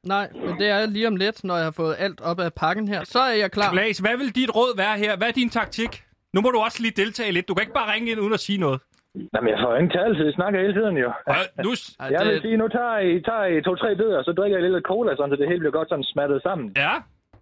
Nej, 0.06 0.28
men 0.46 0.58
det 0.58 0.68
er 0.68 0.86
lige 0.86 1.06
om 1.06 1.16
lidt, 1.16 1.44
når 1.44 1.56
jeg 1.56 1.64
har 1.64 1.70
fået 1.70 1.96
alt 1.98 2.20
op 2.20 2.40
af 2.40 2.52
pakken 2.54 2.88
her. 2.88 3.04
Så 3.04 3.18
er 3.18 3.32
jeg 3.34 3.50
klar. 3.50 3.72
Klaas, 3.72 3.98
hvad 3.98 4.16
vil 4.16 4.34
dit 4.34 4.50
råd 4.56 4.76
være 4.76 4.98
her? 4.98 5.16
Hvad 5.16 5.28
er 5.28 5.32
din 5.32 5.50
taktik? 5.50 6.02
Nu 6.34 6.40
må 6.40 6.50
du 6.50 6.58
også 6.58 6.82
lige 6.82 6.94
deltage 7.02 7.32
lidt. 7.32 7.48
Du 7.48 7.54
kan 7.54 7.62
ikke 7.62 7.72
bare 7.80 7.92
ringe 7.94 8.10
ind 8.10 8.20
uden 8.20 8.32
at 8.32 8.40
sige 8.40 8.58
noget. 8.58 8.80
Jamen, 9.34 9.48
jeg 9.52 9.58
får 9.62 9.70
jo 9.72 9.76
ingen 9.76 9.90
taletid. 9.98 10.24
Jeg 10.24 10.34
snakker 10.34 10.60
hele 10.60 10.74
tiden, 10.74 10.96
jo. 10.96 11.10
Og 11.26 11.34
nu, 11.64 11.70
Jeg 12.14 12.26
vil 12.26 12.40
sige, 12.42 12.56
nu 12.56 12.68
tager 12.68 12.98
I, 12.98 13.10
tager 13.28 13.44
I 13.46 13.62
to-tre 13.62 13.96
bidder, 13.96 14.22
så 14.22 14.32
drikker 14.32 14.58
jeg 14.58 14.70
lidt 14.70 14.84
cola, 14.84 15.16
sådan, 15.16 15.30
så 15.32 15.36
det 15.36 15.48
hele 15.48 15.58
bliver 15.60 15.72
godt 15.78 15.88
sådan 15.88 16.04
smattet 16.04 16.42
sammen. 16.42 16.66
ja, 16.76 16.92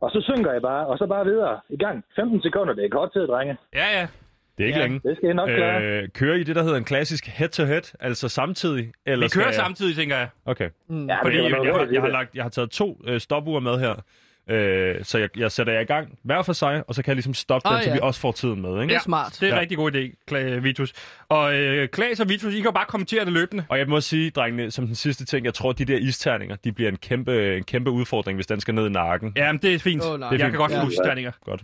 Og 0.00 0.10
så 0.10 0.20
synker 0.28 0.52
jeg 0.52 0.62
bare, 0.62 0.86
og 0.86 0.98
så 0.98 1.06
bare 1.06 1.24
videre. 1.24 1.60
I 1.68 1.76
gang. 1.76 2.04
15 2.16 2.42
sekunder, 2.42 2.74
det 2.74 2.84
er 2.84 2.88
kort 2.88 3.12
tid, 3.12 3.26
drenge. 3.26 3.56
ja, 3.80 3.86
ja. 3.98 4.06
Det 4.58 4.64
er 4.64 4.66
ikke 4.66 4.78
Ja, 4.78 4.84
længe. 4.84 5.00
Det 5.08 5.16
skal 5.16 5.30
I 5.30 5.32
nok 5.32 5.48
klare. 5.48 5.82
Øh, 5.82 6.08
kører 6.08 6.36
I 6.36 6.42
det, 6.42 6.56
der 6.56 6.62
hedder 6.62 6.76
en 6.76 6.84
klassisk 6.84 7.26
head-to-head, 7.26 7.94
altså 8.00 8.28
samtidig? 8.28 8.92
Eller 9.06 9.26
Vi 9.26 9.30
kører 9.30 9.46
jeg... 9.46 9.54
samtidig, 9.54 9.96
tænker 9.96 10.16
jeg. 10.16 10.28
Okay. 10.44 10.68
mm, 10.88 11.06
Ja, 11.08 11.22
Fordi 11.24 11.36
jeg, 11.36 11.42
jeg, 11.44 11.50
noget 11.50 11.74
har, 11.74 11.88
jeg, 11.92 12.00
har, 12.02 12.08
lagt, 12.08 12.34
jeg 12.34 12.42
har 12.44 12.50
taget 12.50 12.70
to 12.70 13.00
øh, 13.06 13.20
stopure 13.20 13.60
med 13.60 13.78
her, 13.78 13.94
øh, 14.50 15.04
så 15.04 15.18
jeg, 15.18 15.28
jeg 15.38 15.52
sætter 15.52 15.72
jer 15.72 15.80
i 15.80 15.84
gang 15.84 16.18
hver 16.22 16.42
for 16.42 16.52
sig, 16.52 16.82
og 16.88 16.94
så 16.94 17.02
kan 17.02 17.08
jeg 17.10 17.16
ligesom 17.16 17.34
stoppe 17.34 17.68
den, 17.68 17.76
Ah, 17.76 17.82
så 17.82 17.88
ja. 17.88 17.94
vi 17.94 18.00
også 18.02 18.20
får 18.20 18.32
tiden 18.32 18.62
med. 18.62 18.70
Ikke? 18.82 18.90
det 18.92 18.96
er 18.96 19.00
smart. 19.00 19.32
Det 19.40 19.42
er 19.42 19.46
en 19.46 19.54
Ja. 19.54 19.60
rigtig 19.60 19.76
god 19.78 19.92
idé, 19.92 20.14
Kla- 20.34 20.58
Vitus. 20.58 20.92
Og 21.28 21.54
øh, 21.54 21.88
Klaas 21.88 22.20
og 22.20 22.28
Vitus, 22.28 22.52
I 22.52 22.56
kan 22.56 22.64
jo 22.64 22.70
bare 22.70 22.86
kommentere 22.88 23.24
det 23.24 23.32
løbende. 23.32 23.64
Og 23.68 23.78
jeg 23.78 23.88
må 23.88 24.00
sige, 24.00 24.30
drengene, 24.30 24.70
som 24.70 24.86
den 24.86 24.94
sidste 24.94 25.24
ting, 25.24 25.44
jeg 25.46 25.54
tror, 25.54 25.72
de 25.72 25.84
der 25.84 25.98
isterninger, 25.98 26.56
de 26.56 26.72
bliver 26.72 26.90
en 26.90 26.96
kæmpe, 26.96 27.56
en 27.56 27.64
kæmpe 27.64 27.90
udfordring, 27.90 28.36
hvis 28.36 28.46
den 28.46 28.60
skal 28.60 28.74
ned 28.74 28.86
i 28.86 28.90
nakken. 28.90 29.32
Jamen, 29.36 29.62
det 29.62 29.74
er 29.74 29.78
fint. 29.78 30.02
Nej. 30.02 30.10
jeg 30.12 30.30
Det 30.30 30.40
er 30.40 30.48
kan 30.50 30.58
godt 30.58 30.72
fint. 30.72 30.82
få 30.82 30.88
Ja. 30.90 31.04
stjerninger. 31.04 31.32
Godt. 31.44 31.62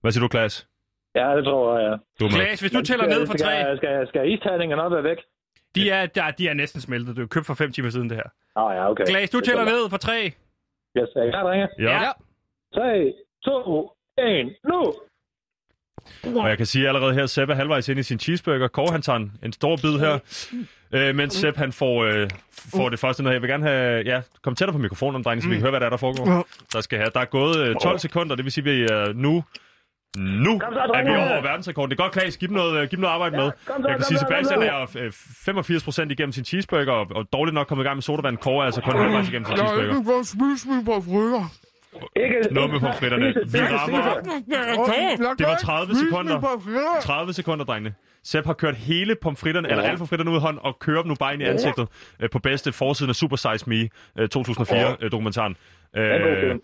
Hvad 0.00 0.12
siger 0.12 0.22
du, 0.22 0.28
Klaas? 0.28 0.66
Ja, 1.14 1.36
det 1.36 1.44
tror 1.44 1.78
jeg, 1.78 1.90
ja. 1.90 1.96
Du. 2.24 2.28
Klaas, 2.28 2.60
hvis 2.60 2.70
du 2.70 2.82
tæller 2.82 3.04
Skal- 3.04 3.18
ned 3.18 3.26
fra 3.26 3.36
tre, 3.36 3.50
Skal, 3.60 3.76
skal, 3.76 4.06
skal 4.08 4.32
isterningerne 4.32 4.82
op 4.82 4.92
og 4.92 5.04
væk? 5.04 5.16
de 5.74 5.90
er, 5.90 6.06
der, 6.06 6.30
de 6.30 6.48
er 6.48 6.54
næsten 6.54 6.80
smeltet. 6.80 7.16
Du 7.16 7.22
er 7.22 7.26
købt 7.26 7.46
for 7.46 7.54
fem 7.54 7.72
timer 7.72 7.90
siden, 7.90 8.08
det 8.10 8.16
her. 8.16 8.28
Oh, 8.54 8.74
ja, 8.76 8.90
okay. 8.90 9.04
Klaas, 9.04 9.30
du 9.30 9.38
Det 9.38 9.46
tæller 9.46 9.64
ned 9.64 9.90
fra 9.90 9.96
tre. 9.98 10.18
Yes, 10.98 11.08
er 11.16 11.22
I 11.22 11.30
klar, 11.30 11.42
drenge? 11.42 11.68
Ja. 11.78 12.02
Ja. 12.02 12.10
3, 12.74 13.12
2, 13.44 13.90
1, 14.18 14.56
nu! 14.64 14.94
Og 16.40 16.48
jeg 16.48 16.56
kan 16.56 16.66
sige 16.66 16.88
allerede 16.88 17.14
her, 17.14 17.26
Sepp 17.26 17.50
er 17.50 17.54
halvvejs 17.54 17.88
ind 17.88 17.98
i 17.98 18.02
sin 18.02 18.18
cheeseburger. 18.18 18.68
Kåre, 18.68 18.92
han 18.92 19.02
tager 19.02 19.16
en, 19.16 19.32
en 19.42 19.52
stor 19.52 19.76
bid 19.76 19.98
her, 19.98 20.18
øh, 20.92 21.14
mens 21.14 21.34
Sepp 21.34 21.56
han 21.56 21.72
får, 21.72 22.04
øh, 22.04 22.30
får 22.52 22.88
det 22.88 22.98
første 22.98 23.22
ned. 23.22 23.32
Jeg 23.32 23.42
vil 23.42 23.50
gerne 23.50 23.64
have... 23.68 24.02
Ja, 24.06 24.22
kom 24.42 24.54
tættere 24.54 24.72
på 24.72 24.78
mikrofonen, 24.78 25.22
drenge, 25.22 25.42
så 25.42 25.48
vi 25.48 25.54
kan 25.54 25.60
høre, 25.62 25.70
hvad 25.70 25.80
der 25.80 25.86
er, 25.86 25.90
der 25.90 25.96
foregår. 25.96 26.46
Der 26.72 26.80
skal 26.80 26.98
have. 26.98 27.10
Der 27.14 27.20
er 27.20 27.24
gået 27.24 27.56
øh, 27.58 27.74
12 27.82 27.98
sekunder, 27.98 28.36
det 28.36 28.44
vil 28.44 28.52
sige, 28.52 28.70
at 28.70 28.76
vi 28.76 28.82
er 28.82 29.12
nu... 29.12 29.44
Nu 30.16 30.58
Kom 30.58 30.72
så, 30.72 30.80
er 30.94 31.02
vi 31.04 31.10
over 31.10 31.42
verdensrekorden. 31.42 31.90
Det 31.90 31.98
er 31.98 32.02
godt, 32.02 32.12
Klaas. 32.12 32.36
Giv 32.36 32.48
dem 32.48 32.56
noget, 32.56 32.74
øh, 32.74 32.80
giv 32.88 32.90
dem 32.96 33.00
noget 33.00 33.14
arbejde 33.14 33.36
med. 33.36 33.50
kom 33.66 33.82
så, 33.82 33.88
Jeg 33.88 33.96
kan 33.96 34.04
sige, 34.04 34.18
Sebastian 34.18 34.62
er 34.62 34.96
øh, 34.98 35.12
85 35.44 35.84
procent 35.84 36.12
igennem 36.12 36.32
sin 36.32 36.44
cheeseburger, 36.44 36.92
og, 36.92 37.06
og 37.14 37.26
dårligt 37.32 37.54
nok 37.54 37.66
kommet 37.66 37.84
i 37.84 37.86
gang 37.86 37.96
med 37.96 38.02
sodavand. 38.02 38.36
Kåre 38.36 38.62
er 38.62 38.66
altså 38.66 38.80
kun 38.80 38.92
halvvejs 38.96 39.28
igennem 39.28 39.46
sin 39.46 39.56
cheeseburger. 39.56 39.94
Ikke... 42.16 42.36
Noget 42.54 42.70
med 42.70 42.80
pomfritterne. 42.80 43.32
Spise, 43.32 43.44
Vi 43.44 43.48
spise, 43.58 43.74
rammer... 43.76 44.02
spise. 44.12 45.34
Det 45.38 45.46
var 45.46 45.56
30 45.56 45.94
sekunder. 45.94 46.98
30 47.02 47.32
sekunder, 47.32 47.64
drengene. 47.64 47.94
Sepp 48.24 48.46
har 48.46 48.54
kørt 48.54 48.74
hele 48.76 49.16
pomfritterne, 49.22 49.68
eller 49.70 49.82
alle 49.84 49.98
pomfritterne 49.98 50.30
ud 50.30 50.36
i 50.36 50.40
hånd, 50.40 50.58
og 50.58 50.78
kører 50.78 51.02
dem 51.02 51.08
nu 51.08 51.14
bare 51.14 51.32
ind 51.34 51.42
i 51.42 51.44
ansigtet 51.44 51.88
øh, 52.20 52.30
på 52.30 52.38
bedste 52.38 52.72
forsiden 52.72 53.10
af 53.10 53.16
Super 53.16 53.36
Size 53.36 53.70
Me 53.70 53.88
øh, 54.18 54.28
2004-dokumentaren. 54.36 55.56
en 55.96 56.02
god 56.22 56.30
Øh. 56.30 56.58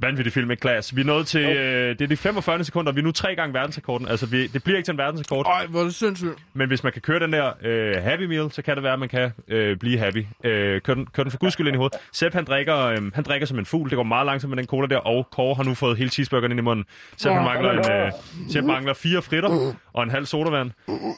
Vanvittig 0.00 0.32
film, 0.32 0.50
ikke 0.50 0.60
Klaas? 0.60 0.96
Vi 0.96 1.00
er 1.00 1.04
nået 1.04 1.26
til, 1.26 1.40
øh, 1.40 1.88
det 1.98 2.00
er 2.00 2.06
de 2.06 2.16
45 2.16 2.64
sekunder, 2.64 2.92
vi 2.92 3.00
er 3.00 3.04
nu 3.04 3.12
tre 3.12 3.34
gange 3.34 3.54
verdensrekorden. 3.54 4.08
Altså, 4.08 4.26
vi, 4.26 4.46
det 4.46 4.64
bliver 4.64 4.76
ikke 4.76 4.86
til 4.86 4.92
en 4.92 4.98
verdensrekord, 4.98 5.46
Ej, 5.46 5.66
hvor 5.66 5.80
er 5.80 5.84
det 5.84 5.94
sindssygt. 5.94 6.30
men 6.54 6.68
hvis 6.68 6.82
man 6.82 6.92
kan 6.92 7.02
køre 7.02 7.20
den 7.20 7.32
der 7.32 7.52
øh, 7.62 7.94
Happy 8.02 8.22
Meal, 8.22 8.50
så 8.50 8.62
kan 8.62 8.74
det 8.74 8.82
være, 8.82 8.92
at 8.92 8.98
man 8.98 9.08
kan 9.08 9.30
øh, 9.48 9.76
blive 9.76 9.98
happy. 9.98 10.26
Øh, 10.44 10.80
kør, 10.80 10.94
den, 10.94 11.06
kør 11.06 11.22
den 11.22 11.30
for 11.30 11.38
guds 11.38 11.52
skyld 11.52 11.66
ind 11.66 11.74
i 11.74 11.76
hovedet. 11.76 11.98
Sepp, 12.12 12.34
han 12.34 12.44
drikker, 12.44 12.76
øh, 12.78 13.12
han 13.14 13.24
drikker 13.24 13.46
som 13.46 13.58
en 13.58 13.66
fugl. 13.66 13.90
Det 13.90 13.96
går 13.96 14.02
meget 14.02 14.26
langsomt 14.26 14.50
med 14.50 14.56
den 14.58 14.66
cola 14.66 14.86
der, 14.86 14.96
og 14.98 15.28
Kåre 15.32 15.54
har 15.54 15.62
nu 15.62 15.74
fået 15.74 15.96
hele 15.98 16.10
cheeseburgeren 16.10 16.52
ind 16.52 16.60
i 16.60 16.62
munden. 16.62 16.84
Sepp, 17.16 17.34
han 17.34 17.44
mangler, 17.44 17.70
en, 17.72 18.06
øh, 18.06 18.12
Sepp 18.48 18.66
mangler 18.66 18.94
fire 18.94 19.22
fritter 19.22 19.72
og 19.92 20.02
en 20.02 20.10
halv 20.10 20.26
sodavand, 20.26 20.70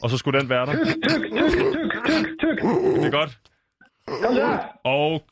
og 0.03 0.11
så 0.11 0.17
skulle 0.17 0.41
den 0.41 0.49
være 0.51 0.67
der. 0.67 0.73
Tyk, 0.85 0.95
tyk, 1.09 1.21
tyk, 1.37 2.29
tyk. 2.41 2.63
Det 2.97 3.05
er 3.07 3.11
godt. 3.11 3.39
Kom 4.09 4.35
så! 4.35 4.59
Og 4.85 5.23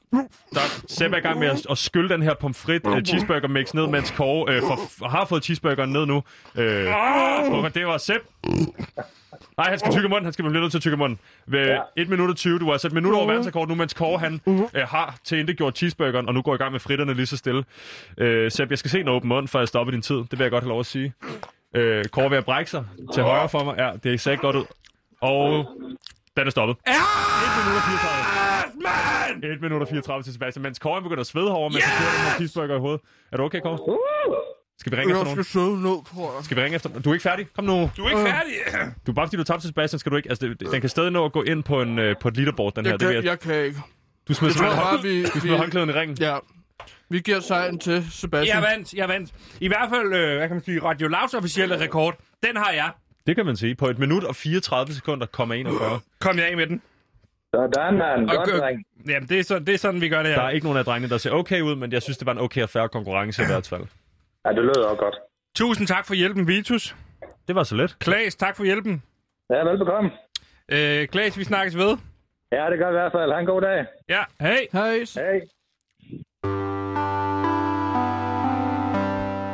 der 0.55 0.61
Sepp 0.89 1.15
er 1.15 1.19
i 1.19 1.21
gang 1.21 1.39
med 1.39 1.49
at, 1.49 1.67
at 1.71 1.79
skylle 1.79 2.09
den 2.09 2.23
her 2.23 2.35
pomfrit 2.35 2.87
uh, 2.87 3.01
cheeseburger 3.01 3.49
mix 3.49 3.75
ned, 3.75 3.87
mens 3.87 4.11
Kåre 4.11 4.57
uh, 4.57 4.63
for, 4.63 5.09
har 5.09 5.25
fået 5.25 5.45
cheeseburgeren 5.45 5.91
ned 5.93 6.07
nu. 6.07 6.17
Uh, 6.17 7.65
og 7.65 7.75
det 7.75 7.87
var 7.87 7.99
Sepp. 7.99 8.25
Nej, 9.57 9.69
han 9.71 9.79
skal 9.79 9.93
tykke 9.93 10.09
munden. 10.09 10.25
Han 10.25 10.33
skal 10.33 10.45
blive 10.45 10.61
nødt 10.61 10.71
til 10.73 10.79
at 10.79 10.83
tykke 10.83 10.97
munden. 10.97 11.19
Ved 11.47 11.67
Ja. 11.67 11.79
1 11.97 12.09
minut 12.09 12.31
og 12.31 12.37
20. 12.37 12.59
Du 12.59 12.69
er 12.69 12.73
altså 12.73 12.87
et 12.87 12.93
minut 12.93 13.15
over 13.15 13.27
verdensrekord 13.27 13.69
nu, 13.69 13.75
mens 13.75 13.95
Kåre 13.95 14.19
han 14.19 14.41
uh, 14.47 14.65
har 14.75 15.17
til 15.25 15.57
gjort 15.57 15.77
cheeseburgeren, 15.77 16.29
og 16.29 16.35
nu 16.35 16.43
går 16.43 16.55
i 16.55 16.59
gang 16.59 16.73
med 16.73 16.81
fritterne 16.81 17.15
lige 17.15 17.27
så 17.27 17.37
stille. 17.37 17.59
Uh, 18.21 18.25
Sepp, 18.49 18.71
jeg 18.71 18.79
skal 18.79 18.91
se 18.91 19.01
en 19.01 19.09
åben 19.09 19.29
mund, 19.29 19.49
før 19.49 19.59
jeg 19.59 19.69
stopper 19.69 19.91
din 19.91 20.03
tid. 20.03 20.17
Det 20.17 20.33
vil 20.33 20.41
jeg 20.41 20.51
godt 20.51 20.65
have 20.65 20.69
lov 20.69 20.81
at 20.81 20.87
sige. 20.87 21.13
Uh, 21.25 21.81
Kåre 22.13 22.25
er 22.25 22.29
ved 22.29 22.39
at 22.39 22.45
brække 22.45 22.71
sig 22.71 22.85
til 23.15 23.23
højre 23.23 23.49
for 23.49 23.65
mig. 23.65 23.75
Ja, 23.79 23.91
det 24.05 24.21
ser 24.21 24.31
ikke 24.31 24.43
godt 24.43 24.57
ud. 24.57 24.65
Og 25.21 25.67
den 26.37 26.47
er 26.47 26.51
stoppet. 26.51 26.77
1 26.87 26.93
minut 27.59 27.77
og 27.77 27.83
34. 27.83 29.53
1 29.55 29.61
minut 29.63 29.83
og 29.83 29.89
34 29.89 30.23
til 30.23 30.33
Sebastian, 30.33 30.63
mens 30.63 30.79
Kåre 30.79 31.03
begynder 31.03 31.21
at 31.21 31.27
svede 31.27 31.47
herovre, 31.47 31.71
mens 31.71 31.85
han 31.85 31.99
kører 32.03 32.13
den 32.17 32.21
her 32.29 32.35
cheeseburger 32.37 32.77
i 32.77 32.81
hovedet. 32.81 33.01
Er 33.33 33.37
du 33.37 33.43
okay, 33.45 33.61
Kåre? 33.61 33.79
Skal 34.79 34.93
vi 34.93 34.97
ringe 34.97 35.13
efter 35.13 35.25
nogen? 35.25 35.45
sidde 35.45 35.83
ned, 35.83 36.05
tror 36.15 36.35
jeg. 36.37 36.45
Skal 36.45 36.57
vi 36.57 36.63
ringe 36.63 36.77
efter 36.77 36.89
Du 37.01 37.11
er 37.11 37.15
ikke 37.15 37.23
færdig? 37.23 37.47
Kom 37.57 37.65
nu. 37.65 37.91
Du 37.97 38.05
er 38.05 38.11
ikke 38.11 38.31
færdig. 38.31 38.53
Du, 39.07 39.13
bare 39.13 39.27
fordi 39.27 39.37
du 39.37 39.45
tabte 39.45 39.63
til 39.63 39.69
Sebastian, 39.69 39.99
skal 39.99 40.13
du 40.13 40.17
ikke... 40.17 40.29
Altså, 40.29 40.47
det, 40.47 40.61
den 40.73 40.81
kan 40.81 40.91
stadig 40.91 41.11
nå 41.11 41.25
at 41.25 41.33
gå 41.33 41.43
ind 41.43 41.63
på, 41.65 41.83
en, 41.83 41.99
øh, 41.99 42.17
på 42.21 42.29
et 42.29 42.37
leaderboard, 42.37 42.75
den 42.75 42.85
her. 42.87 42.93
Jeg 42.93 43.01
Det 43.01 43.09
vil 43.09 43.15
kan, 43.15 43.25
jeg, 43.25 43.31
jeg 43.31 43.41
kan 43.41 43.65
ikke. 43.65 43.81
du 44.29 44.35
smider 44.35 44.49
Jeg 44.49 44.55
simpelthen 44.55 44.83
bare, 44.83 44.91
hånd, 44.91 45.03
vi... 45.03 45.25
du 45.25 45.41
smider 45.41 45.57
håndklæden 45.57 45.89
i 45.89 45.93
ringen. 45.93 46.17
Ja. 46.21 46.37
Vi 47.11 47.21
giver 47.21 47.41
sejren 47.41 47.79
til 47.79 48.07
Sebastian. 48.11 48.57
Jeg 48.57 48.71
vandt, 48.71 48.93
jeg 48.95 49.09
vandt. 49.09 49.31
I 49.61 49.69
hvert 49.69 49.89
fald, 49.91 50.15
øh, 50.15 50.37
hvad 50.37 50.49
kan 50.49 50.57
man 50.57 50.65
sige, 50.65 50.83
Radio 50.83 51.09
Louds 51.09 51.35
officielle 51.35 51.81
rekord, 51.81 52.17
den 52.43 52.57
har 52.57 52.71
jeg. 52.71 52.91
Det 53.27 53.37
kan 53.37 53.47
man 53.47 53.57
sige. 53.57 53.75
På 53.75 53.87
et 53.87 53.99
minut 53.99 54.25
og 54.25 54.37
34 54.37 54.95
sekunder, 54.95 55.27
komma 55.27 55.55
41. 55.55 56.01
Kom 56.21 56.37
jeg 56.39 56.47
af 56.51 56.57
med 56.57 56.67
den. 56.67 56.83
Sådan, 57.55 57.99
mand. 57.99 58.31
Og 58.31 58.37
Godt, 58.37 58.51
gør- 58.51 58.59
dreng. 58.59 58.85
Jamen, 59.09 59.29
det 59.29 59.39
er, 59.39 59.43
så, 59.45 59.59
det 59.59 59.75
er 59.75 59.79
sådan, 59.79 60.01
vi 60.01 60.09
gør 60.09 60.19
det 60.23 60.27
her. 60.33 60.39
Der 60.39 60.45
er 60.47 60.51
ikke 60.51 60.67
nogen 60.67 60.79
af 60.79 60.85
drengene, 60.85 61.11
der 61.11 61.19
ser 61.19 61.31
okay 61.31 61.61
ud, 61.61 61.75
men 61.77 61.93
jeg 61.93 62.03
synes, 62.03 62.19
det 62.19 62.27
var 62.27 62.33
en 62.33 62.39
okay 62.39 62.63
og 62.63 62.69
færre 62.71 62.89
konkurrence 62.89 63.43
i 63.43 63.47
hvert 63.47 63.67
fald. 63.69 63.85
Ja, 64.45 64.51
det 64.51 64.59
lød 64.65 64.77
også 64.77 64.97
godt. 65.03 65.15
Tusind 65.57 65.87
tak 65.87 66.07
for 66.07 66.15
hjælpen, 66.15 66.47
Vitus. 66.49 66.97
Det 67.49 67.55
var 67.55 67.63
så 67.63 67.75
let. 67.77 67.97
Klaas, 67.99 68.35
tak 68.35 68.57
for 68.57 68.65
hjælpen. 68.65 69.03
Ja, 69.51 69.57
velbekomme. 69.69 70.11
Øh, 70.69 71.09
Klaas, 71.09 71.39
vi 71.39 71.45
snakkes 71.45 71.77
ved. 71.77 71.97
Ja, 72.53 72.71
det 72.71 72.79
gør 72.79 72.89
i 72.89 72.93
hvert 72.93 73.13
fald. 73.13 73.33
Ha' 73.33 73.41
en 73.41 73.47
god 73.47 73.61
dag. 73.61 73.87
Ja, 74.09 74.23
hej. 74.41 74.67
Hej. 74.73 74.99
Hej. 75.15 75.41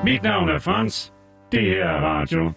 Mit 0.04 0.22
navn 0.22 0.48
er 0.48 0.58
Frans. 0.58 1.12
Det 1.52 1.60
her 1.62 1.84
er 1.84 2.00
radio. 2.00 2.52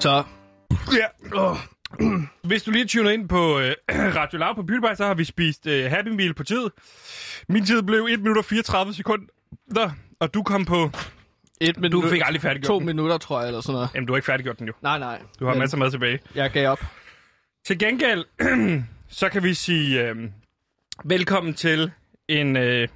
Så. 0.00 0.24
Ja. 0.92 1.38
Oh. 1.38 1.56
Hvis 2.48 2.62
du 2.62 2.70
lige 2.70 2.86
tuner 2.86 3.10
ind 3.10 3.28
på 3.28 3.58
øh, 3.60 3.74
Radio 4.20 4.38
Loud 4.38 4.54
på 4.54 4.62
Pylberg, 4.62 4.96
så 4.96 5.06
har 5.06 5.14
vi 5.14 5.24
spist 5.24 5.66
øh, 5.66 5.90
Happy 5.90 6.08
Meal 6.08 6.34
på 6.34 6.44
tid. 6.44 6.66
Min 7.48 7.64
tid 7.64 7.82
blev 7.82 8.08
1 8.10 8.20
minut 8.20 8.36
og 8.38 8.44
34 8.44 8.94
sekunder, 8.94 9.90
og 10.20 10.34
du 10.34 10.42
kom 10.42 10.64
på... 10.64 10.90
Et 11.60 11.76
minut. 11.78 12.02
Du 12.04 12.08
fik 12.08 12.22
aldrig 12.24 12.42
færdiggjort 12.42 12.68
To 12.68 12.78
den. 12.78 12.86
minutter, 12.86 13.18
tror 13.18 13.40
jeg, 13.40 13.46
eller 13.48 13.60
sådan 13.60 13.74
noget. 13.74 13.88
Jamen, 13.94 14.06
du 14.06 14.12
har 14.12 14.16
ikke 14.16 14.26
færdiggjort 14.26 14.58
den 14.58 14.66
jo. 14.66 14.72
Nej, 14.82 14.98
nej. 14.98 15.22
Du 15.40 15.44
har 15.46 15.52
Men 15.52 15.58
masser 15.58 15.76
af 15.76 15.78
mad 15.78 15.90
tilbage. 15.90 16.18
Jeg 16.34 16.50
gav 16.50 16.70
op. 16.70 16.80
Til 17.66 17.78
gengæld, 17.78 18.24
så 19.08 19.28
kan 19.28 19.42
vi 19.42 19.54
sige 19.54 20.02
øh, 20.08 20.16
velkommen 21.04 21.54
til 21.54 21.90
en, 22.28 22.56
øh, 22.56 22.88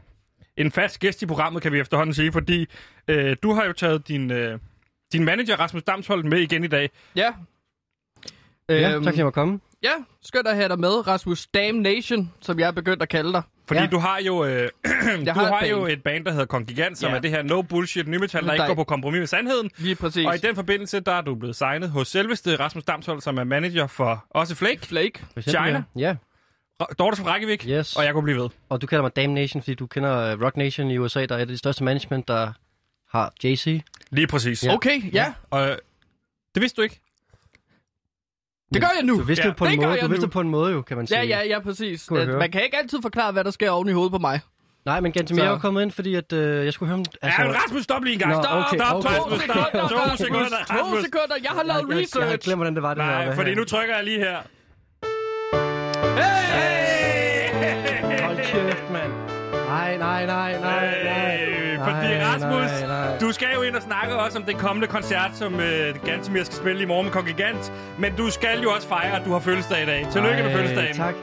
en 0.57 0.73
fast 0.73 1.01
gæst 1.01 1.23
i 1.23 1.27
programmet, 1.27 1.63
kan 1.63 1.73
vi 1.73 1.81
efterhånden 1.81 2.15
sige, 2.15 2.33
fordi 2.33 2.67
øh, 3.09 3.37
du 3.43 3.53
har 3.53 3.65
jo 3.65 3.73
taget 3.73 4.09
din, 4.09 4.31
øh, 4.31 4.59
din 5.13 5.25
manager, 5.25 5.57
Rasmus 5.57 5.83
Damsholdt, 5.83 6.27
med 6.27 6.39
igen 6.39 6.65
i 6.65 6.69
dag. 6.69 6.91
Ja. 7.17 7.33
Ja, 8.69 8.95
Øhm, 8.95 9.05
tak 9.05 9.15
for 9.17 9.27
at 9.27 9.33
komme. 9.33 9.61
Ja, 9.83 9.91
skønt 10.23 10.47
at 10.47 10.57
have 10.57 10.69
dig 10.69 10.79
med, 10.81 11.07
Rasmus 11.07 11.47
Damnation, 11.47 12.33
som 12.41 12.59
jeg 12.59 12.67
er 12.67 12.71
begyndt 12.73 13.03
at 13.03 13.09
kalde 13.09 13.33
dig. 13.33 13.43
Fordi 13.67 13.81
Ja. 13.81 13.87
du 13.87 13.99
har 13.99 14.19
jo, 14.27 14.45
øh, 14.45 14.51
du 14.85 14.91
Jeg 15.25 15.35
har, 15.35 15.47
har 15.47 15.61
et 15.61 15.71
jo 15.71 15.77
band. 15.81 15.93
et 15.93 16.03
band, 16.03 16.25
der 16.25 16.31
hedder 16.31 16.47
Kongigant, 16.47 16.99
som 16.99 17.11
Ja. 17.11 17.17
er 17.17 17.21
det 17.21 17.31
her 17.31 17.43
no 17.43 17.63
bullshit 17.63 18.09
nymetal, 18.09 18.41
der 18.43 18.47
Der 18.47 18.55
ikke 18.55 18.67
går 18.67 18.75
på 18.75 18.85
kompromis 18.85 19.19
med 19.19 19.27
sandheden. 19.27 19.71
Lige 19.79 19.95
præcis. 19.95 20.27
Og 20.27 20.35
i 20.35 20.39
den 20.39 20.55
forbindelse, 20.55 21.01
der 21.01 21.13
er 21.13 21.21
du 21.21 21.35
blevet 21.35 21.57
signet 21.57 21.91
hos 21.91 22.09
selveste 22.09 22.57
Rasmus 22.57 22.85
Damsholdt, 22.85 23.23
som 23.23 23.39
er 23.39 23.45
manager 23.45 23.87
for 23.87 24.25
også 24.31 24.55
Flake, 24.55 24.87
Flake. 24.87 25.25
China? 25.41 25.83
Ja, 25.97 26.17
Dortes 26.99 27.21
fra 27.21 27.33
Rækkevik, 27.33 27.67
yes. 27.69 27.97
og 27.97 28.05
jeg 28.05 28.13
kunne 28.15 28.23
blive 28.25 28.39
ved. 28.43 28.49
Og 28.69 28.83
du 28.83 28.87
kalder 28.87 29.03
mig 29.03 29.17
Dame 29.17 29.35
Nation, 29.35 29.63
fordi 29.63 29.75
du 29.75 29.87
kender 29.87 30.35
uh, 30.37 30.43
Rock 30.43 30.57
Nation 30.57 30.91
i 30.91 30.99
USA, 30.99 31.27
der 31.27 31.35
er 31.35 31.39
et 31.39 31.41
af 31.41 31.47
de 31.47 31.59
største 31.59 31.85
management, 31.85 32.29
der 32.29 32.53
har 33.13 33.33
JC. 33.45 33.83
Lige 34.11 34.27
præcis. 34.27 34.65
Ja. 34.65 34.75
Okay, 34.75 35.13
ja. 35.15 35.33
Og 35.51 35.69
øh, 35.71 35.77
det 36.55 36.61
vidste 36.61 36.77
du 36.77 36.83
ikke. 36.83 37.01
Det 38.75 38.83
gør 38.83 38.89
jeg 38.97 39.05
nu. 39.05 39.19
Du 39.19 39.23
vidste 39.23 39.45
Ja, 39.45 39.49
det 39.49 39.57
på 39.57 39.65
en 39.65 39.71
det 39.71 39.81
måde, 39.89 40.01
du 40.01 40.09
vidste 40.09 40.27
nu. 40.27 40.31
på 40.31 40.41
en 40.41 40.49
måde 40.49 40.73
jo, 40.73 40.83
kan 40.83 40.97
man 40.97 41.07
sige. 41.07 41.19
Ja, 41.21 41.25
ja, 41.25 41.43
ja, 41.47 41.61
præcis. 41.61 42.09
At 42.11 42.27
høre. 42.27 42.39
Man 42.39 42.51
kan 42.51 42.63
ikke 42.65 42.77
altid 42.77 42.99
forklare, 43.03 43.33
hvad 43.33 43.45
der 43.45 43.51
sker 43.51 43.71
oven 43.71 43.89
i 43.89 43.93
hovedet 43.93 44.13
på 44.13 44.19
mig. 44.19 44.41
Nej, 44.85 45.01
men 45.01 45.13
Gantemir 45.13 45.41
Så- 45.43 45.47
er 45.47 45.51
jo 45.51 45.59
kommet 45.59 45.83
ind, 45.83 45.91
fordi 45.91 46.15
at, 46.15 46.33
øh, 46.33 46.65
jeg 46.65 46.73
skulle 46.73 46.89
høre 46.89 46.99
om... 46.99 47.05
Altså, 47.23 47.43
ja, 47.43 47.47
men 47.49 47.57
Rasmus, 47.57 47.83
stop 47.85 48.03
lige 48.05 48.13
en 48.15 48.19
gang. 48.19 48.33
Nå, 48.37 48.43
stop, 48.43 48.57
okay, 48.59 48.77
stop, 48.79 48.97
okay. 48.97 49.09
Rasmus, 49.09 49.41
stop. 49.43 49.57
To 50.17 50.17
sekunder, 50.25 50.49
To 50.49 50.75
Rasmus. 50.75 51.05
sekunder. 51.05 51.37
Jeg 51.43 51.51
har 51.51 51.63
lavet 51.63 51.81
jeg, 51.81 51.89
jeg, 51.89 51.97
jeg, 51.97 52.15
jeg 52.15 52.23
research. 52.29 52.45
glemt, 52.45 52.59
hvordan 52.59 52.75
det 52.75 52.83
var, 52.83 52.95
det 52.95 53.05
her. 53.05 53.11
Nej, 53.11 53.25
Hvad 53.25 53.35
fordi 53.37 53.51
her? 53.51 53.57
nu 53.57 53.65
trykker 53.65 53.95
jeg 53.95 54.05
lige 54.05 54.19
her. 54.19 54.37
Hold 58.27 58.37
kæft, 58.37 58.91
mand. 58.93 59.13
Nej, 59.69 59.97
nej, 59.97 60.27
nej, 60.27 60.61
nej, 60.61 61.05
nej. 61.05 61.45
Øh, 61.49 61.79
Fordi 61.79 62.09
Rasmus. 62.25 62.71
Du 63.33 63.35
skal 63.35 63.49
jo 63.55 63.63
ind 63.63 63.77
og 63.77 63.83
snakke 63.83 64.15
også 64.17 64.39
om 64.39 64.45
den 64.45 64.57
kommende 64.59 64.87
koncert, 64.89 65.31
som 65.35 65.61
øh, 65.61 65.95
Gantemir 66.05 66.45
skal 66.45 66.57
spille 66.57 66.83
i 66.83 66.87
morgen 66.87 67.05
med 67.07 67.13
Kongigant. 67.13 67.73
Men 67.99 68.17
du 68.17 68.31
skal 68.31 68.61
jo 68.63 68.71
også 68.73 68.89
fejre, 68.89 69.17
at 69.21 69.25
du 69.25 69.33
har 69.33 69.39
fødselsdag 69.41 69.83
i 69.83 69.87
dag. 69.87 70.07
Tillykke 70.13 70.43
med 70.43 70.51
Ej, 70.51 70.53
fødselsdagen. 70.57 70.97
Tak. 70.97 71.15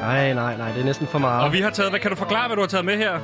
Nej, 0.00 0.32
nej, 0.32 0.56
nej, 0.56 0.72
det 0.72 0.80
er 0.80 0.84
næsten 0.84 1.06
for 1.06 1.18
meget. 1.18 1.44
Og 1.44 1.52
vi 1.52 1.60
har 1.60 1.70
taget, 1.70 1.90
hvad 1.92 2.00
kan 2.00 2.10
du 2.10 2.16
forklare, 2.16 2.46
hvad 2.48 2.56
du 2.56 2.62
har 2.62 2.66
taget 2.68 2.84
med 2.84 2.96
her? 2.96 3.12
Ja, 3.12 3.18
der 3.18 3.20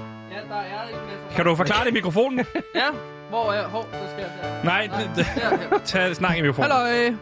er 0.57 0.89
en 0.89 0.97
masse. 1.07 1.37
Kan 1.37 1.45
du 1.45 1.55
forklare 1.57 1.85
det 1.85 1.91
i 1.91 1.93
mikrofonen? 1.95 2.39
Ja, 2.75 2.87
hvor 3.31 3.53
er... 3.53 3.69
Hov, 3.69 3.83
så 3.93 3.99
skal 4.13 4.21
jeg 4.25 4.31
der. 4.43 4.65
Nej, 4.65 4.89
det, 4.99 5.11
det, 5.17 5.27
Der, 5.71 5.79
tag 5.85 6.17
snak 6.17 6.39
i 6.39 6.41
mikrofonen. 6.41 6.71
Hallo, 6.71 7.13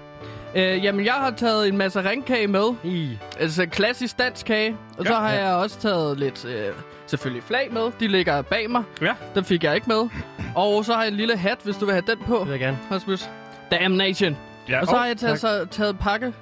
øh. 0.55 0.85
Jamen, 0.85 1.05
jeg 1.07 1.15
har 1.15 1.31
taget 1.31 1.69
en 1.69 1.77
masse 1.77 2.11
ringkage 2.11 2.47
med. 2.47 2.75
I. 2.85 3.19
Altså 3.41 3.67
klassisk 3.67 4.19
dansk 4.19 4.47
kage. 4.47 4.77
Og 4.99 5.07
så 5.07 5.13
Ja. 5.13 5.19
har 5.19 5.31
jeg 5.31 5.55
også 5.55 5.79
taget 5.81 6.19
lidt, 6.19 6.45
øh, 6.45 6.67
selvfølgelig 7.11 7.43
flag 7.43 7.73
med. 7.73 7.93
De 8.01 8.09
ligger 8.09 8.43
bag 8.43 8.71
mig. 8.71 8.83
Ja. 9.01 9.15
Den 9.35 9.45
fik 9.45 9.65
jeg 9.65 9.75
ikke 9.75 9.87
med. 9.89 10.09
Og 10.57 10.85
så 10.85 10.93
har 10.95 11.03
jeg 11.03 11.11
en 11.11 11.17
lille 11.17 11.37
hat, 11.37 11.59
hvis 11.65 11.77
du 11.77 11.85
vil 11.85 11.95
have 11.95 12.05
den 12.07 12.19
på, 12.27 12.35
Det 12.39 12.45
vil 12.45 12.51
jeg 12.51 12.61
gerne. 12.61 12.79
Rasmus. 12.91 13.31
Damnation. 13.71 14.37
Ja, 14.69 14.81
Og 14.81 14.87
så 14.87 14.97
har 14.97 15.07
jeg 15.07 15.17
taget, 15.17 15.41
så, 15.41 15.67
taget 15.71 15.99
pakke. 15.99 16.33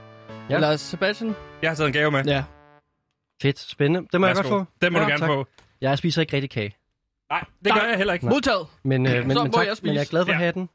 Ja. 0.50 0.54
Eller 0.54 0.76
Sebastian. 0.76 1.34
jeg 1.62 1.70
har 1.70 1.74
taget 1.74 1.86
en 1.86 1.92
gave 1.92 2.10
med. 2.10 2.24
Ja. 2.24 2.44
Fedt, 3.42 3.58
spændende. 3.58 4.08
Det 4.12 4.20
må 4.20 4.26
jeg 4.26 4.36
Værsgo. 4.36 4.54
godt 4.56 4.66
få. 4.68 4.72
Den 4.86 4.92
må 4.92 4.98
Ja, 4.98 5.04
du 5.04 5.08
gerne 5.08 5.20
tak. 5.20 5.28
få. 5.28 5.46
Jeg 5.80 5.98
spiser 5.98 6.20
ikke 6.20 6.32
rigtig 6.32 6.50
kage. 6.50 6.74
Nej, 7.30 7.44
det 7.64 7.72
gør 7.72 7.80
Nej. 7.80 7.88
jeg 7.88 7.96
heller 7.96 8.12
ikke. 8.14 8.26
Modtaget. 8.26 8.66
Men, 8.84 9.06
øh, 9.06 9.12
men, 9.12 9.22
Så 9.22 9.26
men, 9.26 9.50
må 9.52 9.58
tak, 9.58 9.66
jeg 9.66 9.76
men 9.82 9.94
jeg 9.94 10.00
er 10.00 10.04
spise. 10.04 10.10
glad 10.10 10.24
for 10.24 10.32
Ja. 10.32 10.38
hatten. 10.38 10.68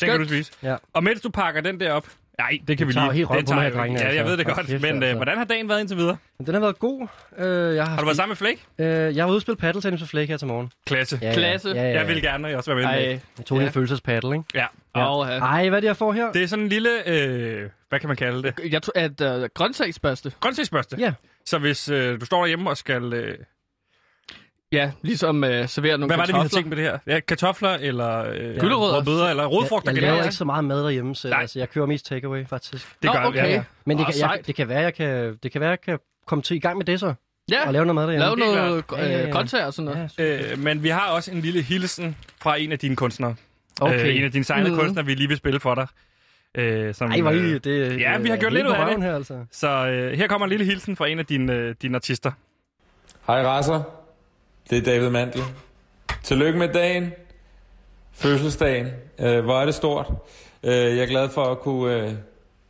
Den 0.00 0.08
kan 0.08 0.18
du 0.20 0.24
spise. 0.26 0.52
Ja. 0.62 0.76
Og 0.92 1.04
mens 1.04 1.20
du 1.20 1.30
pakker 1.30 1.60
den 1.60 1.80
der 1.80 1.92
op... 1.92 2.06
Nej, 2.38 2.58
det 2.68 2.78
kan 2.78 2.86
vi 2.88 2.92
lige... 2.92 3.12
helt 3.12 3.30
mig 3.30 3.46
tager 3.46 3.62
jeg 3.62 3.72
drengene. 3.72 4.00
Ja, 4.00 4.06
jeg 4.08 4.16
altså. 4.18 4.30
ved 4.30 4.36
det 4.36 4.46
godt. 4.46 4.66
kæft, 4.66 4.82
Men 4.82 4.96
øh, 5.02 5.08
altså. 5.08 5.16
hvordan 5.16 5.38
har 5.38 5.44
dagen 5.44 5.68
været 5.68 5.80
indtil 5.80 5.96
videre? 5.96 6.16
Den 6.46 6.54
har 6.54 6.60
været 6.60 6.78
god. 6.78 7.08
Øh, 7.38 7.76
jeg 7.76 7.84
har, 7.84 7.90
Har 7.90 7.98
du 8.00 8.04
været 8.04 8.16
sammen 8.16 8.30
med 8.30 8.36
Flake? 8.36 8.60
Øh, 8.78 9.16
jeg 9.16 9.24
har 9.24 9.28
ude 9.30 9.36
og 9.36 9.42
spille 9.42 9.56
paddeltennis 9.56 10.00
med 10.00 10.08
Flake 10.08 10.26
her 10.26 10.36
til 10.36 10.48
morgen. 10.48 10.70
Klasse. 10.86 11.18
Ja. 11.22 11.32
Klasse. 11.32 11.68
Ja, 11.68 11.74
ja, 11.74 11.82
ja. 11.82 11.98
Jeg 11.98 12.08
vil 12.08 12.22
gerne 12.22 12.56
også 12.56 12.74
være 12.74 12.76
med. 12.82 12.84
Ej. 12.84 13.20
Jeg 13.38 13.46
tog 13.46 13.58
Ja. 13.58 13.66
en 13.66 13.72
følelsespaddle, 13.72 14.32
ikke? 14.36 14.44
Ja. 14.54 14.66
Ja. 14.96 15.06
Og, 15.06 15.26
ja. 15.28 15.38
Ej, 15.38 15.68
hvad 15.68 15.78
er 15.78 15.80
det, 15.80 15.88
jeg 15.88 15.96
får 15.96 16.12
her? 16.12 16.32
Det 16.32 16.42
er 16.42 16.46
sådan 16.46 16.62
en 16.62 16.68
lille... 16.68 17.08
Øh, 17.08 17.68
hvad 17.88 18.00
kan 18.00 18.08
man 18.08 18.16
kalde 18.16 18.42
det? 18.42 18.54
Jeg 18.72 18.82
tror, 18.82 18.92
at 18.96 19.20
øh, 19.42 19.48
grøntsagsbørste. 19.54 20.32
Grøntsagsbørste. 20.40 20.96
Ja. 20.98 21.12
Så 21.46 21.58
hvis 21.58 21.88
øh, 21.88 22.20
du 22.20 22.24
står 22.26 22.40
derhjemme 22.40 22.70
og 22.70 22.76
skal... 22.76 23.12
Øh, 23.12 23.38
Ja, 24.72 24.90
ligesom 25.02 25.44
øh, 25.44 25.68
servere 25.68 25.98
nogle 25.98 26.06
hvad 26.06 26.16
var 26.16 26.24
det, 26.24 26.34
vi 26.34 26.38
havde 26.38 26.48
tænkt 26.48 26.68
med 26.68 26.76
det 26.76 26.84
her? 26.84 26.98
Ja, 27.06 27.20
kartofler 27.20 27.70
eller 27.70 28.18
øh, 28.32 28.58
Gulerødder. 28.58 28.96
rødbeder 28.96 29.28
eller 29.30 29.46
rodfrugter 29.46 29.90
jeg, 29.90 29.94
jeg 29.96 30.00
generelt? 30.02 30.16
laver 30.16 30.24
ikke 30.24 30.34
så 30.34 30.44
meget 30.44 30.64
mad 30.64 30.82
derhjemme 30.84 31.14
selv. 31.16 31.32
Nej. 31.32 31.40
Altså, 31.40 31.58
jeg 31.58 31.70
kører 31.70 31.86
mest 31.86 32.06
takeaway, 32.06 32.46
faktisk. 32.46 32.88
Det 33.02 33.04
Nå, 33.04 33.12
gør 33.12 33.24
okay. 33.24 33.38
ja, 33.38 33.50
ja. 33.50 33.62
Men 33.84 33.96
det, 33.98 34.02
Åh, 34.02 34.06
kan, 34.12 34.14
jeg, 34.20 34.28
sejt. 34.28 34.46
det 34.46 34.54
kan 34.54 34.68
være, 34.68 34.80
jeg 34.80 34.94
kan, 34.94 35.38
det 35.42 35.52
kan 35.52 35.60
være, 35.60 35.70
jeg 35.70 35.80
kan 35.80 35.98
komme 36.26 36.42
til 36.42 36.56
i 36.56 36.60
gang 36.60 36.76
med 36.78 36.86
det 36.86 37.00
så. 37.00 37.14
Ja, 37.50 37.66
Og 37.66 37.72
lave 37.72 37.84
noget 37.86 37.94
mad 37.94 38.02
derhjemme. 38.06 38.24
lave 38.42 38.54
det 38.54 38.62
noget 38.64 38.86
klart. 38.86 39.00
Ja, 39.00 39.08
ja, 39.08 39.18
øh, 39.22 39.26
ja. 39.28 39.30
grøntsager 39.32 39.66
og 39.66 39.74
sådan 39.74 39.92
noget. 39.94 40.10
Ja, 40.18 40.52
Øh, 40.52 40.58
men 40.58 40.82
vi 40.82 40.88
har 40.88 41.08
også 41.10 41.30
en 41.32 41.40
lille 41.40 41.62
hilsen 41.62 42.16
fra 42.42 42.56
en 42.60 42.72
af 42.72 42.78
dine 42.78 42.96
kunstnere. 42.96 43.34
Okay. 43.80 44.06
Øh, 44.08 44.16
en 44.16 44.24
af 44.24 44.32
dine 44.32 44.44
signede 44.44 44.76
kunstnere, 44.76 45.06
vi 45.06 45.14
lige 45.14 45.28
vil 45.28 45.36
spille 45.36 45.60
for 45.60 45.74
dig. 45.74 45.86
Øh, 46.54 46.94
som, 46.94 47.10
Ej, 47.10 47.20
hvor 47.20 47.30
I, 47.30 47.34
øh, 47.38 47.60
det, 47.64 48.00
Ja, 48.00 48.18
vi 48.18 48.28
har 48.28 48.36
gjort 48.36 48.52
lidt 48.52 48.66
ud 48.66 48.72
af 48.72 48.86
det. 48.96 49.02
Her, 49.04 49.14
altså. 49.14 49.44
Så 49.52 49.68
øh, 49.88 50.12
her 50.12 50.26
kommer 50.26 50.46
en 50.46 50.50
lille 50.50 50.64
hilsen 50.64 50.96
fra 50.96 51.06
en 51.08 51.18
af 51.18 51.26
dine, 51.26 51.52
øh, 51.52 51.74
dine 51.82 51.96
artister. 51.96 52.30
Hej 53.26 53.42
Rasser, 53.42 53.82
det 54.72 54.78
er 54.78 54.92
David 54.92 55.10
Mandel. 55.10 55.42
Tillykke 56.22 56.58
med 56.58 56.68
dagen, 56.68 57.12
fødselsdagen. 58.12 58.86
Øh, 59.18 59.44
hvor 59.44 59.60
er 59.60 59.64
det 59.64 59.74
stort. 59.74 60.06
Øh, 60.62 60.72
jeg 60.72 60.98
er 60.98 61.06
glad 61.06 61.28
for 61.28 61.44
at 61.44 61.60
kunne 61.60 61.96
øh, 61.96 62.12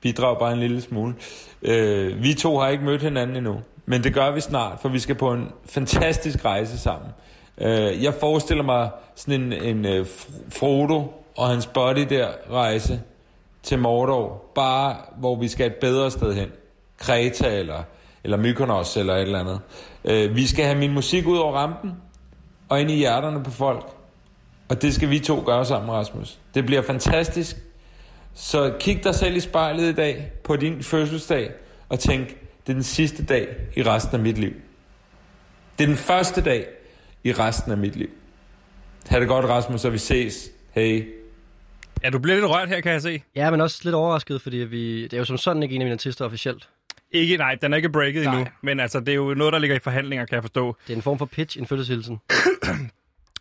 bidrage 0.00 0.36
bare 0.38 0.52
en 0.52 0.58
lille 0.58 0.80
smule. 0.80 1.14
Øh, 1.62 2.22
vi 2.22 2.34
to 2.34 2.58
har 2.58 2.68
ikke 2.68 2.84
mødt 2.84 3.02
hinanden 3.02 3.36
endnu, 3.36 3.60
men 3.86 4.04
det 4.04 4.14
gør 4.14 4.30
vi 4.30 4.40
snart, 4.40 4.78
for 4.80 4.88
vi 4.88 4.98
skal 4.98 5.14
på 5.14 5.32
en 5.32 5.50
fantastisk 5.64 6.44
rejse 6.44 6.78
sammen. 6.78 7.10
Øh, 7.58 8.02
jeg 8.02 8.14
forestiller 8.14 8.64
mig 8.64 8.90
sådan 9.14 9.42
en, 9.42 9.52
en 9.52 9.86
øh, 9.86 10.06
Frodo 10.48 11.12
og 11.36 11.48
hans 11.48 11.66
body 11.66 12.06
der 12.08 12.28
rejse 12.50 13.00
til 13.62 13.78
Mordor, 13.78 14.44
bare 14.54 14.96
hvor 15.16 15.36
vi 15.36 15.48
skal 15.48 15.66
et 15.66 15.76
bedre 15.76 16.10
sted 16.10 16.34
hen. 16.34 16.48
Kreta 16.98 17.58
eller, 17.58 17.82
eller 18.24 18.36
Mykonos 18.36 18.96
eller 18.96 19.14
et 19.14 19.22
eller 19.22 19.40
andet. 19.40 19.60
Øh, 20.04 20.36
vi 20.36 20.46
skal 20.46 20.64
have 20.64 20.78
min 20.78 20.92
musik 20.92 21.26
ud 21.26 21.38
over 21.38 21.52
rampen, 21.54 21.92
og 22.68 22.80
ind 22.80 22.90
i 22.90 22.94
hjerterne 22.94 23.44
på 23.44 23.50
folk. 23.50 23.86
Og 24.68 24.82
det 24.82 24.94
skal 24.94 25.10
vi 25.10 25.18
to 25.18 25.42
gøre 25.46 25.64
sammen, 25.64 25.90
Rasmus. 25.90 26.38
Det 26.54 26.66
bliver 26.66 26.82
fantastisk. 26.82 27.56
Så 28.34 28.74
kig 28.80 29.04
dig 29.04 29.14
selv 29.14 29.36
i 29.36 29.40
spejlet 29.40 29.82
i 29.82 29.94
dag 29.94 30.32
på 30.44 30.56
din 30.56 30.82
fødselsdag, 30.82 31.50
og 31.88 31.98
tænk, 31.98 32.28
det 32.66 32.68
er 32.68 32.72
den 32.72 32.82
sidste 32.82 33.24
dag 33.24 33.48
i 33.76 33.82
resten 33.82 34.16
af 34.16 34.22
mit 34.22 34.38
liv. 34.38 34.52
Det 35.78 35.84
er 35.84 35.88
den 35.88 35.96
første 35.96 36.42
dag 36.42 36.66
i 37.24 37.32
resten 37.32 37.72
af 37.72 37.78
mit 37.78 37.96
liv. 37.96 38.08
Ha' 39.08 39.20
det 39.20 39.28
godt, 39.28 39.44
Rasmus, 39.44 39.84
og 39.84 39.92
vi 39.92 39.98
ses. 39.98 40.50
Hej. 40.74 41.04
Ja, 42.04 42.10
du 42.10 42.18
bliver 42.18 42.36
lidt 42.36 42.50
rørt 42.50 42.68
her, 42.68 42.80
kan 42.80 42.92
jeg 42.92 43.02
se. 43.02 43.22
Ja, 43.36 43.50
men 43.50 43.60
også 43.60 43.80
lidt 43.84 43.94
overrasket, 43.94 44.42
fordi 44.42 44.56
vi, 44.56 45.02
det 45.02 45.12
er 45.12 45.18
jo 45.18 45.24
som 45.24 45.36
sådan 45.36 45.62
ikke 45.62 45.74
en 45.74 45.80
af 45.80 45.84
mine 45.84 45.92
artister 45.92 46.24
officielt. 46.24 46.68
Ikke, 47.12 47.36
nej, 47.36 47.54
den 47.62 47.72
er 47.72 47.76
ikke 47.76 47.88
breaket 47.90 48.24
endnu. 48.26 48.46
Men 48.62 48.80
altså, 48.80 49.00
det 49.00 49.08
er 49.08 49.14
jo 49.14 49.34
noget, 49.34 49.52
der 49.52 49.58
ligger 49.58 49.76
i 49.76 49.78
forhandlinger, 49.78 50.24
kan 50.26 50.34
jeg 50.34 50.42
forstå. 50.42 50.76
Det 50.86 50.92
er 50.92 50.96
en 50.96 51.02
form 51.02 51.18
for 51.18 51.26
pitch, 51.26 51.58
en 51.58 51.66
fødselshilsen. 51.66 52.18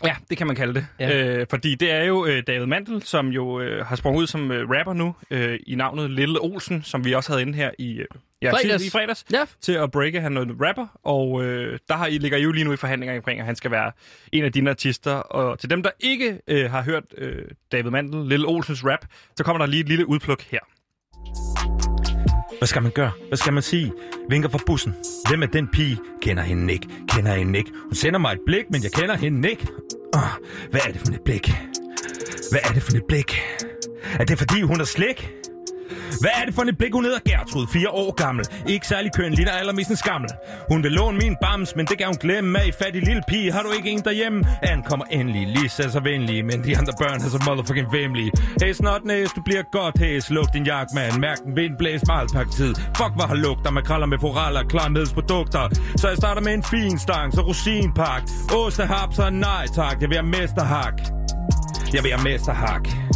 Ja, 0.04 0.16
det 0.30 0.38
kan 0.38 0.48
man 0.48 0.56
kalde 0.56 0.74
det. 0.74 0.88
Ja. 1.00 1.38
Øh, 1.38 1.46
fordi 1.50 1.76
det 1.76 1.92
er 1.92 2.04
jo 2.04 2.26
øh, 2.26 2.44
David 2.48 2.66
Mandel, 2.66 3.04
som 3.04 3.28
jo 3.28 3.60
øh, 3.62 3.86
har 3.86 3.96
sprunget 3.96 4.22
ud 4.22 4.28
som 4.28 4.52
øh, 4.52 4.70
rapper 4.70 4.94
nu, 4.94 5.16
øh, 5.32 5.60
i 5.68 5.76
navnet 5.76 6.12
Lille 6.12 6.40
Olsen, 6.42 6.84
som 6.84 7.06
vi 7.06 7.14
også 7.14 7.32
havde 7.32 7.42
inde 7.42 7.54
her 7.54 7.72
i, 7.80 7.92
øh, 7.94 8.06
ja, 8.42 8.52
Fredags. 8.52 8.82
Til, 8.82 8.88
i 8.88 8.90
fredags, 8.90 9.26
Ja. 9.34 9.46
til 9.62 9.72
at 9.74 9.92
breake 9.92 10.22
han 10.22 10.32
noget 10.32 10.50
rapper. 10.62 10.88
Og 11.04 11.44
øh, 11.44 11.80
der 11.90 11.96
har 11.96 12.08
I, 12.08 12.18
ligger 12.18 12.38
I 12.38 12.42
jo 12.42 12.52
lige 12.52 12.64
nu 12.64 12.74
i 12.74 12.78
forhandlinger 12.78 13.16
omkring, 13.16 13.40
at 13.40 13.46
han 13.46 13.56
skal 13.56 13.72
være 13.72 13.92
en 14.32 14.44
af 14.44 14.52
dine 14.52 14.70
artister. 14.70 15.12
Og 15.14 15.60
til 15.60 15.70
dem, 15.70 15.84
der 15.84 15.90
ikke 16.00 16.40
øh, 16.48 16.72
har 16.72 16.82
hørt 16.84 17.04
øh, 17.18 17.46
David 17.72 17.92
Mandel, 17.92 18.28
Lille 18.30 18.48
Olsens 18.48 18.86
rap, 18.86 19.06
så 19.38 19.44
kommer 19.44 19.58
der 19.58 19.66
lige 19.66 19.82
et 19.82 19.88
lille 19.90 20.08
udpluk 20.08 20.42
her. 20.42 20.60
Hvad 22.62 22.68
skal 22.68 22.82
man 22.82 22.92
gøre? 22.92 23.12
Hvad 23.28 23.38
skal 23.38 23.54
man 23.54 23.64
sige? 23.64 23.94
Vinker 24.30 24.50
fra 24.50 24.60
bussen. 24.66 24.96
Hvem 25.28 25.44
er 25.44 25.48
den 25.48 25.68
pige? 25.68 25.98
Kender 26.22 26.44
hende 26.44 26.74
ikke. 26.74 26.88
Kender 27.10 27.34
hende 27.34 27.60
ikke. 27.60 27.72
Hun 27.84 27.96
sender 27.96 28.20
mig 28.20 28.32
et 28.34 28.40
blik, 28.46 28.66
men 28.72 28.84
jeg 28.84 28.92
kender 28.92 29.16
hende 29.18 29.50
ikke. 29.50 29.68
Oh, 30.14 30.22
hvad 30.72 30.82
er 30.88 30.92
det 30.92 31.02
for 31.02 31.14
et 31.14 31.22
blik? 31.26 31.48
Hvad 32.52 32.60
er 32.64 32.74
det 32.74 32.84
for 32.84 32.92
et 32.98 33.04
blik? 33.08 33.42
Er 34.20 34.26
det 34.26 34.38
fordi 34.38 34.62
hun 34.62 34.80
er 34.82 34.86
slik? 34.86 35.32
Hvad 36.22 36.32
er 36.42 36.46
det 36.46 36.54
for 36.56 36.62
et 36.62 36.78
blik? 36.78 36.94
Hun 36.94 37.06
hedder 37.06 37.20
Gertrud, 37.30 37.68
fire 37.74 37.90
år 37.90 38.12
gammel. 38.24 38.46
Ikke 38.68 38.88
særlig 38.88 39.12
køn, 39.18 39.34
ligner 39.34 39.52
allermest 39.52 39.90
en 39.90 39.96
skammel. 39.96 40.30
Hun 40.72 40.84
vil 40.84 40.92
låne 40.92 41.18
min 41.18 41.36
bams, 41.42 41.76
men 41.76 41.86
det 41.86 41.98
kan 41.98 42.08
hun 42.08 42.16
glemme. 42.16 42.60
Af 42.60 42.74
fattig 42.82 43.02
lille 43.02 43.22
pige, 43.28 43.52
har 43.52 43.62
du 43.62 43.72
ikke 43.72 43.90
en 43.90 44.00
derhjemme? 44.00 44.44
Anne 44.62 44.84
kommer 44.84 45.06
endelig, 45.12 45.48
lige 45.48 45.70
så 45.70 45.92
så 45.92 46.00
venlig, 46.00 46.46
men 46.46 46.64
de 46.64 46.78
andre 46.78 46.94
børn 47.02 47.22
er 47.22 47.30
så 47.30 47.44
motherfucking 47.48 47.88
vemmelige. 47.94 48.32
Hey 48.62 48.74
snotnæs, 48.74 49.32
du 49.32 49.42
bliver 49.42 49.64
godt 49.72 50.00
hæs. 50.00 50.30
Luk 50.30 50.54
din 50.54 50.66
jak, 50.66 50.88
mand. 50.96 51.20
Mærk 51.20 51.38
den 51.46 51.56
vind, 51.56 51.78
blæs 51.78 52.02
meget 52.08 52.30
tid. 52.58 52.76
Fuck, 52.98 53.12
hvad 53.16 53.28
har 53.28 53.36
lugter 53.36 53.72
med 53.72 53.82
kraller 53.82 54.08
med 54.08 54.18
foraller, 54.22 54.64
klarmedsprodukter. 54.64 55.70
Så 55.96 56.08
jeg 56.08 56.18
starter 56.18 56.42
med 56.42 56.54
en 56.54 56.64
fin 56.64 57.00
stang, 57.00 57.34
så 57.34 57.42
rosinpak. 57.42 58.22
Ostehap, 58.56 59.14
så 59.14 59.30
nej 59.30 59.66
tak. 59.76 60.02
Jeg 60.02 60.10
vil 60.10 60.18
have 60.18 60.28
mesterhak. 60.28 60.94
Jeg 61.94 62.04
vil 62.04 62.12
have 62.12 62.24
mesterhak. 62.24 63.11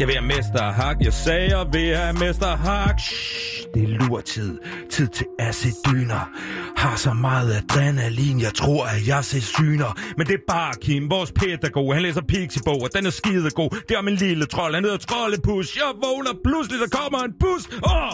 Jeg 0.00 0.06
vil 0.08 0.14
have 0.16 0.26
mesterhak. 0.26 0.96
Jeg 1.00 1.12
sagde, 1.12 1.58
jeg 1.58 1.66
vil 1.72 1.96
have 1.96 2.12
mesterhak. 2.12 3.00
Shh, 3.00 3.64
det 3.74 3.82
er 3.82 3.88
lurtid. 3.88 4.58
Tid 4.90 5.08
til 5.08 5.26
acidyner. 5.38 6.30
Har 6.76 6.96
så 6.96 7.12
meget 7.12 7.54
adrenalin, 7.54 8.40
jeg 8.40 8.54
tror, 8.54 8.84
at 8.84 9.08
jeg 9.08 9.24
ser 9.24 9.40
syner. 9.40 9.98
Men 10.16 10.26
det 10.26 10.34
er 10.34 10.44
bare 10.48 10.74
Kim, 10.82 11.10
vores 11.10 11.32
pædagog. 11.32 11.94
Han 11.94 12.02
læser 12.02 12.22
Pixie-bog, 12.28 12.82
og 12.82 12.88
den 12.94 13.06
er 13.06 13.10
skidegod. 13.10 13.70
Det 13.88 13.94
er 13.94 13.98
om 13.98 14.08
en 14.08 14.14
lille 14.14 14.46
trold, 14.46 14.74
han 14.74 14.84
hedder 14.84 14.98
Trollepus. 14.98 15.76
Jeg 15.76 15.92
vågner 16.04 16.30
pludselig, 16.44 16.80
der 16.80 16.98
kommer 16.98 17.18
en 17.18 17.32
bus. 17.40 17.68
Åh! 17.86 18.12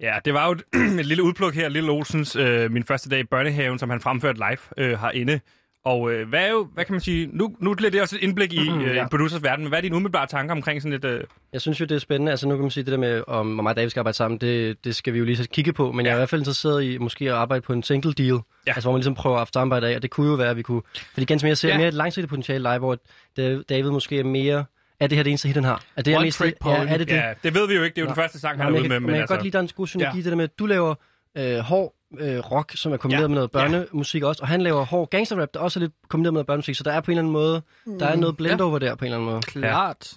Ja, 0.00 0.14
det 0.24 0.34
var 0.34 0.46
jo 0.46 0.52
et, 0.52 0.62
et 1.00 1.06
lille 1.06 1.22
udpluk 1.22 1.54
her, 1.54 1.68
Lille 1.68 1.90
Olsens, 1.90 2.36
øh, 2.36 2.70
min 2.70 2.84
første 2.84 3.08
dag 3.10 3.20
i 3.20 3.24
børnehaven, 3.30 3.78
som 3.78 3.90
han 3.90 4.00
fremførte 4.00 4.38
live 4.38 4.86
øh, 4.86 5.00
herinde. 5.00 5.40
Og 5.86 6.12
øh, 6.12 6.28
hvad 6.28 6.40
er 6.40 6.50
jo, 6.50 6.68
hvad 6.74 6.84
kan 6.84 6.92
man 6.92 7.00
sige, 7.00 7.28
nu, 7.32 7.56
nu 7.60 7.74
bliver 7.74 7.90
det 7.90 8.00
også 8.02 8.16
et 8.16 8.22
indblik 8.22 8.52
i 8.52 8.70
øh, 8.70 8.96
Ja. 8.96 9.02
en 9.02 9.08
producers 9.08 9.42
verden, 9.42 9.64
men 9.64 9.68
hvad 9.68 9.78
er 9.78 9.82
dine 9.82 9.96
umiddelbare 9.96 10.26
tanker 10.26 10.54
omkring 10.54 10.82
sådan 10.82 10.92
et... 10.96 11.04
Øh, 11.04 11.20
Jeg 11.52 11.60
synes 11.60 11.80
jo, 11.80 11.84
det 11.84 11.94
er 11.94 11.98
spændende. 11.98 12.30
Altså 12.30 12.48
nu 12.48 12.54
kan 12.54 12.62
man 12.62 12.70
sige, 12.70 12.84
det 12.84 12.92
der 12.92 12.98
med, 12.98 13.22
om 13.26 13.52
hvor 13.54 13.62
meget 13.62 13.76
David 13.76 13.90
skal 13.90 14.00
arbejde 14.00 14.16
sammen, 14.16 14.40
det, 14.40 14.84
det 14.84 14.96
skal 14.96 15.12
vi 15.12 15.18
jo 15.18 15.24
lige 15.24 15.36
så 15.36 15.48
kigge 15.52 15.72
på. 15.72 15.92
Men 15.92 16.06
jeg 16.06 16.12
er 16.12 16.16
i 16.16 16.18
hvert 16.18 16.28
fald 16.28 16.40
interesseret 16.40 16.84
i 16.84 16.98
måske 16.98 17.24
at 17.24 17.32
arbejde 17.32 17.60
på 17.62 17.72
en 17.72 17.82
single 17.82 18.12
deal. 18.12 18.28
Ja. 18.34 18.38
Altså 18.66 18.82
hvor 18.82 18.92
man 18.92 18.98
ligesom 18.98 19.14
prøver 19.14 19.38
at 19.38 19.48
samarbejde 19.52 19.88
af, 19.88 19.96
og 19.96 20.02
det 20.02 20.10
kunne 20.10 20.28
jo 20.28 20.34
være, 20.34 20.50
at 20.50 20.56
vi 20.56 20.62
kunne... 20.62 20.82
Fordi 21.12 21.24
ganske 21.26 21.44
mere, 21.46 21.50
jeg 21.50 21.58
ser 21.58 21.68
Ja. 21.68 21.74
ja. 21.74 21.78
mere 21.78 21.88
et 21.88 21.94
langsigtet 21.94 22.28
potentiale 22.28 22.62
live, 22.70 22.78
hvor 22.78 22.98
Da- 23.36 23.62
David 23.68 23.90
måske 23.90 24.18
er 24.18 24.24
mere... 24.24 24.64
Er 25.00 25.06
det 25.06 25.16
her 25.16 25.22
det 25.22 25.30
eneste 25.30 25.48
hit, 25.48 25.56
han 25.56 25.64
har? 25.64 25.82
Er 25.96 26.02
det 26.02 26.16
One 26.16 26.24
mest, 26.24 26.38
trick 26.38 26.56
ja, 26.66 26.70
er 26.86 26.96
det 26.98 27.08
det? 27.08 27.14
Ja, 27.14 27.32
det 27.42 27.54
ved 27.54 27.68
vi 27.68 27.74
jo 27.74 27.82
ikke. 27.82 27.94
Det 27.94 28.00
er 28.00 28.04
jo 28.04 28.08
den 28.08 28.14
første 28.16 28.40
sang, 28.40 28.56
han 28.58 28.66
er 28.66 28.70
men 28.70 28.80
ude 28.80 28.88
med. 28.88 28.96
kan- 28.96 29.02
Men 29.02 29.08
jeg 29.10 29.14
kan 29.14 29.20
altså- 29.22 29.34
godt 29.34 29.42
lide, 29.42 29.48
at 29.48 29.52
der 29.52 29.58
er 29.58 29.62
en 29.62 29.68
god 29.76 29.86
synergi, 29.86 30.06
Ja. 30.08 30.16
ja. 30.16 30.22
det 30.22 30.30
der 30.30 30.36
med, 30.36 30.44
at 30.44 30.58
du 30.58 30.66
laver 30.66 30.94
øh, 31.38 31.58
hård 31.58 31.94
øh, 32.20 32.38
rock, 32.38 32.72
som 32.74 32.92
er 32.92 32.96
kombineret 32.96 33.20
Ja. 33.20 33.24
ja. 33.24 33.28
med 33.28 33.34
noget 33.34 33.50
børnemusik 33.50 34.22
også, 34.22 34.42
og 34.42 34.48
han 34.48 34.62
laver 34.62 34.84
hård 34.84 35.10
gangsterrap, 35.10 35.48
der 35.54 35.60
også 35.60 35.78
er 35.78 35.82
lidt 35.82 35.92
kombineret 36.08 36.32
med 36.32 36.36
noget 36.36 36.46
børnemusik, 36.46 36.74
så 36.74 36.82
der 36.84 36.92
er 36.92 37.00
på 37.00 37.10
en 37.10 37.18
eller 37.18 37.22
anden 37.22 37.32
måde, 37.32 37.62
der 38.00 38.06
er 38.06 38.14
Mm. 38.14 38.20
noget 38.20 38.36
blend 38.36 38.60
Ja. 38.60 38.64
over 38.66 38.78
der 38.78 38.94
på 38.94 39.04
en 39.04 39.06
eller 39.06 39.16
anden 39.18 39.30
måde. 39.30 39.42
Klart. 39.42 40.12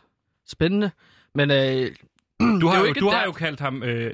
Spændende. 0.48 0.92
Men 1.36 1.52
øh, 1.52 1.92
Du 2.62 2.68
har, 2.68 2.80
jo, 2.80 2.86
ikke 2.86 3.00
du 3.00 3.10
har 3.10 3.18
der- 3.20 3.26
jo 3.26 3.32
kaldt 3.32 3.60
ham 3.60 3.84
øh, 3.84 4.14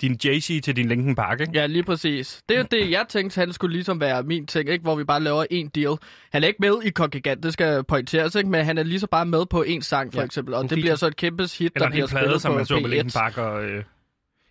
din- 0.00 0.18
Jay-Z 0.24 0.60
til 0.60 0.76
din 0.76 0.88
Linkin 0.88 1.14
Park, 1.14 1.40
ikke? 1.40 1.52
Ja, 1.54 1.66
lige 1.66 1.82
præcis. 1.82 2.42
Det 2.48 2.54
er 2.54 2.58
jo 2.60 2.66
det, 2.70 2.90
jeg 2.90 3.04
tænkte, 3.08 3.38
han 3.40 3.52
skulle 3.52 3.72
ligesom 3.72 4.00
være 4.00 4.22
min 4.22 4.46
ting, 4.46 4.68
ikke? 4.68 4.82
hvor 4.82 4.94
vi 4.96 5.04
bare 5.04 5.20
laver 5.20 5.44
en 5.50 5.68
deal. 5.68 5.96
Han 6.32 6.42
er 6.42 6.46
ikke 6.48 6.58
med 6.60 6.82
i 6.84 6.90
Kongigant, 6.90 7.42
det 7.42 7.52
skal 7.52 7.84
pointeres, 7.84 8.34
ikke? 8.34 8.48
men 8.50 8.64
han 8.64 8.78
er 8.78 8.82
lige 8.82 9.00
så 9.00 9.06
bare 9.06 9.26
med 9.26 9.46
på 9.46 9.62
en 9.62 9.82
sang, 9.82 10.12
for 10.12 10.20
Ja, 10.20 10.24
eksempel. 10.24 10.54
Og 10.54 10.60
en 10.60 10.64
det 10.64 10.70
feature. 10.70 10.82
bliver 10.82 10.94
så 10.96 11.06
et 11.06 11.16
kæmpe 11.16 11.42
hit, 11.42 11.52
Eller 11.60 11.70
der 11.78 11.86
en 11.86 11.90
bliver 11.92 12.06
plade, 12.06 12.22
spillet 12.24 12.42
som 12.42 12.52
på 12.52 12.56
man 12.56 12.66
så 12.66 12.74
på 12.80 12.86
Linkin 12.86 13.06
P1. 13.10 13.12
Park. 13.18 13.38
Og, 13.38 13.64
øh, 13.64 13.84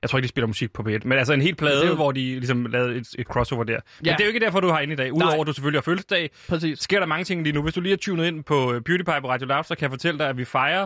jeg 0.01 0.09
tror 0.09 0.17
ikke, 0.17 0.23
de 0.23 0.29
spiller 0.29 0.47
musik 0.47 0.73
på 0.73 0.81
P1. 0.83 0.99
Men 1.07 1.11
altså 1.17 1.33
en 1.33 1.41
hel 1.41 1.55
plade, 1.55 1.87
jo- 1.87 1.95
hvor 1.95 2.11
de 2.11 2.19
ligesom 2.21 2.65
lavede 2.65 2.95
et, 2.95 3.07
et 3.19 3.27
crossover 3.27 3.63
der. 3.63 3.79
Men 3.99 4.05
Ja. 4.05 4.11
det 4.11 4.19
er 4.21 4.25
jo 4.25 4.27
ikke 4.27 4.39
derfor, 4.39 4.59
du 4.59 4.67
har 4.69 4.79
inde 4.79 4.93
i 4.93 4.97
dag. 4.97 5.13
Udover 5.13 5.41
at 5.41 5.47
du 5.47 5.53
selvfølgelig 5.53 5.77
har 5.77 5.83
fødselsdag, 5.83 6.29
Præcis. 6.49 6.79
sker 6.79 6.99
der 6.99 7.05
mange 7.05 7.23
ting 7.25 7.43
lige 7.43 7.53
nu. 7.53 7.61
Hvis 7.63 7.73
du 7.73 7.81
lige 7.81 7.91
har 7.91 7.97
tunet 7.97 8.25
ind 8.27 8.43
på 8.43 8.73
øh, 8.73 8.81
Beauty 8.81 9.03
Pie 9.03 9.21
på 9.21 9.29
Radio 9.29 9.47
Loud, 9.47 9.63
så 9.63 9.75
kan 9.75 9.81
jeg 9.83 9.91
fortælle 9.91 10.19
dig, 10.19 10.29
at 10.29 10.37
vi 10.37 10.45
fejrer 10.45 10.85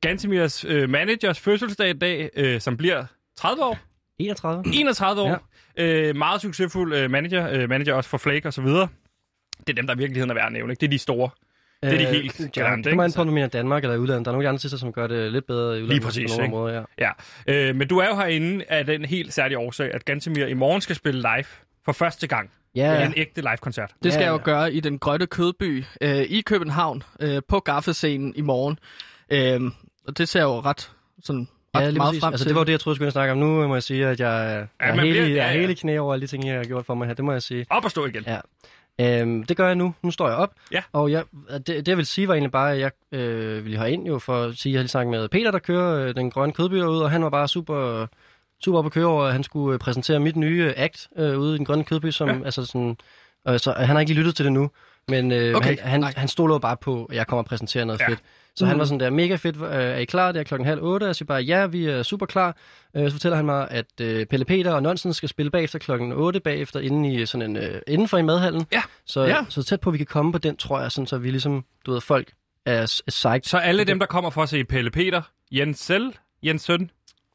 Gantemirs 0.00 0.64
øh, 0.64 0.90
managers 0.90 1.40
fødselsdag 1.40 1.90
i 1.90 1.92
dag, 1.92 2.30
øh, 2.36 2.60
som 2.60 2.76
bliver 2.76 3.04
30 3.36 3.64
år. 3.64 3.78
31. 4.18 4.64
31 4.74 5.20
år. 5.22 5.48
Ja. 5.78 6.08
Øh, 6.08 6.16
meget 6.16 6.40
succesfuld 6.42 6.94
øh, 6.94 7.10
manager, 7.10 7.50
øh, 7.50 7.68
manager 7.68 7.94
også 7.94 8.10
for 8.10 8.18
Flake 8.18 8.48
og 8.48 8.52
så 8.52 8.62
videre. 8.62 8.88
Det 9.58 9.68
er 9.68 9.74
dem, 9.74 9.86
der 9.86 9.94
i 9.94 9.98
virkeligheden 9.98 10.30
er 10.30 10.34
værd 10.34 10.46
at 10.46 10.52
nævne. 10.52 10.72
Ikke? 10.72 10.80
Det 10.80 10.86
er 10.86 10.90
de 10.90 10.98
store. 10.98 11.30
Det 11.82 11.92
er 11.92 11.98
de 11.98 12.04
helt 12.06 12.56
ja, 12.56 12.62
grande, 12.62 12.84
det 12.84 12.90
kommer 12.90 13.04
an 13.04 13.12
på, 13.12 13.20
om 13.20 13.26
du 13.26 13.32
mener 13.34 13.46
Danmark 13.48 13.82
eller 13.84 13.96
udlandet. 13.96 14.24
Der 14.24 14.30
er 14.30 14.32
nogle 14.34 14.48
andre 14.48 14.56
artister, 14.58 14.78
som 14.78 14.92
gør 14.92 15.06
det 15.06 15.32
lidt 15.32 15.46
bedre 15.46 15.62
i 15.78 15.82
udlandet. 15.82 15.88
Lige 15.88 16.00
præcis, 16.00 16.30
på 16.30 16.36
nogle 16.36 16.44
ikke? 16.44 16.56
områder, 16.56 16.84
ja. 16.98 17.10
Ja, 17.46 17.68
øh, 17.68 17.76
men 17.76 17.88
du 17.88 17.98
er 17.98 18.06
jo 18.08 18.14
herinde 18.16 18.64
af 18.68 18.86
den 18.86 19.04
helt 19.04 19.32
særlige 19.32 19.58
årsag, 19.58 19.94
at 19.94 20.04
Gantemir 20.04 20.46
i 20.46 20.54
morgen 20.54 20.80
skal 20.80 20.96
spille 20.96 21.20
live 21.20 21.44
for 21.84 21.92
første 21.92 22.26
gang. 22.26 22.50
Ja, 22.74 22.92
ja. 22.92 23.06
En 23.06 23.14
ægte 23.16 23.40
live-koncert. 23.40 23.90
Det 24.02 24.12
skal 24.12 24.22
Ja, 24.22 24.26
jeg 24.26 24.32
jo 24.32 24.38
ja. 24.38 24.42
gøre 24.56 24.72
i 24.72 24.80
den 24.80 24.98
grønne 24.98 25.26
kødby 25.26 25.84
øh, 26.00 26.16
i 26.22 26.40
København 26.40 27.02
øh, 27.20 27.42
på 27.48 27.60
gaffescenen 27.60 28.32
i 28.36 28.40
morgen. 28.40 28.78
Øh, 29.30 29.70
og 30.08 30.18
det 30.18 30.28
ser 30.28 30.42
jo 30.42 30.60
ret, 30.60 30.90
sådan, 31.22 31.48
ret 31.76 31.80
Ja, 31.82 31.86
lige 31.88 31.98
meget 31.98 32.08
præcis. 32.08 32.20
frem 32.20 32.32
Altså, 32.32 32.44
til. 32.44 32.48
det 32.48 32.58
var 32.58 32.64
det, 32.64 32.72
jeg 32.72 32.80
troede, 32.80 32.94
jeg 32.94 32.96
skulle 32.96 33.10
snakke 33.10 33.32
om. 33.32 33.38
Nu 33.38 33.68
må 33.68 33.74
jeg 33.74 33.82
sige, 33.82 34.06
at 34.06 34.20
jeg, 34.20 34.44
er- 34.54 34.58
jeg 34.58 34.66
er 34.80 34.92
hele, 34.94 35.00
bliver- 35.12 35.22
jeg 35.26 35.34
ja, 35.34 35.42
er 35.42 35.52
ja. 35.52 35.60
hele 35.60 35.74
knæ 35.74 35.98
over 35.98 36.12
alle 36.12 36.22
de 36.22 36.26
ting, 36.26 36.46
jeg 36.46 36.56
har 36.56 36.64
gjort 36.64 36.86
for 36.86 36.94
mig 36.94 37.06
her. 37.06 37.14
Det 37.14 37.24
må 37.24 37.32
jeg 37.32 37.42
sige. 37.42 37.66
Op 37.70 37.84
og 37.84 37.90
stå 37.90 38.06
igen. 38.06 38.22
Ja. 38.26 38.38
Øhm, 39.00 39.42
det 39.42 39.56
gør 39.56 39.66
jeg 39.66 39.74
nu. 39.76 39.94
Nu 40.02 40.10
står 40.10 40.28
jeg 40.28 40.36
op. 40.36 40.52
Ja. 40.72 40.82
Og 40.92 41.10
jeg, 41.12 41.24
det, 41.52 41.66
det, 41.66 41.88
jeg 41.88 41.96
vil 41.96 42.06
sige, 42.06 42.28
var 42.28 42.34
egentlig 42.34 42.52
bare, 42.52 42.72
at 42.72 42.78
jeg 42.80 42.90
øh, 43.12 43.64
ville 43.64 43.78
have 43.78 43.90
ind 43.90 44.06
jo 44.06 44.18
for 44.18 44.42
at 44.42 44.56
sige, 44.56 44.70
at 44.70 44.74
jeg 44.74 44.78
har 44.78 44.82
lige 44.82 44.88
snakket 44.88 45.10
med 45.10 45.28
Peter, 45.28 45.50
der 45.50 45.58
kører 45.58 46.06
øh, 46.08 46.14
den 46.14 46.30
grønne 46.30 46.52
kødby 46.52 46.74
ud, 46.74 46.98
og 46.98 47.10
han 47.10 47.22
var 47.22 47.30
bare 47.30 47.48
super, 47.48 48.06
super 48.64 48.78
op 48.78 48.86
at 48.86 48.92
køre 48.92 49.06
over, 49.06 49.24
at 49.24 49.32
han 49.32 49.42
skulle 49.42 49.74
øh, 49.74 49.78
præsentere 49.78 50.20
mit 50.20 50.36
nye 50.36 50.64
øh, 50.64 50.72
act 50.76 51.08
øh, 51.18 51.38
ude 51.38 51.54
i 51.54 51.58
den 51.58 51.66
grønne 51.66 51.84
kødby, 51.84 52.10
som 52.10 52.28
Ja. 52.28 52.44
altså 52.44 52.64
sådan, 52.66 52.96
øh, 53.48 53.58
så 53.58 53.72
han 53.72 53.88
har 53.88 54.00
ikke 54.00 54.10
lige 54.12 54.18
lyttet 54.18 54.36
til 54.36 54.44
det 54.44 54.52
nu, 54.52 54.70
men 55.08 55.32
øh, 55.32 55.54
Okay, 55.54 55.68
han, 55.78 55.90
han, 55.90 56.00
nej. 56.00 56.12
han 56.16 56.28
stoler 56.28 56.58
bare 56.58 56.76
på, 56.76 57.04
at 57.04 57.16
jeg 57.16 57.26
kommer 57.26 57.42
og 57.42 57.46
præsenterer 57.46 57.84
noget 57.84 58.00
Ja. 58.00 58.08
fedt. 58.08 58.18
Så 58.56 58.66
han 58.66 58.78
var 58.78 58.84
sådan 58.84 59.00
der, 59.00 59.10
mega 59.10 59.34
fedt, 59.36 59.56
øh, 59.56 59.62
er 59.70 59.96
I 59.96 60.04
klar? 60.04 60.32
Det 60.32 60.40
er 60.40 60.44
klokken 60.44 60.66
halv 60.66 60.82
otte. 60.82 61.06
Jeg 61.06 61.16
siger 61.16 61.26
bare, 61.26 61.40
ja, 61.42 61.66
vi 61.66 61.86
er 61.86 62.02
super 62.02 62.26
klar. 62.26 62.56
Øh, 62.96 63.04
så 63.10 63.12
fortæller 63.12 63.36
han 63.36 63.44
mig, 63.46 63.68
at 63.70 63.86
øh, 64.00 64.26
Pelle 64.26 64.44
Peter 64.44 64.72
og 64.72 64.82
Nonsen 64.82 65.14
skal 65.14 65.28
spille 65.28 65.50
bagefter 65.50 65.78
klokken 65.78 66.12
8 66.12 66.40
bagefter 66.40 66.80
inde 66.80 67.12
i 67.14 67.26
sådan 67.26 67.50
en, 67.50 67.56
øh, 67.56 67.80
inden 67.86 68.08
for 68.08 68.18
i 68.18 68.22
madhallen. 68.22 68.66
Ja. 68.72 68.82
Så, 69.06 69.24
Ja. 69.24 69.36
så 69.48 69.62
tæt 69.62 69.80
på, 69.80 69.90
at 69.90 69.92
vi 69.92 69.98
kan 69.98 70.06
komme 70.06 70.32
på 70.32 70.38
den, 70.38 70.56
tror 70.56 70.80
jeg, 70.80 70.92
sådan, 70.92 71.06
så 71.06 71.18
vi 71.18 71.30
ligesom, 71.30 71.64
du 71.86 71.92
ved, 71.92 72.00
folk 72.00 72.32
er, 72.66 72.72
er 72.82 73.02
psyched. 73.08 73.40
Så 73.42 73.58
alle 73.58 73.84
dem, 73.84 73.98
der 73.98 74.06
kommer 74.06 74.30
for 74.30 74.42
at 74.42 74.48
se 74.48 74.64
Pelle 74.64 74.90
Peter, 74.90 75.22
Jens 75.52 75.78
Selv, 75.78 76.12
Jens 76.42 76.62
Søn, 76.62 76.90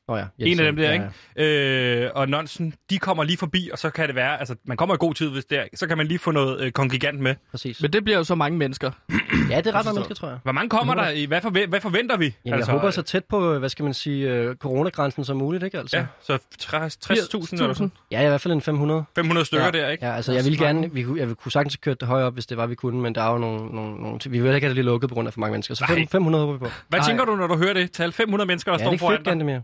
Nå 0.07 0.15
ja, 0.17 0.25
en 0.39 0.59
af 0.59 0.65
dem 0.65 0.75
der, 0.75 0.83
ja, 0.93 1.09
ikke? 1.37 2.05
Øh, 2.05 2.11
og 2.15 2.29
Nonsen, 2.29 2.73
de 2.89 2.97
kommer 2.99 3.23
lige 3.23 3.37
forbi, 3.37 3.69
og 3.73 3.79
så 3.79 3.89
kan 3.89 4.07
det 4.07 4.15
være, 4.15 4.39
altså 4.39 4.55
man 4.65 4.77
kommer 4.77 4.95
i 4.95 4.97
god 4.99 5.13
tid, 5.13 5.29
hvis 5.29 5.45
det 5.45 5.57
er, 5.59 5.63
så 5.75 5.87
kan 5.87 5.97
man 5.97 6.07
lige 6.07 6.19
få 6.19 6.31
noget 6.31 6.61
øh, 6.61 6.71
kongregant 6.71 7.19
med. 7.19 7.35
Præcis. 7.51 7.81
Men 7.81 7.93
det 7.93 8.03
bliver 8.03 8.17
jo 8.17 8.23
så 8.23 8.35
mange 8.35 8.57
mennesker. 8.57 8.91
Ja, 9.49 9.57
det 9.57 9.67
er 9.67 9.71
ret 9.75 9.85
mange 9.85 9.93
mennesker, 9.93 10.15
tror 10.15 10.27
jeg. 10.27 10.37
Hvor 10.43 10.51
mange 10.51 10.69
kommer 10.69 10.95
der 10.95 11.09
i? 11.09 11.25
Hvad, 11.25 11.41
forve- 11.41 11.67
hvad 11.67 11.81
forventer 11.81 12.17
vi? 12.17 12.35
Jamen, 12.45 12.53
altså, 12.59 12.71
jeg 12.71 12.79
håber 12.79 12.91
så 12.91 13.01
tæt 13.01 13.25
på, 13.25 13.53
øh, 13.53 13.59
hvad 13.59 13.69
skal 13.69 13.85
man 13.85 13.93
sige, 13.93 14.29
øh, 14.33 14.55
coronagrænsen 14.55 15.23
som 15.25 15.37
muligt, 15.37 15.63
ikke 15.63 15.77
altså? 15.79 15.97
Ja, 15.97 16.05
så 16.21 16.37
60 16.59 16.97
60.000 17.11 17.53
eller 17.61 17.73
sådan. 17.73 17.91
Ja, 18.11 18.25
i 18.25 18.27
hvert 18.27 18.41
fald 18.41 18.53
en 18.53 18.61
500. 18.61 19.03
500 19.15 19.45
stykker 19.45 19.65
ja. 19.65 19.71
der, 19.71 19.89
ikke? 19.89 20.05
Ja, 20.05 20.15
altså 20.15 20.33
jeg 20.33 20.43
ville 20.43 20.57
gerne, 20.65 20.93
vi, 20.93 21.03
kunne- 21.03 21.19
jeg 21.19 21.27
ville 21.27 21.35
kunne 21.35 21.51
sagtens 21.51 21.73
have 21.73 21.79
kørt 21.81 21.99
det 21.99 22.07
højere 22.07 22.27
op, 22.27 22.33
hvis 22.33 22.45
det 22.45 22.57
var, 22.57 22.65
vi 22.67 22.75
kunne, 22.75 23.01
men 23.01 23.15
der 23.15 23.21
er 23.21 23.31
jo 23.31 23.37
nogle, 23.37 23.65
nogle, 23.75 24.01
nogle 24.01 24.19
vi 24.29 24.39
vil 24.39 24.55
ikke 24.55 24.65
have 24.65 24.69
det 24.69 24.75
lige 24.75 24.85
lukket 24.85 25.09
på 25.09 25.13
grund 25.13 25.27
af 25.27 25.33
for 25.33 25.39
mange 25.39 25.51
mennesker. 25.51 25.75
Så 25.75 25.85
Nej. 25.89 25.97
fem- 25.97 26.07
500 26.07 26.45
håber 26.45 26.53
vi 26.53 26.59
på. 26.59 26.71
Hvad 26.89 26.99
tænker 27.07 27.25
du, 27.25 27.35
når 27.35 27.47
du 27.47 27.57
hører 27.57 27.73
det 27.73 27.91
tal? 27.91 28.11
500 28.11 28.47
mennesker, 28.47 28.71
der 28.71 28.83
Ja, 28.85 28.89
det 28.91 28.99
står 28.99 29.11
er 29.11 29.17
foran 29.23 29.39
dig? 29.39 29.61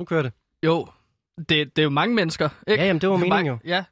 Nu 0.00 0.04
kører 0.04 0.22
det. 0.22 0.32
Jo, 0.64 0.86
det, 1.38 1.48
det 1.48 1.78
er 1.78 1.82
jo 1.82 1.90
mange 1.90 2.14
mennesker, 2.14 2.48
ikke? 2.66 2.82
Ja, 2.82 2.86
jamen, 2.86 3.00
det 3.00 3.08
var 3.08 3.16
meningen 3.16 3.36
Mange- 3.36 3.50
jo. 3.50 3.58
Ja, 3.64 3.84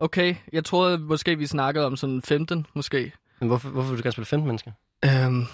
okay. 0.00 0.34
Jeg 0.52 0.64
troede 0.64 0.98
måske, 0.98 1.38
vi 1.38 1.46
snakkede 1.46 1.86
om 1.86 1.96
sådan 1.96 2.22
15, 2.22 2.66
måske. 2.74 3.12
Men 3.40 3.48
hvorfor, 3.48 3.68
hvorfor 3.68 3.88
vil 3.90 3.98
du 3.98 4.02
gerne 4.02 4.12
spille 4.12 4.26
15 4.26 4.46
mennesker? 4.46 4.70
Øhm, 5.04 5.44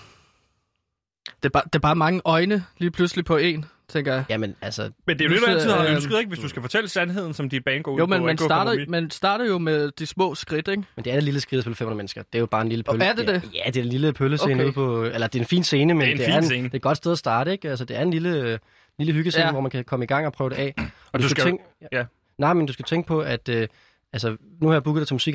det, 1.42 1.44
er 1.44 1.48
bare, 1.48 1.62
det 1.64 1.74
er 1.74 1.78
bare 1.78 1.96
mange 1.96 2.20
øjne 2.24 2.64
lige 2.78 2.90
pludselig 2.90 3.24
på 3.24 3.36
en, 3.36 3.64
tænker 3.88 4.12
jeg. 4.14 4.24
Jamen, 4.28 4.56
altså... 4.60 4.90
Men 5.06 5.18
det 5.18 5.24
er 5.24 5.28
jo 5.28 5.34
det, 5.34 5.42
du 5.42 5.50
altid 5.50 5.70
har 5.70 5.84
øhm, 5.84 5.94
ønsket, 5.94 6.18
ikke? 6.18 6.28
Hvis 6.28 6.38
du 6.38 6.48
skal 6.48 6.62
fortælle 6.62 6.88
sandheden, 6.88 7.34
som 7.34 7.48
dit 7.48 7.64
bane 7.64 7.82
går 7.82 7.92
ud 7.92 7.98
Jo, 7.98 8.06
på. 8.06 8.10
men 8.10 8.24
man 8.26 8.38
starter, 8.38 8.84
man 8.88 9.10
starter 9.10 9.44
jo 9.44 9.58
med 9.58 9.90
de 9.90 10.06
små 10.06 10.34
skridt, 10.34 10.68
ikke? 10.68 10.82
Men 10.96 11.04
det 11.04 11.12
er 11.12 11.16
et 11.16 11.22
lille 11.22 11.40
skridt 11.40 11.58
at 11.58 11.62
spille 11.64 11.76
500 11.76 11.96
mennesker. 11.96 12.22
Det 12.22 12.34
er 12.34 12.40
jo 12.40 12.46
bare 12.46 12.62
en 12.62 12.68
lille 12.68 12.84
Og 12.88 12.92
pølle. 12.94 13.04
er 13.04 13.12
det 13.14 13.26
det? 13.28 13.50
Ja, 13.54 13.70
det 13.70 13.76
er 13.76 13.82
en 13.82 13.88
lille 13.88 14.12
pøllescene 14.12 14.54
Okay. 14.54 14.64
ude 14.64 14.72
på... 14.72 15.02
Eller 15.04 15.26
det 15.26 15.38
er 15.38 15.42
en 15.42 15.48
fin 15.48 15.64
scene, 15.64 15.94
men 15.94 16.00
Det 16.02 16.08
er 16.08 16.12
en 16.12 16.18
det, 16.18 16.28
er, 16.28 16.36
en, 16.38 16.44
scene. 16.44 16.64
det 16.64 16.72
er 16.72 16.76
et 16.76 16.82
godt 16.82 16.96
sted 16.96 17.12
at 17.12 17.18
starte, 17.18 17.52
ikke? 17.52 17.70
Altså, 17.70 17.84
det 17.84 17.96
er 17.96 18.02
en 18.02 18.10
lille, 18.10 18.58
lille 19.04 19.18
hyggescene, 19.18 19.44
Ja. 19.44 19.50
hvor 19.52 19.60
man 19.60 19.70
kan 19.70 19.84
komme 19.84 20.04
i 20.04 20.06
gang 20.06 20.26
og 20.26 20.32
prøve 20.32 20.50
det 20.50 20.56
af. 20.56 20.74
Og 21.12 21.20
du 21.22 21.28
skal- 21.28 21.44
tænke, 21.44 21.64
ja. 21.92 22.04
Nej, 22.38 22.52
men 22.52 22.66
du 22.66 22.72
skal 22.72 22.84
tænke 22.84 23.06
på, 23.08 23.20
at... 23.20 23.48
Øh, 23.48 23.68
altså, 24.12 24.36
nu 24.60 24.66
har 24.68 24.74
jeg 24.74 24.82
booket 24.82 25.00
dig 25.00 25.06
til 25.06 25.14
musik 25.14 25.34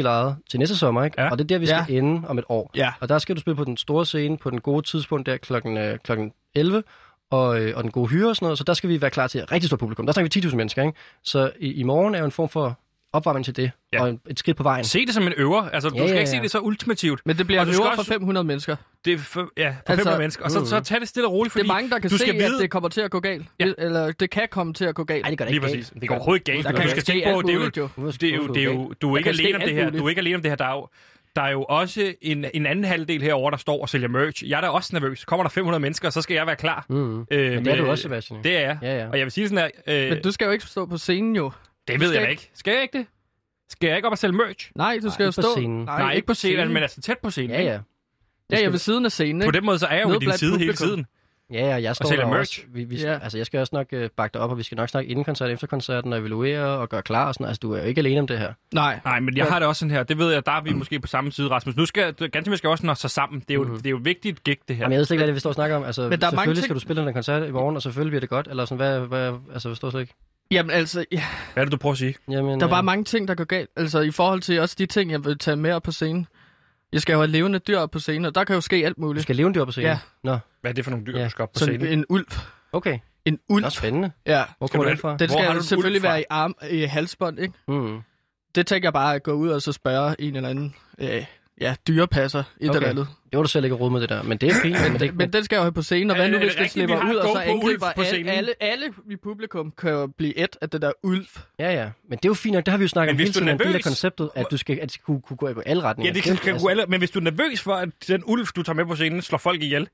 til 0.49 0.59
næste 0.59 0.75
sommer, 0.75 1.03
ikke? 1.03 1.21
Ja. 1.21 1.31
Og 1.31 1.37
det 1.37 1.43
er 1.43 1.47
der, 1.47 1.57
vi 1.57 1.65
skal 1.65 1.85
Ja. 1.89 1.95
ende 1.97 2.27
om 2.27 2.37
et 2.37 2.43
år. 2.49 2.71
Ja. 2.75 2.93
Og 2.99 3.09
der 3.09 3.17
skal 3.17 3.35
du 3.35 3.41
spille 3.41 3.55
på 3.55 3.63
den 3.63 3.77
store 3.77 4.05
scene, 4.05 4.37
på 4.37 4.49
den 4.49 4.61
gode 4.61 4.85
tidspunkt 4.85 5.25
der 5.25 5.37
klokken, 5.37 5.77
øh, 5.77 5.97
klokken 6.03 6.31
11, 6.55 6.83
og, 7.31 7.61
øh, 7.61 7.77
og 7.77 7.83
den 7.83 7.91
gode 7.91 8.07
hyre 8.07 8.29
og 8.29 8.35
sådan 8.35 8.45
noget. 8.45 8.57
Så 8.57 8.63
der 8.63 8.73
skal 8.73 8.89
vi 8.89 9.01
være 9.01 9.09
klar 9.11 9.27
til 9.27 9.41
et 9.41 9.51
rigtig 9.51 9.67
stort 9.67 9.79
publikum. 9.79 10.05
Der 10.05 10.13
snakker 10.13 10.29
vi 10.41 10.47
10.000 10.47 10.55
mennesker, 10.55 10.81
ikke? 10.83 10.97
Så 11.23 11.51
i, 11.59 11.73
i 11.73 11.83
morgen 11.83 12.15
er 12.15 12.19
jo 12.19 12.25
en 12.25 12.31
form 12.31 12.49
for 12.49 12.79
opvarmning 13.13 13.45
til 13.45 13.55
det, 13.55 13.71
Ja. 13.93 13.97
ja. 14.05 14.11
og 14.11 14.19
et 14.29 14.39
skridt 14.39 14.57
på 14.57 14.63
vejen. 14.63 14.83
Se 14.85 15.05
det 15.05 15.13
som 15.13 15.27
en 15.27 15.33
øver. 15.37 15.61
Altså, 15.69 15.89
du 15.89 15.95
Ja, 15.95 16.01
skal 16.07 16.13
ja, 16.13 16.19
ikke 16.19 16.29
se 16.29 16.35
ja. 16.37 16.41
det 16.43 16.51
så 16.51 16.59
ultimativt. 16.59 17.21
Men 17.25 17.37
det 17.37 17.47
bliver 17.47 17.61
Og 17.61 17.67
en 17.67 17.73
du 17.73 17.79
øver 17.81 17.91
for 17.93 17.97
også- 17.99 18.11
500 18.11 18.43
mennesker. 18.47 18.75
Det 19.05 19.13
er 19.13 19.17
for, 19.17 19.49
ja, 19.57 19.69
for 19.69 19.73
Altså, 19.91 19.95
500 19.95 20.19
mennesker. 20.19 20.43
Og 20.43 20.51
så, 20.51 20.65
så 20.65 20.79
tag 20.79 20.99
det 20.99 21.07
stille 21.07 21.27
og 21.27 21.33
roligt, 21.33 21.53
Det 21.53 21.59
fordi 21.59 21.69
er 21.69 21.73
mange, 21.73 21.89
der 21.89 21.99
kan 21.99 22.09
du 22.09 22.17
se, 22.17 22.25
vide, 22.31 22.45
at 22.45 22.51
det 22.61 22.69
kommer 22.71 22.89
til 22.89 23.01
at 23.01 23.11
gå 23.11 23.19
galt. 23.19 23.45
Ja. 23.59 23.71
Eller 23.77 24.11
det 24.11 24.29
kan 24.29 24.47
komme 24.51 24.73
til 24.73 24.85
at 24.85 24.95
gå 24.95 25.03
galt. 25.03 25.21
Nej, 25.23 25.29
det 25.29 25.37
gør 25.37 25.45
det 25.45 25.51
Lige 25.51 25.55
ikke 25.57 25.65
præcis. 25.77 25.89
galt. 25.91 26.01
Det 26.01 26.09
går 26.09 26.15
overhovedet 26.15 26.39
ikke 26.47 26.63
galt. 26.63 26.77
Der 26.77 26.83
Du 26.83 26.89
skal 26.89 27.03
tænke 27.03 27.29
på, 27.33 27.41
det 27.41 27.49
er 27.49 27.53
jo, 27.53 27.65
det 27.67 27.77
er 27.77 28.35
jo, 28.35 28.47
det 28.53 28.63
er 28.63 28.69
du 28.69 28.71
jo, 28.81 28.93
du 29.01 29.13
er 29.13 29.17
ikke 29.17 29.29
alene 29.29 29.55
om 29.55 29.61
det 29.61 29.73
her. 29.73 29.89
Du 29.89 30.05
er 30.05 30.09
ikke 30.09 30.19
alene 30.19 30.35
om 30.35 30.41
det 30.41 30.51
her. 30.51 30.55
Der 30.55 30.65
er 30.65 30.71
jo, 30.73 30.87
der 31.35 31.41
er 31.41 31.51
jo 31.51 31.63
også 31.63 32.13
en, 32.21 32.45
en 32.53 32.65
anden 32.65 32.85
halvdel 32.85 33.21
herover 33.21 33.49
der 33.51 33.57
står 33.57 33.81
og 33.81 33.89
sælger 33.89 34.07
merch. 34.07 34.49
Jeg 34.49 34.57
er 34.57 34.61
da 34.61 34.67
også 34.67 34.89
nervøs. 34.93 35.25
Kommer 35.25 35.43
der 35.43 35.49
500 35.49 35.79
mennesker, 35.81 36.09
så 36.09 36.21
skal 36.21 36.33
jeg 36.35 36.47
være 36.47 36.55
klar. 36.55 36.85
Mm. 36.89 37.19
Øh, 37.19 37.25
Men 37.51 37.65
det 37.65 37.73
er 37.73 37.77
du 37.77 37.87
også, 37.89 38.01
Sebastian. 38.01 38.43
Det 38.43 38.55
er 38.57 38.59
jeg. 38.59 38.77
Ja, 38.81 38.97
ja. 38.97 39.07
Og 39.09 39.17
jeg 39.17 39.23
vil 39.25 39.31
sige 39.31 39.49
sådan 39.49 39.69
her... 39.87 40.03
Øh, 40.05 40.09
Men 40.13 40.21
du 40.23 40.31
skal 40.31 40.45
jo 40.45 40.51
ikke 40.51 40.65
stå 40.65 40.85
på 40.85 40.97
scenen, 40.97 41.35
jo. 41.35 41.51
Det 41.87 41.99
ved 41.99 42.11
jeg 42.13 42.21
da 42.21 42.27
ikke-. 42.27 42.49
Skal 42.53 42.73
jeg 42.73 42.81
ikke 42.81 42.97
det? 42.97 43.05
Skal 43.69 43.87
jeg 43.87 43.95
ikke 43.95 44.05
op 44.07 44.11
og 44.11 44.17
sælge 44.17 44.33
merch? 44.35 44.71
Nej, 44.75 44.99
du 45.03 45.09
skal 45.11 45.23
jo 45.23 45.29
ikke 45.29 45.35
på 45.35 45.41
stå... 45.41 45.51
scenen. 45.55 45.85
Nej, 45.85 45.99
Nej 46.01 46.13
ikke 46.13 46.27
på 46.27 46.33
scenen, 46.33 46.67
men 46.73 46.83
altså 46.83 47.01
tæt 47.01 47.17
på 47.23 47.29
scenen. 47.31 47.49
Ja, 47.51 47.57
ikke? 47.57 47.71
ja. 47.71 47.79
Ja, 48.51 48.55
jeg 48.57 48.63
er 48.65 48.69
ved 48.69 48.79
siden 48.79 49.05
af 49.05 49.11
scenen, 49.11 49.41
På 49.41 49.45
ikke? 49.47 49.57
den 49.57 49.65
måde, 49.65 49.79
så 49.79 49.85
er 49.87 49.95
jeg 49.95 50.03
jo 50.03 50.09
ved 50.09 50.19
din 50.19 50.31
side 50.33 50.57
hele 50.59 50.73
tiden. 50.73 51.05
Ja, 51.53 51.67
ja, 51.67 51.81
jeg 51.81 51.95
står 51.95 52.07
sælger 52.09 52.23
der 52.23 52.29
merch. 52.31 52.39
også. 52.39 52.61
Vi, 52.73 52.83
vi, 52.83 52.95
Ja. 53.01 53.19
Altså, 53.23 53.37
jeg 53.37 53.45
skal 53.45 53.59
også 53.59 53.75
nok 53.75 53.87
øh, 53.91 54.09
bakke 54.17 54.33
dig 54.33 54.41
op, 54.41 54.49
og 54.51 54.57
vi 54.57 54.63
skal 54.63 54.75
nok 54.75 54.89
snakke 54.89 55.09
inden 55.11 55.25
koncerten, 55.25 55.53
efter 55.53 55.67
koncerten, 55.67 56.13
og 56.13 56.19
evaluere 56.19 56.63
og 56.65 56.89
gøre 56.89 57.01
klar 57.01 57.27
og 57.27 57.33
sådan. 57.33 57.47
Altså, 57.47 57.59
du 57.59 57.71
er 57.73 57.77
jo 57.81 57.83
ikke 57.87 57.99
alene 57.99 58.19
om 58.19 58.27
det 58.27 58.39
her. 58.39 58.53
Nej. 58.73 58.99
Nej, 59.05 59.19
men 59.19 59.37
jeg 59.37 59.45
har 59.45 59.59
det 59.59 59.67
også 59.67 59.79
sådan 59.79 59.91
her. 59.91 60.03
Det 60.03 60.17
ved 60.17 60.33
jeg, 60.33 60.45
der 60.45 60.51
er 60.51 60.61
vi 60.61 60.73
måske 60.73 60.99
på 60.99 61.07
samme 61.07 61.31
side, 61.31 61.49
Rasmus. 61.49 61.75
Nu 61.75 61.85
skal 61.85 62.13
ganske 62.31 62.57
skal 62.57 62.69
også 62.69 62.85
nå 62.85 62.93
sig 62.95 63.09
sammen. 63.09 63.39
Det 63.39 63.49
er 63.51 63.53
jo, 63.55 63.63
Mhm. 63.63 63.77
det 63.77 63.85
er 63.85 63.89
jo 63.91 63.99
vigtigt 64.03 64.43
gig, 64.43 64.57
det 64.67 64.75
her. 64.75 64.83
Jamen, 64.83 64.91
jeg 64.91 64.97
ved 64.99 65.05
slet 65.05 65.15
ikke, 65.15 65.19
hvad 65.19 65.27
det 65.27 65.35
vi 65.35 65.39
står 65.39 65.49
og 65.49 65.53
snakker 65.53 65.75
om. 65.77 65.83
Altså, 65.83 66.01
Men 66.01 66.11
der 66.11 66.15
er 66.27 66.31
mange 66.31 66.31
selvfølgelig 66.35 66.55
ting- 66.55 66.63
skal 66.65 66.75
du 66.75 66.79
spille 66.79 67.05
den 67.05 67.13
koncert 67.13 67.47
i 67.47 67.51
morgen, 67.51 67.75
og 67.75 67.81
selvfølgelig 67.81 68.11
bliver 68.11 68.19
det 68.19 68.29
godt. 68.29 68.47
Eller 68.47 68.65
sådan, 68.65 68.77
hvad, 68.77 68.99
hvad, 68.99 69.33
altså, 69.53 69.69
jeg 69.69 69.71
forstår 69.75 69.89
slet 69.89 70.01
ikke. 70.01 70.13
Jamen 70.51 70.71
altså, 70.71 71.05
ja, 71.11 71.23
Hvad 71.53 71.63
er 71.63 71.65
det, 71.65 71.71
du 71.71 71.77
prøver 71.77 71.91
at 71.93 71.97
sige? 71.97 72.15
Jamen, 72.29 72.59
der 72.59 72.65
er 72.65 72.69
bare 72.69 72.79
øh, 72.81 72.85
mange 72.85 73.03
ting, 73.03 73.27
der 73.27 73.35
går 73.35 73.43
galt. 73.43 73.69
Altså 73.75 73.99
i 73.99 74.11
forhold 74.11 74.41
til 74.41 74.59
også 74.59 74.75
de 74.79 74.85
ting, 74.85 75.11
jeg 75.11 75.25
vil 75.25 75.37
tage 75.37 75.57
med 75.57 75.71
op 75.71 75.83
på 75.83 75.91
scenen. 75.91 76.27
Jeg 76.93 77.01
skal 77.01 77.13
jo 77.13 77.19
have 77.19 77.27
levende 77.31 77.59
dyr 77.59 77.77
op 77.79 77.91
på 77.91 77.99
scenen, 77.99 78.25
og 78.25 78.35
der 78.35 78.43
kan 78.43 78.53
jo 78.55 78.61
ske 78.61 78.75
alt 78.75 78.95
Du 78.97 79.01
muligt. 79.01 79.23
skal 79.23 79.35
leve 79.35 79.47
en 79.47 79.53
dyr 79.55 79.65
på 79.65 79.71
scenen. 79.71 79.87
Ja. 79.89 79.99
Nå, 80.23 80.37
Hvad 80.61 80.71
er 80.71 80.75
det 80.75 80.83
for 80.83 80.91
nogle 80.91 81.05
dyr, 81.05 81.17
Ja. 81.17 81.23
du 81.25 81.29
skal 81.29 81.43
op 81.43 81.51
på 81.53 81.59
Sådan 81.59 81.75
scenen? 81.79 81.99
en 81.99 82.05
ulv. 82.09 82.25
okay. 82.71 82.99
En 83.25 83.33
Det 83.33 83.41
ulv. 83.49 83.65
er 83.65 83.69
spændende. 83.69 84.11
Ja. 84.25 84.43
Hvor 84.57 84.67
Skal 84.67 84.77
kommer 84.77 84.83
du 84.85 84.89
den 84.89 84.97
fra? 84.97 85.17
Den 85.17 85.29
Hvor 85.29 85.37
har 85.37 85.45
du 85.45 85.49
skal 85.51 85.57
en 85.57 85.63
selvfølgelig 85.63 86.03
være 86.03 86.21
i, 86.21 86.23
arm, 86.29 86.55
i 86.69 86.81
halsbånd, 86.83 87.39
ikke? 87.39 87.53
Mm. 87.67 87.99
Det 88.55 88.67
tænker 88.67 88.87
jeg 88.87 88.93
bare 88.93 89.15
at 89.15 89.23
gå 89.23 89.31
ud 89.31 89.49
og 89.49 89.61
så 89.61 89.71
spørge 89.71 90.15
en 90.21 90.35
eller 90.35 90.49
anden 90.49 90.75
øh, 90.99 91.25
ja, 91.61 91.75
dyrepasser, 91.87 92.39
et 92.39 92.69
Okay. 92.69 92.75
eller 92.77 92.89
andet. 92.89 93.07
Det 93.31 93.37
var 93.37 93.43
du 93.43 93.49
selv 93.49 93.65
ikke 93.65 93.75
råd 93.75 93.91
med 93.91 94.01
det 94.01 94.09
der, 94.09 94.23
men 94.23 94.37
det 94.37 94.49
er 94.49 94.53
fint. 94.61 94.77
men 94.91 94.99
det, 94.99 95.15
Men 95.21 95.33
den 95.33 95.43
skal 95.43 95.55
jo 95.55 95.61
have 95.61 95.71
på 95.71 95.81
scenen, 95.81 96.09
og 96.11 96.15
hvad 96.15 96.29
nu 96.29 96.37
hvis 96.37 96.47
det 96.47 96.53
det 96.57 96.61
rigtigt, 96.61 96.73
slipper 96.73 97.09
ud, 97.11 97.15
og 97.15 97.29
så 97.35 97.39
angriber 97.41 97.79
på 97.95 98.01
alle, 98.01 98.05
scenen? 98.05 98.27
alle, 98.29 98.53
alle 98.59 98.85
i 99.11 99.15
publikum 99.15 99.73
kan 99.77 99.91
jo 99.91 100.07
blive 100.07 100.37
et 100.37 100.57
af 100.61 100.69
det 100.69 100.81
der 100.81 100.91
ulv. 101.03 101.25
ja, 101.59 101.71
ja. 101.73 101.89
Men 102.09 102.17
det 102.17 102.25
er 102.25 102.29
jo 102.29 102.33
fint 102.33 102.53
nok. 102.53 102.65
Det 102.65 102.71
har 102.71 102.77
vi 102.77 102.83
jo 102.83 102.87
snakket 102.87 103.15
Men 103.15 103.21
om 103.21 103.25
hvis 103.25 103.27
hele 103.27 103.33
du 103.33 103.39
er 103.39 103.41
tiden. 103.43 103.49
En 103.49 103.59
del 103.59 103.67
af 103.67 103.73
nervøs- 103.73 103.83
konceptet, 103.83 104.29
at 104.35 104.45
du 104.51 104.57
skal, 104.57 104.75
at 104.75 104.81
det 104.81 104.91
skal 104.91 105.03
kunne, 105.03 105.21
kunne 105.21 105.37
gå 105.37 105.47
i 105.49 105.53
alle 105.65 105.83
retninger. 105.83 106.09
Ja, 106.11 106.15
det 106.15 106.23
kan, 106.23 106.33
er- 106.33 106.37
kan 106.37 106.59
gå 106.59 106.67
alle, 106.67 106.85
men 106.87 106.99
hvis 106.99 107.11
du 107.11 107.19
er 107.19 107.23
nervøs 107.23 107.61
for, 107.61 107.73
at 107.73 107.89
den 108.07 108.23
ulv, 108.25 108.45
du 108.55 108.63
tager 108.63 108.75
med 108.75 108.85
på 108.85 108.95
scenen, 108.95 109.21
slår 109.21 109.37
folk 109.37 109.61
ihjel, 109.61 109.87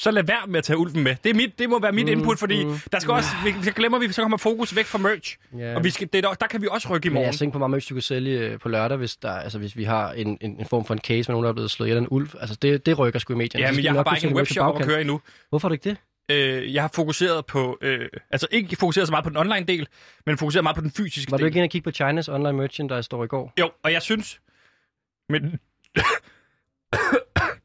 så 0.00 0.10
lad 0.10 0.22
være 0.22 0.46
med 0.48 0.58
at 0.58 0.64
tage 0.64 0.76
ulven 0.78 1.02
med. 1.02 1.16
Det, 1.24 1.30
er 1.30 1.34
mit, 1.34 1.58
det 1.58 1.70
må 1.70 1.78
være 1.80 1.92
mit 1.92 2.04
Mm, 2.06 2.12
input, 2.12 2.38
fordi 2.38 2.64
mm. 2.64 2.74
der 2.92 2.98
skal 2.98 3.12
også, 3.14 3.28
vi, 3.44 3.52
så 3.64 3.72
glemmer 3.72 3.98
vi, 3.98 4.12
så 4.12 4.22
kommer 4.22 4.36
fokus 4.38 4.76
væk 4.76 4.84
fra 4.86 4.98
merch. 4.98 5.38
Ja. 5.58 5.76
Og 5.76 5.84
vi 5.84 5.90
skal, 5.90 6.08
det, 6.12 6.24
er 6.24 6.28
der, 6.28 6.34
der 6.34 6.46
kan 6.46 6.62
vi 6.62 6.68
også 6.70 6.88
rykke 6.90 7.06
i 7.06 7.08
Men 7.08 7.14
morgen. 7.14 7.26
jeg 7.26 7.34
tænker 7.34 7.52
på, 7.52 7.58
hvor 7.58 7.66
meget 7.66 7.76
merch 7.76 7.88
du 7.88 7.94
kan 7.94 8.02
sælge 8.02 8.38
øh, 8.38 8.58
på 8.58 8.68
lørdag, 8.68 8.98
hvis, 8.98 9.16
der, 9.16 9.32
altså, 9.32 9.58
hvis 9.58 9.76
vi 9.76 9.84
har 9.84 10.12
en, 10.12 10.38
en, 10.40 10.56
en 10.60 10.66
form 10.66 10.84
for 10.84 10.94
en 10.94 11.00
case 11.00 11.30
med 11.30 11.34
nogen, 11.34 11.44
der 11.44 11.48
er 11.48 11.52
blevet 11.54 11.70
slået 11.70 11.88
ihjel 11.88 11.96
af 11.96 12.00
en 12.00 12.08
ulv. 12.10 12.28
Altså, 12.40 12.56
det, 12.62 12.86
det 12.86 12.98
rykker 12.98 13.18
sgu 13.18 13.32
i 13.32 13.36
medierne. 13.36 13.66
Ja, 13.66 13.72
men 13.72 13.84
jeg 13.84 13.92
har 13.92 14.02
bare 14.02 14.16
ikke 14.16 14.28
en 14.28 14.34
webshop 14.36 14.80
at 14.80 14.86
køre 14.86 15.00
endnu. 15.00 15.20
Hvorfor 15.48 15.68
har 15.68 15.70
du 15.70 15.72
ikke 15.72 15.88
det? 15.90 15.96
Øh, 16.30 16.74
jeg 16.74 16.82
har 16.82 16.90
fokuseret 16.94 17.46
på, 17.46 17.78
øh, 17.82 18.08
altså 18.30 18.46
ikke 18.50 18.76
fokuseret 18.76 19.08
så 19.08 19.12
meget 19.12 19.24
på 19.24 19.28
den 19.30 19.36
online 19.36 19.66
del, 19.66 19.88
men 20.26 20.38
fokuseret 20.38 20.62
meget 20.64 20.76
på 20.76 20.82
den 20.82 20.90
fysiske 20.90 21.30
Var 21.30 21.38
du 21.38 21.40
del. 21.42 21.46
ikke 21.46 21.56
inde 21.56 21.66
og 21.66 21.70
kigge 21.70 21.84
på 21.84 21.90
Chinas 21.90 22.28
online 22.28 22.52
merchandise 22.52 23.02
store 23.02 23.24
i 23.24 23.28
går? 23.28 23.52
Jo, 23.60 23.70
og 23.84 23.92
jeg 23.92 24.02
synes, 24.02 24.40
men 25.28 25.58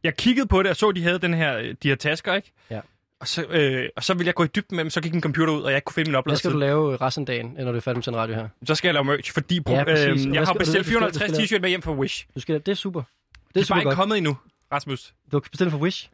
jeg 0.06 0.18
kiggede 0.18 0.47
på 0.47 0.64
det 0.64 0.70
og 0.72 0.76
så, 0.78 0.89
at 0.89 0.95
de 0.95 1.03
havde 1.03 1.20
den 1.20 1.34
her, 1.34 1.58
øh, 1.58 1.76
de 1.84 1.88
her 1.88 1.95
tasker, 1.95 2.34
ikke? 2.34 2.51
Ja. 2.70 2.80
Og 3.20 3.28
så, 3.28 3.45
øh, 3.49 3.89
og 3.95 4.03
så 4.03 4.14
ville 4.14 4.28
jeg 4.28 4.36
gå 4.36 4.43
i 4.43 4.47
dybden 4.47 4.76
med 4.76 4.84
dem, 4.84 4.89
så 4.89 5.01
gik 5.01 5.14
min 5.14 5.22
computer 5.22 5.53
ud, 5.53 5.62
og 5.62 5.70
jeg 5.72 5.78
ikke 5.78 5.86
kunne 5.86 5.93
finde 5.93 6.08
min 6.10 6.12
Hvad 6.14 6.18
oplader. 6.20 6.38
skal 6.38 6.51
du 6.51 6.58
lave 6.58 6.93
øh, 6.93 7.01
resten 7.01 7.22
af 7.22 7.26
dagen, 7.26 7.56
når 7.60 7.72
du 7.72 7.78
er 7.78 7.82
færdig 7.82 7.97
med 7.97 8.03
sådan 8.03 8.20
radio 8.20 8.36
her? 8.36 8.47
Så 8.68 8.76
skal 8.76 8.88
jeg 8.88 8.93
lave 8.93 9.03
merch, 9.03 9.34
fordi 9.34 9.62
Ja, 9.68 9.80
øh, 9.80 9.84
hvad 9.86 9.95
jeg 10.34 10.47
har 10.47 10.53
bestilt 10.53 10.58
du 10.58 10.64
skal- 10.64 10.84
du 10.84 10.84
450 10.84 11.32
skal 11.49 11.58
t-shirt 11.58 11.62
med 11.62 11.70
hjem 11.70 11.82
fra 11.82 11.91
Wish. 11.93 12.28
Du 12.36 12.39
skal, 12.39 12.56
det 12.56 12.68
er 12.68 12.76
super. 12.76 13.01
Det 13.01 13.08
Det 13.53 13.56
er, 13.56 13.62
er 13.62 13.66
super 13.66 13.74
bare 13.76 13.82
ikke 13.82 13.89
godt. 13.89 13.97
kommet 13.97 14.18
endnu, 14.18 14.38
Rasmus. 14.72 15.14
Du 15.32 15.36
har 15.38 15.39
bestilt 15.51 15.72
for 15.72 15.78
Wish. 15.80 16.10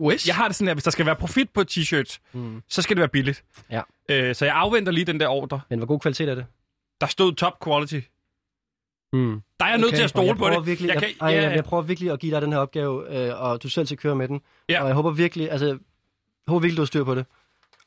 Wish? 0.00 0.28
Jeg 0.28 0.34
har 0.36 0.46
det 0.48 0.56
sådan, 0.56 0.68
at 0.68 0.74
hvis 0.74 0.84
der 0.84 0.90
skal 0.90 1.06
være 1.06 1.16
profit 1.16 1.50
på 1.50 1.64
t-shirts, 1.70 2.18
Mm. 2.32 2.62
så 2.68 2.82
skal 2.82 2.96
det 2.96 3.00
være 3.00 3.08
billigt. 3.08 3.44
Ja. 3.70 3.80
Øh, 4.08 4.34
så 4.34 4.44
jeg 4.44 4.54
afventer 4.54 4.92
lige 4.92 5.04
den 5.04 5.20
der 5.20 5.28
ordre. 5.28 5.60
Men 5.70 5.78
hvor 5.78 5.86
god 5.86 6.00
kvalitet 6.00 6.28
er 6.28 6.34
det? 6.34 6.46
Der 7.00 7.06
stod 7.06 7.32
top 7.34 7.64
quality. 7.64 8.00
Mm. 9.12 9.40
Der 9.60 9.64
er 9.66 9.70
jeg 9.70 9.78
nødt 9.78 9.94
til 9.94 10.02
at 10.02 10.08
stole 10.10 10.36
på 10.38 10.48
det. 10.48 10.66
Virkelig, 10.66 10.88
Jeg 10.88 10.94
jeg, 10.94 11.02
kan- 11.02 11.12
ej, 11.20 11.28
ja, 11.28 11.34
jeg, 11.34 11.42
ja. 11.42 11.54
jeg 11.54 11.64
prøver 11.64 11.82
virkelig 11.82 12.10
at 12.12 12.20
give 12.20 12.34
dig 12.34 12.42
den 12.42 12.52
her 12.52 12.58
opgave, 12.58 13.26
øh, 13.28 13.42
og 13.42 13.62
du 13.62 13.68
selv 13.68 13.86
skal 13.86 13.98
køre 13.98 14.16
med 14.16 14.28
den. 14.28 14.40
Ja. 14.68 14.80
Og 14.82 14.86
jeg 14.86 14.94
håber 14.94 15.10
virkelig, 15.10 15.50
altså, 15.50 15.66
jeg 15.66 15.76
håber 16.48 16.60
virkelig, 16.60 16.76
du 16.76 16.82
har 16.82 16.86
styr 16.86 17.04
på 17.04 17.14
det. 17.14 17.26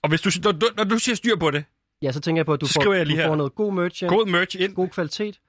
Og 0.01 0.09
hvis 0.09 0.21
du, 0.21 0.29
når, 0.43 0.51
du, 0.51 0.67
når 0.77 0.83
du 0.83 0.97
siger 0.97 1.15
styr 1.15 1.35
på 1.35 1.51
det, 1.51 1.63
Ja, 2.01 2.11
så 2.11 2.19
tænker 2.19 2.39
jeg 2.39 2.45
på, 2.45 2.53
at 2.53 2.61
du, 2.61 2.67
får, 2.67 2.93
jeg 2.93 3.05
lige 3.05 3.17
du 3.17 3.21
her. 3.21 3.27
får 3.27 3.35
noget 3.35 3.55
god 3.55 3.73
merch, 3.73 4.03
ind, 4.03 4.09
god 4.11 4.27
merch 4.27 4.55
ind. 4.59 4.75
god 4.75 4.87
kvalitet. 4.89 5.39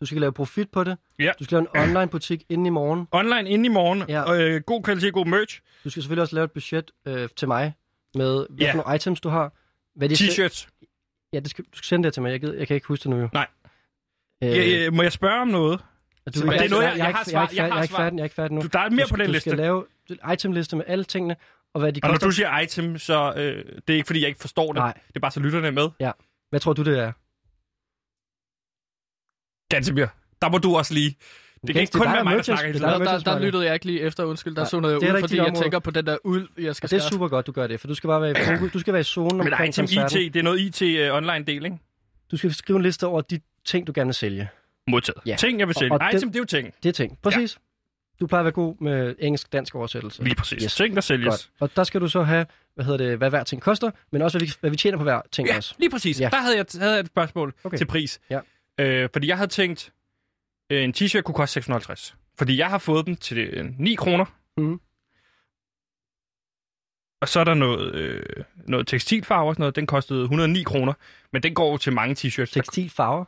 Du 0.00 0.06
skal 0.06 0.20
lave 0.20 0.32
profit 0.32 0.68
på 0.70 0.84
det. 0.84 0.96
Ja. 1.18 1.32
Du 1.38 1.44
skal 1.44 1.56
lave 1.56 1.84
en 1.84 1.90
online 1.90 2.08
butik 2.08 2.42
inden 2.48 2.66
i 2.66 2.70
morgen. 2.70 3.06
Online 3.12 3.48
inden 3.50 3.64
i 3.64 3.68
morgen. 3.68 4.02
Ja. 4.08 4.22
Og, 4.22 4.42
øh, 4.42 4.60
god 4.66 4.82
kvalitet, 4.82 5.12
god 5.12 5.26
merch. 5.26 5.60
Du 5.84 5.90
skal 5.90 6.02
selvfølgelig 6.02 6.22
også 6.22 6.34
lave 6.34 6.44
et 6.44 6.50
budget 6.52 6.90
øh, 7.06 7.28
til 7.36 7.48
mig 7.48 7.74
med, 8.14 8.46
hvad 8.50 8.66
Ja. 8.66 8.72
nogle 8.72 8.96
items 8.96 9.20
du 9.20 9.28
har. 9.28 9.52
Hvad 9.96 10.08
de 10.08 10.14
T-shirts. 10.14 10.68
Ja, 11.32 11.40
det 11.40 11.50
skal, 11.50 11.64
du 11.64 11.76
skal 11.76 11.86
sende 11.86 12.04
det 12.04 12.12
til 12.14 12.22
mig. 12.22 12.30
Jeg, 12.30 12.40
gider, 12.40 12.54
jeg 12.54 12.66
kan 12.66 12.74
ikke 12.74 12.86
huske 12.86 13.02
det 13.02 13.10
nu 13.10 13.16
jo. 13.20 13.28
Nej. 13.32 13.46
Øh, 14.42 14.50
Ja, 14.50 14.86
øh, 14.86 14.92
må 14.94 15.02
jeg 15.02 15.12
spørge 15.12 15.40
om 15.40 15.48
noget? 15.48 15.80
du, 15.80 16.40
det 16.40 16.40
er 16.40 16.68
noget, 16.68 16.84
jeg- 16.84 16.98
jeg 16.98 17.08
er 17.08 17.12
har 17.12 17.20
ikke- 17.20 17.30
svar- 17.30 17.40
jeg 17.40 17.46
er 17.46 17.50
ikke 17.50 17.62
jeg 17.62 17.70
færdig- 17.70 17.72
har 17.72 17.76
jeg 17.76 17.78
er 17.78 17.82
ikke 17.82 17.94
færdig, 17.94 18.16
jeg 18.16 18.20
er 18.20 18.24
ikke 18.24 18.34
færdig 18.34 18.52
nu. 18.54 18.60
Du, 18.62 18.66
der 18.72 18.78
er 18.78 18.90
mere 18.90 19.04
du, 19.06 19.10
på 19.10 19.16
den 19.16 19.26
du 19.26 19.32
liste. 19.32 19.50
skal 19.50 19.58
lave 19.58 19.86
itemliste 20.32 20.76
med 20.76 20.84
alle 20.88 21.04
tingene, 21.04 21.36
og 21.74 21.80
hvad 21.80 21.92
de 21.92 22.00
Og 22.02 22.10
når 22.10 22.16
du 22.18 22.30
siger 22.30 22.58
item, 22.60 22.98
så 22.98 23.32
øh, 23.36 23.64
det 23.64 23.92
er 23.92 23.94
ikke, 23.94 24.06
fordi 24.06 24.20
jeg 24.20 24.28
ikke 24.28 24.40
forstår 24.40 24.66
det. 24.66 24.74
Nej. 24.74 24.92
Det 25.08 25.16
er 25.16 25.20
bare, 25.20 25.30
så 25.30 25.40
lytterne 25.40 25.66
er 25.66 25.70
med. 25.70 25.88
Hvad 26.50 26.60
tror 26.60 26.72
du, 26.72 26.82
det 26.84 26.98
er? 26.98 27.12
Gantemir, 29.74 30.06
der 30.42 30.48
må 30.50 30.58
du 30.58 30.76
også 30.76 30.94
lige... 30.94 31.16
Det 31.66 31.74
kan 31.74 31.80
ikke 31.80 31.90
det 31.92 31.94
er 32.00 32.04
kun 32.04 32.12
være 32.12 32.24
mig, 32.24 32.36
der 32.36 32.42
snakker 32.42 32.68
er 32.74 32.98
Der, 32.98 33.04
der, 33.04 33.18
der 33.18 33.38
lyttede 33.38 33.64
jeg 33.64 33.74
ikke 33.74 33.86
lige 33.86 34.00
efter, 34.00 34.24
undskyld. 34.24 34.54
Der 34.54 34.60
Nej, 34.62 34.68
så 34.68 34.80
noget 34.80 34.96
ud, 34.96 35.02
ikke 35.02 35.20
fordi 35.20 35.34
dit 35.36 35.42
jeg 35.44 35.54
tænker 35.54 35.78
på 35.78 35.90
den 35.90 36.06
der 36.06 36.16
ulv, 36.24 36.48
jeg 36.58 36.76
skal 36.76 36.86
Og 36.86 36.90
det 36.90 36.96
er 36.96 37.08
super 37.10 37.28
godt, 37.28 37.46
du 37.46 37.52
gør 37.52 37.66
det, 37.66 37.80
for 37.80 37.86
du 37.88 37.94
skal 37.94 38.08
bare 38.08 38.20
være 38.22 38.30
i 38.30 38.34
fokus. 38.58 38.72
Du 38.72 38.78
skal 38.78 38.92
være 38.92 39.00
i 39.00 39.04
zonen 39.04 39.36
Men 39.36 39.46
omkring 39.52 39.68
item 39.68 39.82
koncerten. 39.82 40.20
IT, 40.20 40.34
det 40.34 40.40
er 40.40 40.44
noget 40.44 40.60
IT 40.82 41.10
online 41.12 41.44
del, 41.44 41.64
ikke? 41.64 41.78
Du 42.30 42.36
skal 42.36 42.54
skrive 42.54 42.76
en 42.76 42.82
liste 42.82 43.06
over 43.06 43.20
de 43.20 43.40
ting, 43.64 43.86
du 43.86 43.92
gerne 43.94 44.08
vil 44.08 44.14
sælge. 44.14 44.48
Modtaget. 44.86 45.18
Ja. 45.26 45.36
Ting, 45.36 45.58
jeg 45.58 45.66
vil 45.68 45.74
sælge. 45.76 45.92
Og- 45.92 45.98
og 46.00 46.08
item, 46.14 46.20
den- 46.20 46.28
det 46.28 46.36
er 46.36 46.40
jo 46.40 46.44
ting. 46.44 46.74
Det 46.82 46.88
er 46.88 46.92
ting. 46.92 47.18
Præcis. 47.22 47.58
Du 48.20 48.26
plejer 48.26 48.40
at 48.40 48.44
være 48.44 48.52
god 48.52 48.76
med 48.80 49.14
engelsk-dansk 49.18 49.74
oversættelse. 49.74 50.22
Lige 50.24 50.34
præcis. 50.34 50.62
Yes. 50.62 50.74
Ting, 50.74 50.94
der 50.94 51.00
sælges. 51.00 51.26
Godt. 51.28 51.50
Og 51.60 51.76
der 51.76 51.84
skal 51.84 52.00
du 52.00 52.08
så 52.08 52.22
have, 52.22 52.46
hvad 52.74 52.84
hedder 52.84 52.98
det, 53.08 53.18
hvad 53.18 53.30
hver 53.30 53.44
ting 53.44 53.62
koster, 53.62 53.90
men 54.12 54.22
også 54.22 54.38
hvad 54.38 54.46
vi, 54.46 54.52
hvad 54.60 54.70
vi 54.70 54.76
tjener 54.76 54.98
på 54.98 55.02
hver 55.04 55.20
ting 55.32 55.48
Ja, 55.48 55.56
også. 55.56 55.74
lige 55.78 55.90
præcis. 55.90 56.20
Ja. 56.20 56.28
Der 56.32 56.36
havde 56.40 56.56
jeg, 56.56 56.66
havde 56.80 56.92
jeg 56.92 57.00
et 57.00 57.06
spørgsmål 57.06 57.54
okay. 57.64 57.76
Til 57.78 57.86
pris. 57.86 58.20
Ja. 58.30 58.40
Øh, 58.80 59.08
fordi 59.12 59.26
jeg 59.28 59.36
havde 59.36 59.50
tænkt, 59.50 59.92
øh, 60.72 60.84
en 60.84 60.94
t-shirt 60.96 61.20
kunne 61.20 61.34
koste 61.34 61.52
650. 61.52 62.16
Fordi 62.38 62.58
jeg 62.58 62.68
har 62.70 62.78
fået 62.78 63.06
den 63.06 63.16
til 63.16 63.38
øh, 63.38 63.64
9 63.78 63.94
kroner. 63.94 64.24
Mhm. 64.56 64.80
Og 67.22 67.28
så 67.28 67.40
er 67.40 67.44
der 67.44 67.54
noget, 67.54 67.94
øh, 67.94 68.22
noget 68.66 68.86
tekstilfarve 68.86 69.48
og 69.48 69.54
sådan 69.54 69.62
noget. 69.62 69.76
Den 69.76 69.86
kostede 69.86 70.22
109 70.22 70.62
kroner. 70.62 70.92
Men 71.32 71.42
den 71.42 71.54
går 71.54 71.70
jo 71.70 71.76
til 71.76 71.92
mange 71.92 72.14
t-shirts. 72.14 72.44
Tekstilfarver? 72.52 73.24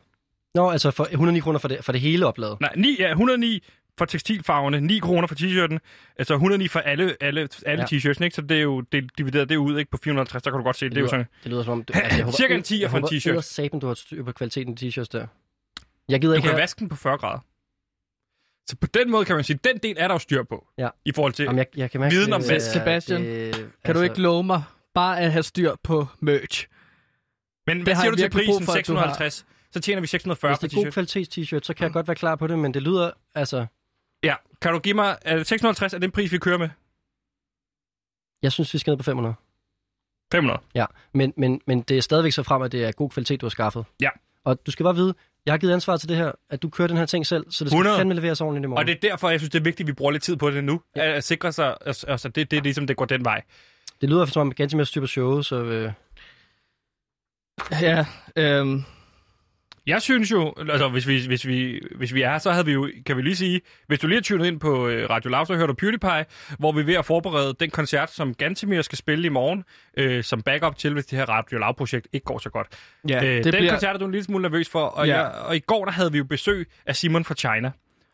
Nå, 0.54 0.70
altså 0.70 0.90
for 0.90 1.04
109 1.10 1.40
kroner 1.40 1.58
for 1.58 1.68
det, 1.68 1.84
for 1.84 1.92
det 1.92 2.00
hele 2.00 2.26
opladet. 2.26 2.60
Nej, 2.60 2.72
9, 2.76 2.96
ja, 2.98 3.08
109 3.10 3.62
for 3.98 4.04
tekstilfarverne, 4.04 4.80
9 4.80 4.98
kroner 4.98 5.26
for 5.28 5.34
t-shirten, 5.34 5.78
altså 6.16 6.34
109 6.34 6.68
for 6.68 6.80
alle, 6.80 7.16
alle, 7.20 7.48
alle 7.66 7.82
Ja. 7.92 7.96
t-shirts, 7.96 8.22
ikke? 8.24 8.30
Så 8.34 8.42
det 8.42 8.56
er 8.56 8.62
jo 8.62 8.80
det, 8.80 9.10
divideret 9.18 9.48
det 9.48 9.56
ud 9.56 9.78
ikke 9.78 9.90
på 9.90 9.96
450, 10.04 10.42
der 10.42 10.50
kan 10.50 10.58
du 10.58 10.64
godt 10.64 10.76
se, 10.76 10.84
det, 10.84 10.92
det 10.92 10.98
er 10.98 11.02
jo 11.02 11.08
sådan... 11.08 11.26
Det 11.42 11.50
lyder 11.50 11.62
som 11.62 11.72
om... 11.72 11.84
Du, 11.84 11.92
altså, 11.96 12.16
jeg 12.16 12.24
håber, 12.24 12.36
Cirka 12.36 12.54
en 12.54 12.60
10'er 12.62 12.88
for 12.88 12.98
en 12.98 13.04
t-shirt. 13.04 13.26
Jeg 13.26 13.32
håber 13.32 13.40
saben, 13.40 13.80
du 13.80 13.86
har 13.86 13.94
styr 13.94 14.22
på 14.24 14.32
kvaliteten 14.32 14.72
af 14.72 14.82
t-shirts 14.82 15.08
der. 15.12 15.26
Jeg 16.08 16.20
gider 16.20 16.32
Du 16.32 16.36
ikke 16.36 16.42
kan 16.46 16.50
have- 16.50 16.60
vaske 16.60 16.78
den 16.78 16.88
på 16.88 16.96
40 16.96 17.18
grader. 17.18 17.38
Så 18.70 18.76
på 18.76 18.86
den 18.94 19.10
måde 19.10 19.24
kan 19.24 19.34
man 19.34 19.44
sige, 19.44 19.58
den 19.64 19.78
del 19.78 19.96
er 19.98 20.08
der 20.08 20.14
jo 20.14 20.18
styr 20.18 20.42
på. 20.42 20.66
Ja. 20.78 20.88
I 21.04 21.12
forhold 21.12 21.32
til 21.32 21.42
Jamen, 21.44 21.58
jeg, 21.58 21.66
jeg 21.76 21.90
kan 21.90 22.00
mærke, 22.00 22.14
viden 22.14 22.32
om 22.32 22.40
det, 22.40 22.50
vask. 22.50 22.72
Sebastian, 22.72 23.22
det- 23.22 23.54
Kan 23.54 23.64
altså- 23.84 23.92
du 23.92 24.00
ikke 24.00 24.20
love 24.20 24.44
mig 24.44 24.62
bare 24.94 25.20
at 25.20 25.32
have 25.32 25.42
styr 25.42 25.74
på 25.84 26.06
merch? 26.20 26.66
Men 27.66 27.82
hvad 27.82 27.94
har 27.94 28.02
siger 28.02 28.10
du 28.10 28.16
til 28.16 28.30
prisen? 28.30 28.64
for, 28.64 28.72
at 28.72 28.86
du 28.88 28.94
har. 28.94 29.02
650. 29.06 29.46
Så 29.72 29.80
tjener 29.80 30.00
vi 30.00 30.06
640 30.06 30.52
Hvis 30.52 30.70
det 30.70 30.78
er 30.78 30.84
god 30.84 30.92
kvalitets 30.92 31.38
t-shirt, 31.38 31.60
så 31.62 31.74
kan 31.74 31.84
jeg 31.84 31.92
godt 31.92 32.08
være 32.08 32.14
klar 32.14 32.36
på 32.36 32.46
det, 32.46 32.58
men 32.58 32.74
det 32.74 32.82
lyder, 32.82 33.10
altså... 33.34 33.66
Ja, 34.22 34.34
kan 34.62 34.72
du 34.72 34.78
give 34.78 34.94
mig... 34.94 35.18
Er 35.22 35.36
det 35.36 35.46
650 35.46 35.94
er 35.94 35.98
den 35.98 36.10
pris, 36.10 36.32
vi 36.32 36.38
kører 36.38 36.58
med? 36.58 36.68
Jeg 38.42 38.52
synes, 38.52 38.74
vi 38.74 38.78
skal 38.78 38.90
ned 38.90 38.96
på 38.96 39.02
500. 39.02 39.34
500. 40.32 40.60
Ja, 40.74 40.86
men, 41.14 41.32
men, 41.36 41.60
men 41.66 41.82
det 41.82 41.98
er 41.98 42.02
stadigvæk 42.02 42.32
så 42.32 42.42
frem, 42.42 42.62
at 42.62 42.72
det 42.72 42.84
er 42.84 42.92
god 42.92 43.10
kvalitet, 43.10 43.40
du 43.40 43.46
har 43.46 43.50
skaffet. 43.50 43.84
Ja. 44.00 44.08
Og 44.44 44.66
du 44.66 44.70
skal 44.70 44.84
bare 44.84 44.94
vide, 44.94 45.14
jeg 45.46 45.52
har 45.52 45.58
givet 45.58 45.72
ansvar 45.72 45.96
til 45.96 46.08
det 46.08 46.16
her, 46.16 46.32
at 46.50 46.62
du 46.62 46.68
kører 46.68 46.88
den 46.88 46.96
her 46.96 47.06
ting 47.06 47.26
selv, 47.26 47.44
så 47.50 47.64
det 47.64 47.70
skal 47.70 47.78
100. 47.78 47.98
fandme 47.98 48.14
leveres 48.14 48.40
ordentligt 48.40 48.64
i 48.64 48.66
morgen. 48.66 48.78
Og 48.78 48.86
det 48.86 48.94
er 49.04 49.10
derfor, 49.10 49.30
jeg 49.30 49.40
synes, 49.40 49.50
det 49.50 49.58
er 49.58 49.64
vigtigt, 49.64 49.86
at 49.86 49.88
vi 49.88 49.92
bruger 49.92 50.12
lidt 50.12 50.22
tid 50.22 50.36
på 50.36 50.50
det 50.50 50.64
nu. 50.64 50.80
Ja. 50.96 51.12
At 51.12 51.24
sikre 51.24 51.52
sig, 51.52 51.76
altså, 51.86 52.06
altså 52.06 52.28
det, 52.28 52.50
det 52.50 52.56
er 52.56 52.62
ligesom, 52.62 52.86
det 52.86 52.96
går 52.96 53.04
den 53.04 53.24
vej. 53.24 53.42
Det 54.00 54.08
lyder 54.08 54.24
som 54.24 54.40
om 54.40 54.54
ganske 54.54 54.76
mere 54.76 54.86
styr 54.86 55.00
på 55.00 55.06
showet, 55.06 55.46
så... 55.46 55.56
Øh... 55.56 55.92
Ja, 57.80 58.06
øhm... 58.36 58.84
Jeg 59.86 60.02
synes 60.02 60.30
jo, 60.30 60.54
altså 60.58 60.88
hvis 60.88 61.08
vi, 61.08 61.26
hvis 61.26 61.46
vi, 61.46 61.80
hvis 61.96 62.14
vi 62.14 62.22
er 62.22 62.38
så 62.38 62.52
havde 62.52 62.66
vi 62.66 62.72
jo, 62.72 62.90
kan 63.06 63.16
vi 63.16 63.22
lige 63.22 63.36
sige, 63.36 63.60
hvis 63.86 63.98
du 63.98 64.06
lige 64.06 64.16
har 64.16 64.22
tunet 64.22 64.46
ind 64.46 64.60
på 64.60 64.88
øh, 64.88 65.10
Radio 65.10 65.30
Loud, 65.30 65.46
så 65.46 65.54
hører 65.54 65.66
du 65.66 65.74
PewDiePie, 65.74 66.24
hvor 66.58 66.72
vi 66.72 66.80
er 66.80 66.84
ved 66.84 66.94
at 66.94 67.04
forberede 67.04 67.54
den 67.60 67.70
koncert, 67.70 68.10
som 68.10 68.34
Gantemir 68.34 68.82
skal 68.82 68.98
spille 68.98 69.26
i 69.26 69.28
morgen, 69.28 69.64
øh, 69.96 70.24
som 70.24 70.42
backup 70.42 70.76
til, 70.76 70.92
hvis 70.92 71.06
det 71.06 71.18
her 71.18 71.26
Radio 71.28 71.58
Loud-projekt 71.58 72.08
ikke 72.12 72.24
går 72.24 72.38
så 72.38 72.50
godt. 72.50 72.66
Ja, 73.08 73.16
øh, 73.24 73.30
det 73.36 73.44
den 73.44 73.52
bliver- 73.54 73.70
koncert 73.70 73.94
er 73.94 73.98
du 73.98 74.04
en 74.04 74.10
lille 74.12 74.24
smule 74.24 74.42
nervøs 74.42 74.68
for, 74.68 74.84
og, 74.84 75.06
Ja. 75.06 75.22
jeg, 75.22 75.32
og 75.32 75.56
i 75.56 75.60
går 75.60 75.84
der 75.84 75.92
havde 75.92 76.12
vi 76.12 76.18
jo 76.18 76.24
besøg 76.24 76.68
af 76.86 76.96
Simon 76.96 77.24
fra 77.24 77.34
China. 77.34 77.70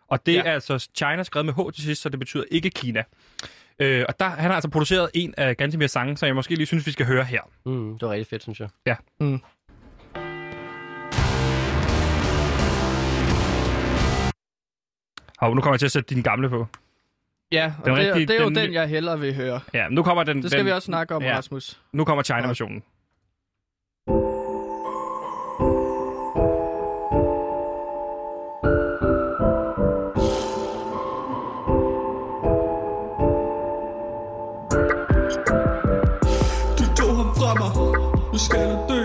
Og 0.08 0.26
det 0.26 0.34
ja. 0.34 0.42
er 0.44 0.52
altså 0.52 0.88
China 0.96 1.22
skrevet 1.22 1.46
med 1.46 1.54
H 1.54 1.72
til 1.74 1.84
sidst, 1.84 2.02
så 2.02 2.08
det 2.08 2.18
betyder 2.18 2.44
ikke 2.50 2.70
Kina. 2.70 3.02
Øh, 3.78 4.04
og 4.08 4.20
der, 4.20 4.28
han 4.28 4.44
har 4.44 4.54
altså 4.54 4.70
produceret 4.70 5.10
en 5.14 5.34
af 5.36 5.56
Gantemirs 5.56 5.90
sange, 5.90 6.16
som 6.16 6.26
jeg 6.26 6.34
måske 6.34 6.54
lige 6.54 6.66
synes, 6.66 6.86
vi 6.86 6.92
skal 6.92 7.06
høre 7.06 7.24
her. 7.24 7.40
Mm, 7.66 7.92
det 7.98 8.02
var 8.02 8.10
rigtig 8.12 8.26
fedt, 8.26 8.42
synes 8.42 8.60
jeg. 8.60 8.68
Ja. 8.86 8.94
Mm. 9.20 9.40
Og 15.38 15.54
nu 15.56 15.60
kommer 15.60 15.74
jeg 15.74 15.78
til 15.80 15.86
at 15.86 15.92
sætte 15.92 16.14
din 16.14 16.22
gamle 16.22 16.48
på. 16.48 16.66
Ja, 17.52 17.72
og 17.78 17.84
Den 17.86 17.94
det, 17.96 18.04
rigtige- 18.06 18.26
det 18.26 18.36
er 18.36 18.42
jo 18.42 18.48
den- 18.48 18.54
den, 18.56 18.72
jeg 18.72 18.88
hellere 18.88 19.20
vil 19.20 19.34
høre. 19.34 19.60
Ja, 19.74 19.88
nu 19.88 20.02
kommer 20.02 20.22
den... 20.24 20.42
Det 20.42 20.50
skal 20.50 20.58
den, 20.58 20.66
vi 20.66 20.72
også 20.72 20.86
snakke 20.86 21.14
om, 21.14 21.22
Rasmus. 21.22 21.80
Nu 21.92 22.04
kommer 22.04 22.22
China-versionen. 22.22 22.82
Du 36.78 36.84
tog 36.96 37.16
ham 37.16 37.30
fra 37.38 37.50
mig, 37.60 37.70
nu 38.32 38.38
skal 38.38 38.68
dø 38.88 39.02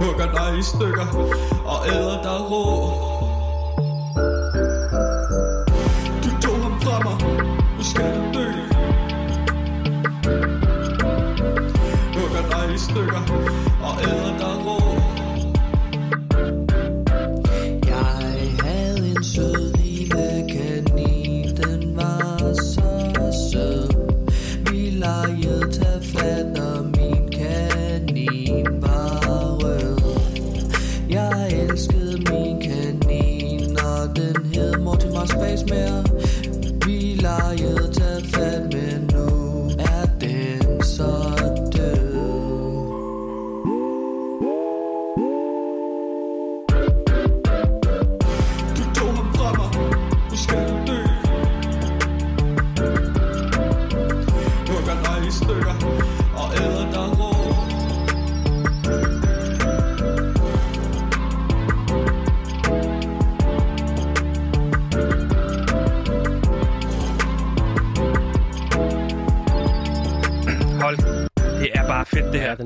Hugger 0.00 0.28
dig 0.38 0.58
i 0.58 0.62
stykker 0.62 1.06
og 1.88 1.94
æder 1.94 2.22
dig 2.22 3.07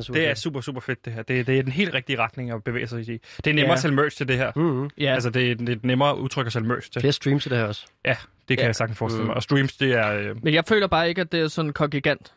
er 0.03 0.05
super 0.05 0.21
det 0.21 0.29
er 0.31 0.35
super, 0.35 0.61
super 0.61 0.81
fedt, 0.81 1.05
det 1.05 1.13
her. 1.13 1.23
Det, 1.23 1.47
det 1.47 1.59
er 1.59 1.63
den 1.63 1.73
helt 1.73 1.95
rigtige 1.95 2.19
retning 2.19 2.51
at 2.51 2.65
bevæge 2.65 2.87
sig 2.87 3.01
i. 3.01 3.05
Det 3.37 3.47
er 3.47 3.53
nemmere 3.55 3.67
Ja. 3.67 3.73
at 3.73 3.79
sælge 3.79 3.95
merch 3.97 4.17
til 4.17 4.29
det 4.29 4.37
her. 4.37 4.53
Mm-hmm. 4.57 4.91
Ja. 4.99 5.15
Altså, 5.15 5.31
det 5.31 5.51
er, 5.51 5.55
det 5.55 5.69
er 5.69 5.73
et 5.73 5.85
nemmere 5.85 6.19
udtryk 6.19 6.47
at 6.47 6.53
sælge 6.53 6.67
merch 6.69 6.91
til. 6.91 7.01
Flere 7.01 7.13
streams 7.13 7.43
til 7.43 7.51
det 7.51 7.59
her 7.59 7.65
også. 7.65 7.87
Ja, 8.05 8.17
det 8.49 8.57
kan 8.59 8.59
Ja. 8.59 8.67
jeg 8.67 8.77
sagtens 8.77 8.99
forestille 8.99 9.23
Mm. 9.23 9.27
mig. 9.27 9.37
Og 9.37 9.43
streams, 9.43 9.77
det 9.77 9.93
er... 9.93 10.13
Øh, 10.13 10.45
Men 10.45 10.55
jeg 10.55 10.65
føler 10.69 10.87
bare 10.87 11.09
ikke, 11.09 11.21
at 11.21 11.33
det 11.33 11.41
er 11.41 11.49
sådan 11.49 11.73
kongigant. 11.73 12.33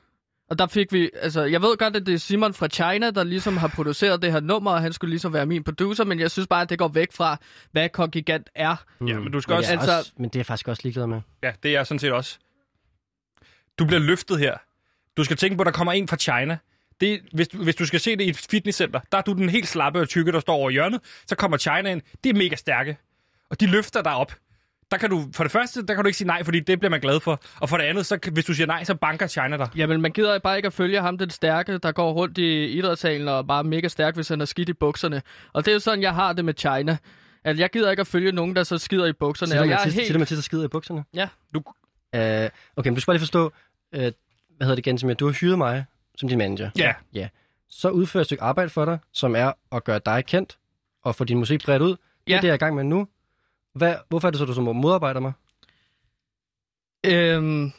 Og 0.50 0.60
der 0.60 0.68
fik 0.68 0.94
vi, 0.94 1.10
altså 1.22 1.44
jeg 1.44 1.62
ved 1.62 1.78
godt, 1.78 1.96
at 1.96 2.06
det 2.06 2.14
er 2.14 2.18
Simon 2.18 2.54
fra 2.54 2.68
China, 2.68 3.12
der 3.12 3.24
ligesom 3.24 3.58
har 3.58 3.68
produceret 3.68 4.22
det 4.22 4.32
her 4.32 4.40
nummer, 4.40 4.72
og 4.72 4.82
han 4.82 4.94
skulle 4.94 5.10
ligesom 5.10 5.34
være 5.34 5.46
min 5.46 5.64
producer, 5.64 6.04
men 6.04 6.20
jeg 6.20 6.32
synes 6.32 6.48
bare, 6.48 6.62
at 6.62 6.70
det 6.70 6.80
går 6.80 6.88
væk 6.88 7.12
fra, 7.14 7.38
hvad 7.72 7.90
kongigant 7.90 8.50
er. 8.56 8.76
ja, 9.08 9.20
men 9.20 9.32
du 9.32 9.42
skal 9.42 9.52
Men, 9.52 9.58
også... 9.58 9.72
altså- 9.72 9.98
også, 9.98 10.12
men 10.18 10.24
det 10.30 10.36
er 10.36 10.40
jeg 10.40 10.46
faktisk 10.46 10.68
også 10.68 10.82
ligeglad 10.84 11.08
med. 11.08 11.22
Ja, 11.44 11.52
det 11.64 11.70
er 11.70 11.74
jeg 11.74 11.88
sådan 11.88 12.00
set 12.00 12.12
også. 12.12 12.38
Du 13.80 13.86
bliver 13.86 14.00
løftet 14.00 14.40
her. 14.40 14.58
Du 15.18 15.24
skal 15.24 15.38
tænke 15.38 15.56
på, 15.58 15.62
at 15.62 15.66
der 15.66 15.72
kommer 15.72 15.94
en 15.94 16.08
fra 16.08 16.18
China. 16.18 16.58
Det, 17.02 17.22
hvis, 17.34 17.48
du, 17.48 17.64
hvis 17.64 17.76
du 17.76 17.86
skal 17.86 18.00
se 18.00 18.16
det 18.16 18.22
i 18.22 18.30
et 18.30 18.48
fitnesscenter, 18.52 19.00
der 19.12 19.18
er 19.18 19.22
du 19.22 19.34
den 19.34 19.50
helt 19.50 19.68
slappe 19.68 20.02
og 20.02 20.10
tykke, 20.10 20.32
der 20.32 20.40
står 20.40 20.54
over 20.56 20.70
hjørnet. 20.70 21.02
Så 21.28 21.36
kommer 21.36 21.58
China 21.58 21.92
ind. 21.92 22.02
Det 22.24 22.30
er 22.30 22.34
mega 22.34 22.56
stærke. 22.56 22.98
Og 23.50 23.60
de 23.60 23.68
løfter 23.68 24.02
dig 24.02 24.16
op. 24.16 24.36
Der 24.92 24.98
kan 24.98 25.10
du, 25.10 25.26
for 25.34 25.44
det 25.44 25.52
første, 25.52 25.86
der 25.86 25.94
kan 25.94 26.04
du 26.04 26.08
ikke 26.08 26.18
sige 26.18 26.28
nej, 26.28 26.44
fordi 26.44 26.60
det 26.60 26.80
bliver 26.80 26.90
man 26.90 27.02
glad 27.02 27.20
for. 27.20 27.42
Og 27.60 27.70
for 27.70 27.78
det 27.78 27.84
andet, 27.84 28.06
så, 28.06 28.30
hvis 28.32 28.46
du 28.46 28.54
siger 28.54 28.68
nej, 28.68 28.84
så 28.84 28.96
banker 28.96 29.28
China 29.28 29.58
dig. 29.58 29.70
Jamen, 29.76 30.02
man 30.02 30.12
gider 30.12 30.40
bare 30.40 30.58
ikke 30.58 30.68
at 30.68 30.74
følge 30.74 31.02
ham, 31.02 31.18
den 31.18 31.30
stærke, 31.30 31.78
der 31.78 31.92
går 31.92 32.14
rundt 32.14 32.38
i 32.38 32.66
idrætssalen 32.66 33.28
og 33.28 33.38
er 33.38 33.42
bare 33.42 33.64
mega 33.64 33.88
stærk, 33.88 34.16
hvis 34.16 34.28
han 34.28 34.42
er 34.42 34.46
skidt 34.46 34.70
i 34.70 34.74
bukserne. 34.74 35.22
Og 35.54 35.66
det 35.66 35.72
er 35.72 35.76
jo 35.76 35.80
sådan, 35.80 36.02
jeg 36.02 36.14
har 36.14 36.34
det 36.34 36.46
med 36.46 36.54
China. 36.58 36.98
At 37.44 37.60
jeg 37.60 37.70
gider 37.70 37.92
ikke 37.92 38.02
at 38.02 38.08
følge 38.08 38.32
nogen, 38.32 38.56
der 38.56 38.64
så 38.64 38.78
skider 38.78 39.06
i 39.06 39.14
bukserne. 39.14 39.50
Siger 39.52 39.60
Og 39.60 39.66
du, 39.66 39.70
jeg 39.70 39.76
er 39.76 39.80
Mathis, 39.80 39.94
helt... 39.94 40.08
siger 40.08 40.14
du, 40.14 40.20
Mathis, 40.20 40.38
der 40.38 40.42
skider 40.42 40.66
i 40.66 40.68
bukserne? 40.68 41.04
Ja. 41.14 41.28
Du, 41.54 41.62
Uh, 42.16 42.22
okay, 42.22 42.90
men 42.90 42.96
du 42.96 43.02
skal 43.02 43.06
bare 43.06 43.16
lige 43.16 43.20
forstå, 43.20 43.46
uh, 43.46 44.00
hvad 44.00 44.12
hedder 44.62 44.76
det, 44.76 44.84
Gansimir? 44.84 45.14
Du 45.14 45.26
har 45.26 45.34
hyret 45.34 45.58
mig 45.58 45.86
som 46.18 46.30
din 46.30 46.38
manager. 46.38 46.70
Ja. 46.78 46.94
Ja. 47.14 47.28
Så 47.70 47.90
udfører 47.90 48.22
et 48.22 48.26
stykke 48.26 48.44
arbejde 48.44 48.70
for 48.70 48.86
dig, 48.86 49.00
som 49.14 49.36
er 49.36 49.52
at 49.72 49.84
gøre 49.84 50.00
dig 50.06 50.26
kendt 50.26 50.58
og 51.04 51.16
få 51.16 51.24
din 51.24 51.38
musik 51.38 51.64
bredt 51.66 51.82
ud. 51.82 51.90
Det 51.90 51.98
Ja. 52.28 52.36
er 52.38 52.42
det, 52.42 52.48
jeg 52.48 52.52
er 52.52 52.56
i 52.56 52.58
gang 52.58 52.76
med 52.76 52.84
nu. 52.84 53.08
Hvad, 53.74 53.96
hvorfor 54.10 54.28
er 54.28 54.32
det 54.32 54.40
så, 54.40 54.46
du 54.46 54.54
så 54.54 54.62
modarbejder 54.62 55.20
mig? 55.20 55.34
Øhm, 57.06 57.72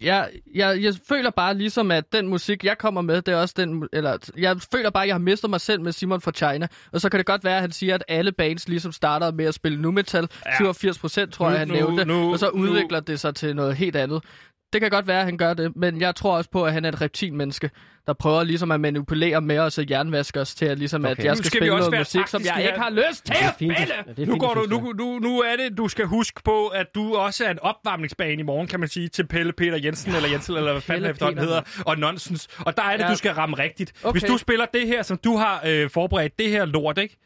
jeg, 0.00 0.30
jeg, 0.54 0.82
jeg 0.82 0.94
føler 1.08 1.30
bare 1.30 1.54
ligesom, 1.54 1.90
at 1.90 2.12
den 2.12 2.28
musik, 2.28 2.64
jeg 2.64 2.78
kommer 2.78 3.00
med, 3.00 3.22
det 3.22 3.34
er 3.34 3.38
også 3.40 3.54
den... 3.58 3.88
Eller, 3.92 4.18
jeg 4.36 4.56
føler 4.72 4.90
bare, 4.90 5.02
at 5.02 5.06
jeg 5.06 5.14
har 5.14 5.18
mistet 5.20 5.50
mig 5.50 5.60
selv 5.60 5.80
med 5.80 5.92
Simon 5.92 6.20
fra 6.20 6.30
China. 6.32 6.68
Og 6.92 7.00
så 7.00 7.08
kan 7.08 7.18
det 7.18 7.26
godt 7.26 7.44
være, 7.44 7.54
at 7.54 7.60
han 7.60 7.72
siger, 7.72 7.94
at 7.94 8.04
alle 8.08 8.32
bands 8.32 8.68
ligesom 8.68 8.92
starter 8.92 9.32
med 9.32 9.44
at 9.44 9.54
spille 9.54 9.80
nu 9.80 9.90
metal. 9.90 10.28
Ja. 10.46 10.56
87 10.56 10.98
procent, 10.98 11.32
tror 11.32 11.46
Nu- 11.46 11.50
jeg, 11.50 11.58
han 11.58 11.68
nu- 11.68 11.74
nævnte. 11.74 12.04
nu- 12.04 12.32
og 12.32 12.38
så 12.38 12.50
nu- 12.54 12.60
udvikler 12.62 13.00
det 13.00 13.20
sig 13.20 13.34
til 13.34 13.56
noget 13.56 13.76
helt 13.76 13.96
andet. 13.96 14.24
Det 14.72 14.80
kan 14.80 14.90
godt 14.90 15.06
være, 15.06 15.18
at 15.18 15.24
han 15.24 15.36
gør 15.36 15.54
det, 15.54 15.76
men 15.76 16.00
jeg 16.00 16.14
tror 16.16 16.36
også 16.36 16.50
på, 16.50 16.64
at 16.64 16.72
han 16.72 16.84
er 16.84 16.88
et 16.88 17.00
reptilmenneske, 17.00 17.70
der 18.06 18.12
prøver 18.12 18.44
ligesom 18.44 18.70
at 18.70 18.80
manipulere 18.80 19.40
med 19.40 19.58
os 19.58 19.78
og 19.78 19.84
jernvaske 19.90 20.40
os 20.40 20.54
til, 20.54 20.64
at, 20.66 20.78
ligesom, 20.78 21.04
at 21.04 21.10
Okay. 21.12 21.24
jeg 21.24 21.30
Nu 21.30 21.36
skal, 21.36 21.44
skal 21.46 21.58
spille 21.60 21.76
noget 21.78 21.98
musik, 21.98 22.26
som 22.26 22.42
jeg 22.44 22.64
ikke 22.66 22.78
har 22.78 22.90
lyst 22.90 23.26
til 23.26 23.34
at 23.40 23.54
spille. 23.54 24.26
nu, 24.26 24.38
går 24.38 24.54
du, 24.54 24.66
nu, 24.70 24.92
nu, 24.98 25.18
nu 25.18 25.38
er 25.40 25.56
det, 25.56 25.78
du 25.78 25.88
skal 25.88 26.04
huske 26.06 26.42
på, 26.44 26.66
at 26.66 26.86
du 26.94 27.14
også 27.16 27.44
er 27.44 27.50
en 27.50 27.58
opvarmningsbane 27.62 28.40
i 28.40 28.42
morgen, 28.42 28.66
kan 28.66 28.80
man 28.80 28.88
sige, 28.88 29.08
til 29.08 29.26
Pelle 29.26 29.52
Peter 29.52 29.78
Jensen, 29.84 30.14
eller 30.14 30.28
Jensen, 30.28 30.56
eller 30.56 30.72
hvad 30.72 30.82
fanden 30.82 31.10
efterhånden 31.10 31.44
hedder, 31.44 31.60
og 31.86 31.98
nonsens. 31.98 32.48
Og 32.58 32.76
der 32.76 32.82
er 32.82 32.96
det, 32.96 33.04
Ja. 33.04 33.10
du 33.10 33.16
skal 33.16 33.32
ramme 33.32 33.58
rigtigt. 33.58 33.92
Okay. 34.02 34.12
Hvis 34.20 34.30
du 34.30 34.38
spiller 34.38 34.66
det 34.74 34.86
her, 34.86 35.02
som 35.02 35.18
du 35.24 35.36
har 35.36 35.62
øh, 35.66 35.90
forberedt, 35.90 36.38
det 36.38 36.48
her 36.50 36.64
lort, 36.64 36.98
ikke? 36.98 37.16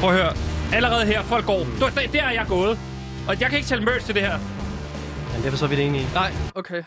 Prøv 0.00 0.10
at 0.10 0.16
høre. 0.16 0.32
Allerede 0.74 1.06
her, 1.06 1.22
folk 1.22 1.46
går. 1.46 1.58
Der, 1.80 1.88
der, 1.88 2.12
der 2.12 2.22
er 2.22 2.30
jeg 2.32 2.44
gået. 2.48 2.78
Og 3.28 3.40
jeg 3.40 3.48
kan 3.48 3.56
ikke 3.58 3.68
sælge 3.68 3.84
merch 3.84 4.06
til 4.06 4.14
det 4.14 4.22
her. 4.22 4.59
Men 5.34 5.42
derfor 5.44 5.56
så 5.56 5.64
er 5.64 5.68
vi 5.68 5.76
det 5.76 5.86
enige. 5.86 6.06
Nej, 6.14 6.32
okay. 6.54 6.82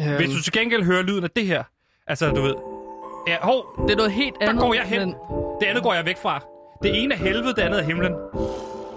Øhm, 0.00 0.16
Hvis 0.16 0.30
du 0.36 0.42
til 0.42 0.52
gengæld 0.52 0.82
hører 0.82 1.02
lyden 1.02 1.24
af 1.24 1.30
det 1.30 1.46
her, 1.46 1.64
altså 2.06 2.30
du 2.30 2.42
ved... 2.42 2.54
Ja, 3.26 3.36
hov, 3.42 3.84
det 3.86 3.92
er 3.92 3.96
noget 3.96 4.12
helt 4.12 4.34
der 4.40 4.48
andet. 4.48 4.60
går 4.62 4.74
jeg 4.74 4.84
hen. 4.84 5.00
Men... 5.00 5.14
Det 5.60 5.66
andet 5.66 5.82
går 5.82 5.94
jeg 5.94 6.04
væk 6.04 6.16
fra. 6.22 6.44
Det 6.82 7.02
ene 7.02 7.14
er 7.14 7.18
helvede, 7.18 7.54
det 7.54 7.58
andet 7.58 7.80
er 7.80 7.84
himlen. 7.84 8.12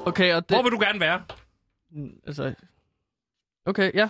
Okay, 0.06 0.34
og 0.36 0.50
det... 0.50 0.58
Hvor 0.58 0.64
vil 0.64 0.72
du 0.72 0.80
gerne 0.80 1.00
være? 1.00 1.22
Altså... 2.28 2.54
Okay, 3.66 3.92
ja. 3.94 4.10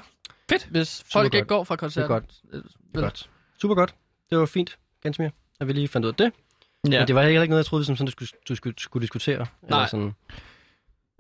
Fedt. 0.50 0.66
Hvis 0.72 1.04
folk 1.12 1.26
Super 1.26 1.38
ikke 1.38 1.38
godt. 1.38 1.48
går 1.48 1.64
fra 1.64 1.76
Det 1.76 1.80
er 1.80 1.86
koncerten. 1.86 2.08
godt. 2.10 2.26
øh, 2.54 2.64
Det 2.64 2.98
er 2.98 3.02
godt. 3.02 3.30
Super 3.62 3.76
godt. 3.76 3.96
Det 4.30 4.38
var 4.38 4.46
fint, 4.46 4.78
ganske 5.04 5.22
mere, 5.24 5.32
at 5.60 5.68
vi 5.68 5.74
lige 5.74 5.88
fandt 5.88 6.06
ud 6.06 6.10
af 6.12 6.16
det. 6.16 6.32
Ja. 6.92 7.00
Men 7.00 7.08
det 7.08 7.16
var 7.16 7.22
heller 7.22 7.42
ikke 7.42 7.50
noget, 7.50 7.64
jeg 7.64 7.66
troede, 7.66 7.86
som 7.86 7.96
sådan, 7.96 8.06
du 8.06 8.12
skulle, 8.12 8.30
du 8.50 8.56
skulle, 8.56 8.76
skulle 8.80 9.02
diskutere. 9.02 9.46
Eller 9.64 9.78
Nej. 9.78 9.88
sådan. 9.88 10.14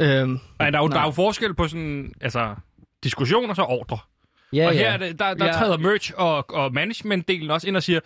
Øhm, 0.01 0.39
Nej, 0.59 0.69
der 0.69 0.77
er, 0.79 0.83
jo, 0.83 0.87
der 0.87 0.99
er 0.99 1.05
jo 1.05 1.11
forskel 1.11 1.53
på 1.53 1.67
sådan, 1.67 2.13
altså, 2.21 2.55
diskussion 3.03 3.49
og 3.49 3.55
så 3.55 3.61
ordre. 3.63 3.97
Ja, 4.53 4.67
og 4.67 4.73
ja. 4.73 4.79
her 4.79 4.89
er 4.91 4.97
det, 4.97 5.19
der, 5.19 5.33
der 5.33 5.45
Ja. 5.45 5.51
træder 5.51 5.77
merch 5.77 6.11
og, 6.17 6.49
og 6.49 6.71
management-delen 6.71 7.51
også 7.51 7.67
ind 7.67 7.75
og 7.77 7.83
siger, 7.83 7.99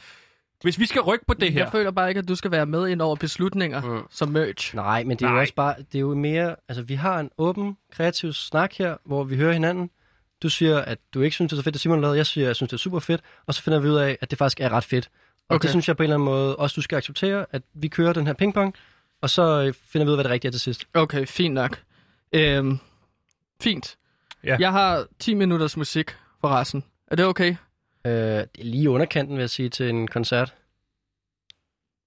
hvis 0.62 0.80
vi 0.80 0.86
skal 0.86 1.02
rykke 1.02 1.26
på 1.28 1.34
det 1.34 1.54
her, 1.54 1.64
Jeg 1.64 1.72
føler 1.72 1.92
bare 1.92 2.10
ikke, 2.10 2.20
at 2.20 2.28
du 2.28 2.36
skal 2.36 2.52
være 2.52 2.66
med 2.66 2.88
ind 2.88 3.02
over 3.02 3.16
beslutninger 3.16 3.82
Mm. 3.82 4.08
som 4.12 4.30
merch. 4.30 4.76
Nej, 4.76 5.04
men 5.04 5.18
det 5.18 5.26
er 5.26 5.30
jo 5.30 5.34
Nej. 5.34 5.42
også 5.42 5.54
bare, 5.56 5.76
det 5.80 5.96
er 5.96 6.00
jo 6.00 6.16
mere, 6.16 6.56
altså 6.68 6.84
vi 6.84 6.94
har 6.96 7.20
en 7.20 7.30
åben, 7.38 7.78
kreativ 7.92 8.34
snak 8.34 8.74
her, 8.74 8.98
hvor 9.06 9.24
vi 9.24 9.36
hører 9.36 9.54
hinanden. 9.54 9.90
Du 10.44 10.50
siger, 10.50 10.78
at 10.80 10.98
du 11.14 11.22
ikke 11.22 11.36
synes, 11.36 11.50
det 11.50 11.58
er 11.58 11.60
så 11.60 11.64
fedt, 11.64 11.76
at 11.76 11.82
Simon 11.82 12.02
lavede. 12.02 12.18
Jeg 12.18 12.26
siger, 12.26 12.46
at 12.46 12.48
jeg 12.48 12.56
synes, 12.56 12.70
det 12.70 12.74
er 12.78 12.80
super 12.80 13.00
fedt. 13.00 13.22
Og 13.46 13.54
så 13.54 13.62
finder 13.62 13.80
vi 13.80 13.90
ud 13.90 13.96
af, 13.96 14.18
at 14.22 14.30
det 14.32 14.38
faktisk 14.38 14.60
er 14.62 14.70
ret 14.70 14.84
fedt. 14.84 15.10
Og 15.50 15.56
Okay. 15.56 15.62
det 15.62 15.70
synes 15.70 15.88
jeg 15.88 15.98
på 15.98 16.04
en 16.04 16.06
eller 16.06 16.16
anden 16.16 16.26
måde 16.26 16.56
også, 16.56 16.74
du 16.76 16.82
skal 16.82 16.96
acceptere, 16.98 17.46
at 17.52 17.62
vi 17.74 17.88
kører 17.88 18.14
den 18.14 18.28
her 18.28 18.34
pingpong. 18.34 18.76
Og 19.22 19.30
så 19.30 19.64
øh, 19.68 19.74
finder 19.74 20.06
vi 20.06 20.08
ud 20.08 20.14
af, 20.14 20.18
hvad 20.18 20.24
det 20.24 20.32
rigtige 20.32 20.50
er 20.50 20.52
til 20.52 20.62
sidst. 20.62 20.86
Okay, 20.94 21.26
fint 21.28 21.54
nok. 21.54 21.80
Øhm, 22.34 22.80
fint. 23.62 23.98
Ja. 24.44 24.58
Jeg 24.60 24.72
har 24.72 25.06
10 25.20 25.34
minutters 25.34 25.78
musik 25.78 26.18
for 26.42 26.48
resten. 26.50 26.84
Er 27.08 27.16
det 27.16 27.26
okay? 27.26 27.56
Øh, 28.06 28.12
det 28.14 28.42
er 28.60 28.64
lige 28.64 28.90
underkanten, 28.90 29.36
vil 29.36 29.42
jeg 29.42 29.50
sige, 29.50 29.70
til 29.70 29.90
en 29.90 30.08
koncert. 30.08 30.54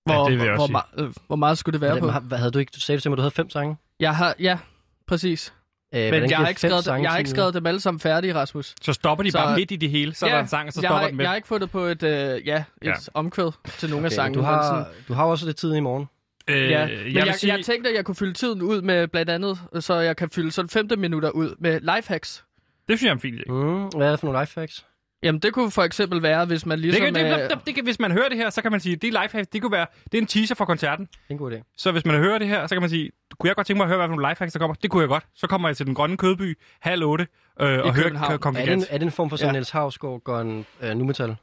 Hvor, 0.05 0.29
det 0.29 0.39
vil 0.39 0.47
jeg 0.47 0.55
hvor, 0.55 0.63
også 0.63 0.73
hvor, 0.97 1.05
øh, 1.05 1.15
hvor 1.27 1.37
meget 1.37 1.59
skulle 1.59 1.73
det 1.73 1.81
være 1.81 2.01
på? 2.01 2.11
Hvad, 2.21 2.39
havde 2.39 2.51
du 2.51 2.59
ikke? 2.59 2.73
Du 2.75 2.81
sagde 2.81 3.01
til 3.01 3.11
mig, 3.11 3.15
at 3.15 3.17
du 3.19 3.23
havde 3.23 3.31
fem 3.35 3.51
sange? 3.51 3.77
Jeg 4.01 4.17
har, 4.17 4.35
ja, 4.41 4.59
præcis. 5.07 5.55
Øh, 5.95 6.11
Men 6.11 6.31
jeg 6.31 6.39
har, 6.39 6.49
ikke 6.49 6.61
skrevet, 6.61 6.87
jeg 6.87 7.11
har 7.11 7.19
ikke 7.19 7.31
skrevet 7.31 7.55
dem 7.55 7.67
alle 7.67 7.81
sammen 7.81 8.01
færdige, 8.01 8.35
Rasmus. 8.35 8.75
så 8.83 8.93
stopper 8.93 9.23
de 9.25 9.31
Så- 9.31 9.39
bare 9.39 9.57
midt 9.57 9.71
i 9.71 9.77
det 9.77 9.91
hele. 9.91 10.15
Så 10.15 10.27
er 10.27 10.31
der 10.31 10.41
en 10.41 10.49
sang, 10.49 10.67
og 10.67 10.73
så 10.73 10.81
jeg 10.81 10.89
stopper 10.89 11.01
har, 11.01 11.07
den 11.09 11.17
med. 11.17 11.25
Jeg 11.25 11.31
har 11.31 11.37
ikke 11.37 11.49
fundet 11.49 11.71
på 11.71 11.81
et, 11.81 12.03
øh, 12.03 12.11
ja, 12.11 12.35
et 12.37 12.47
Ja. 12.47 12.65
ja. 12.83 12.95
omkvæd 13.15 13.51
til 13.79 13.91
nogle 13.91 14.05
af 14.07 14.09
Okay, 14.09 14.15
sangene. 14.17 14.39
du, 14.43 14.43
har, 14.47 14.63
sådan- 14.63 14.87
du 15.09 15.15
har 15.15 15.25
også 15.25 15.47
lidt 15.47 15.57
tid 15.57 15.75
i 15.75 15.81
morgen. 15.81 16.07
Øh, 16.51 16.57
Ja, 16.71 16.81
jeg, 16.81 16.89
men 17.05 17.15
jeg, 17.17 17.27
jeg, 17.27 17.35
sige, 17.35 17.55
jeg 17.55 17.65
tænkte, 17.65 17.91
at 17.91 17.97
jeg 17.97 18.05
kunne 18.05 18.15
fylde 18.15 18.33
tiden 18.33 18.63
ud 18.63 18.83
med 18.83 19.09
blandt 19.09 19.31
andet, 19.31 19.59
så 19.81 19.95
jeg 19.95 20.17
kan 20.17 20.31
fylde 20.31 20.51
sådan 20.51 20.69
15 20.69 21.01
minutter 21.01 21.31
ud 21.31 21.55
med 21.59 21.81
lifehacks. 21.81 22.45
det 22.89 22.99
synes 22.99 23.03
jeg 23.03 23.09
er 23.09 23.15
en 23.15 23.21
fin 23.21 23.35
idé. 23.35 23.53
Mm, 23.53 23.89
hvad 23.97 24.07
er 24.07 24.11
det 24.11 24.21
for 24.21 24.27
nogle 24.27 24.41
lifehacks? 24.41 24.87
Jamen, 25.23 25.39
det 25.41 25.53
kunne 25.53 25.71
for 25.71 25.83
eksempel 25.83 26.23
være, 26.23 26.45
hvis 26.45 26.67
man 26.67 26.79
Det 26.79 26.83
ligesom... 26.83 27.05
kan, 27.05 27.15
det, 27.15 27.25
øh, 27.43 27.51
det, 27.51 27.59
det, 27.67 27.75
kan, 27.75 27.85
hvis 27.85 27.99
man 28.01 28.13
hører 28.13 28.29
det 28.29 28.39
her, 28.39 28.51
så 28.51 28.63
kan 28.63 28.71
man 28.71 28.81
sige, 28.81 28.97
det 28.97 29.15
er 29.15 29.23
lifehacks, 29.23 29.49
det 29.49 29.63
kunne 29.63 29.73
være, 29.73 29.87
det 30.13 30.19
er 30.19 30.23
en 30.23 30.27
teaser 30.27 30.55
for 30.55 30.65
koncerten. 30.65 31.05
Det 31.07 31.13
er 31.29 31.35
en 31.35 31.39
god 31.39 31.53
idé. 31.53 31.75
Så 31.77 31.93
hvis 31.93 32.05
man 32.05 32.17
hører 32.17 32.39
det 32.39 32.49
her, 32.49 32.67
så 32.67 32.75
kan 32.75 32.83
man 32.83 32.91
sige, 32.91 33.11
kunne 33.39 33.49
jeg 33.49 33.57
godt 33.57 33.67
tænke 33.67 33.79
mig 33.79 33.85
at 33.85 33.89
høre, 33.89 33.97
hvad 33.99 34.09
for 34.09 34.15
nogle 34.17 34.29
lifehacks 34.31 34.53
der 34.53 34.59
kommer? 34.59 34.75
Det 34.75 34.91
kunne 34.91 35.01
jeg 35.01 35.09
godt. 35.09 35.25
Så 35.35 35.47
kommer 35.47 35.69
jeg 35.69 35.77
til 35.77 35.87
den 35.87 35.95
grønne 35.95 36.17
kødby, 36.17 36.59
halv 36.81 37.05
otte, 37.05 37.27
øh, 37.61 37.69
og 37.69 37.95
hører 37.95 38.05
København. 38.05 38.57
Er 38.57 38.65
det, 38.65 38.73
en, 38.73 38.85
er 38.91 38.99
det 38.99 39.03
en 39.07 39.11
form 39.11 39.31
for 39.31 39.37
sådan 39.37 39.49
Ja. 39.49 39.53
Niels 39.53 39.71
Havsgaard 39.71 40.21
går 40.25 40.41
en 40.41 40.67
uh, 40.83 40.89
nu 40.89 41.05
metal? 41.05 41.37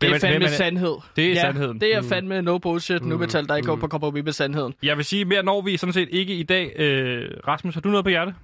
Det 0.00 0.10
er 0.10 0.14
er- 0.14 0.18
fandme 0.18 0.48
sandhed. 0.48 0.96
Det 1.16 1.24
er 1.24 1.28
ja, 1.34 1.40
sandheden. 1.40 1.80
det 1.80 1.94
er 1.94 2.00
Mm. 2.00 2.08
fandme 2.08 2.42
no 2.42 2.58
bullshit, 2.58 3.04
nu 3.04 3.14
Mm. 3.14 3.20
metal, 3.20 3.46
der 3.48 3.56
ikke 3.56 3.66
går 3.66 3.74
Mm. 3.74 3.80
på 3.80 3.86
kompromis 3.88 4.24
med 4.24 4.32
sandheden. 4.32 4.74
Jeg 4.82 4.96
vil 4.96 5.04
sige, 5.04 5.24
mere 5.24 5.42
når 5.42 5.60
vi 5.62 5.76
sådan 5.76 5.92
set 5.92 6.08
ikke 6.12 6.34
i 6.34 6.42
dag. 6.42 6.72
Øh, 6.76 7.30
Rasmus, 7.48 7.74
har 7.74 7.80
du 7.80 7.88
noget 7.88 8.04
på 8.04 8.08
hjerte? 8.08 8.34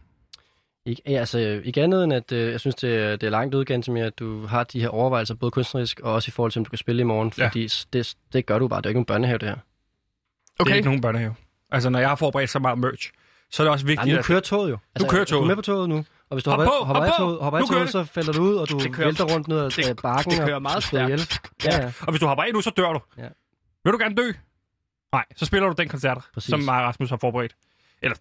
Ikke, 0.87 1.03
ja, 1.07 1.13
altså, 1.19 1.61
ikke 1.65 1.83
andet 1.83 2.05
end, 2.05 2.13
at 2.13 2.33
øh, 2.33 2.53
jeg 2.53 2.61
synes, 2.61 2.75
det 2.75 2.95
er, 2.97 3.17
det 3.17 3.27
er 3.27 3.31
langt 3.31 3.55
ud, 3.55 3.65
Gantemir, 3.65 4.05
at 4.05 4.19
du 4.19 4.47
har 4.47 4.65
de 4.65 4.81
her 4.81 4.89
overvejelser, 4.89 5.35
både 5.35 5.51
kunstnerisk 5.51 6.01
og 6.01 6.13
også 6.13 6.29
i 6.29 6.33
forhold 6.33 6.53
til, 6.53 6.59
om 6.61 6.65
du 6.65 6.69
kan 6.69 6.79
spille 6.79 7.01
i 7.01 7.05
morgen. 7.05 7.33
Ja. 7.39 7.47
Fordi 7.49 7.69
det, 7.93 8.15
det 8.33 8.47
gør 8.47 8.59
du 8.59 8.69
bare. 8.69 8.81
Det 8.81 8.87
er 8.87 8.91
ikke 8.91 8.97
nogen 8.97 9.05
børnehave, 9.07 9.39
det 9.39 9.49
her. 9.49 9.55
Det 9.55 9.63
er 10.61 10.63
Okay. 10.65 10.75
ikke 10.77 10.87
nogen 10.89 11.01
børnehave. 11.01 11.35
Altså, 11.71 11.91
når 11.91 11.99
jeg 11.99 12.09
har 12.09 12.17
forberedt 12.17 12.51
så 12.51 12.59
meget 12.59 12.79
merch, 12.79 13.11
så 13.51 13.63
er 13.63 13.65
det 13.65 13.73
også 13.73 13.87
vigtigt, 13.87 14.07
Nej, 14.07 14.17
nu 14.17 14.23
kører 14.23 14.41
toget 14.41 14.71
jo. 14.71 14.79
Altså, 14.95 15.09
kører 15.09 15.25
Du 15.25 15.31
toget. 15.31 15.43
er 15.43 15.47
med 15.47 15.57
på 15.57 15.63
toget 15.63 15.89
nu. 15.89 16.05
Og 16.31 16.35
hvis 16.35 16.45
du 16.45 16.51
Hop 16.51 16.59
hopper, 16.59 16.73
på, 16.79 16.85
hopper, 16.85 17.01
hop 17.01 17.05
af 17.05 17.13
toget, 17.19 17.39
hopper 17.43 17.59
af 17.59 17.67
toget, 17.67 17.91
så 17.91 18.05
falder 18.05 18.33
du 18.33 18.43
ud, 18.43 18.55
og 18.55 18.69
du 18.71 18.79
Det 18.79 18.93
kører- 18.93 19.07
vælter 19.07 19.25
rundt 19.25 19.49
ned 19.49 19.59
ad 19.59 19.71
det- 19.71 20.03
bakken. 20.03 20.33
det 20.33 20.47
kører 20.47 20.59
meget 20.59 20.93
ihjel. 20.93 21.21
Ja, 21.65 21.83
ja. 21.83 21.93
Og 22.01 22.11
hvis 22.11 22.21
du 22.21 22.27
hopper 22.27 22.45
af 22.45 22.53
nu, 22.53 22.61
så 22.61 22.71
dør 22.71 22.93
du. 22.93 23.01
Ja. 23.19 23.29
Vil 23.85 23.93
du 23.93 23.99
gerne 23.99 24.15
dø? 24.15 24.33
Nej, 25.13 25.25
så 25.37 25.45
spiller 25.45 25.69
du 25.69 25.75
den 25.79 25.89
koncert, 25.89 26.19
Præcis. 26.35 26.51
som 26.51 26.61
mig 26.61 26.75
Rasmus 26.83 27.11
har 27.11 27.17
forberedt. 27.21 27.53
Eller, 28.03 28.17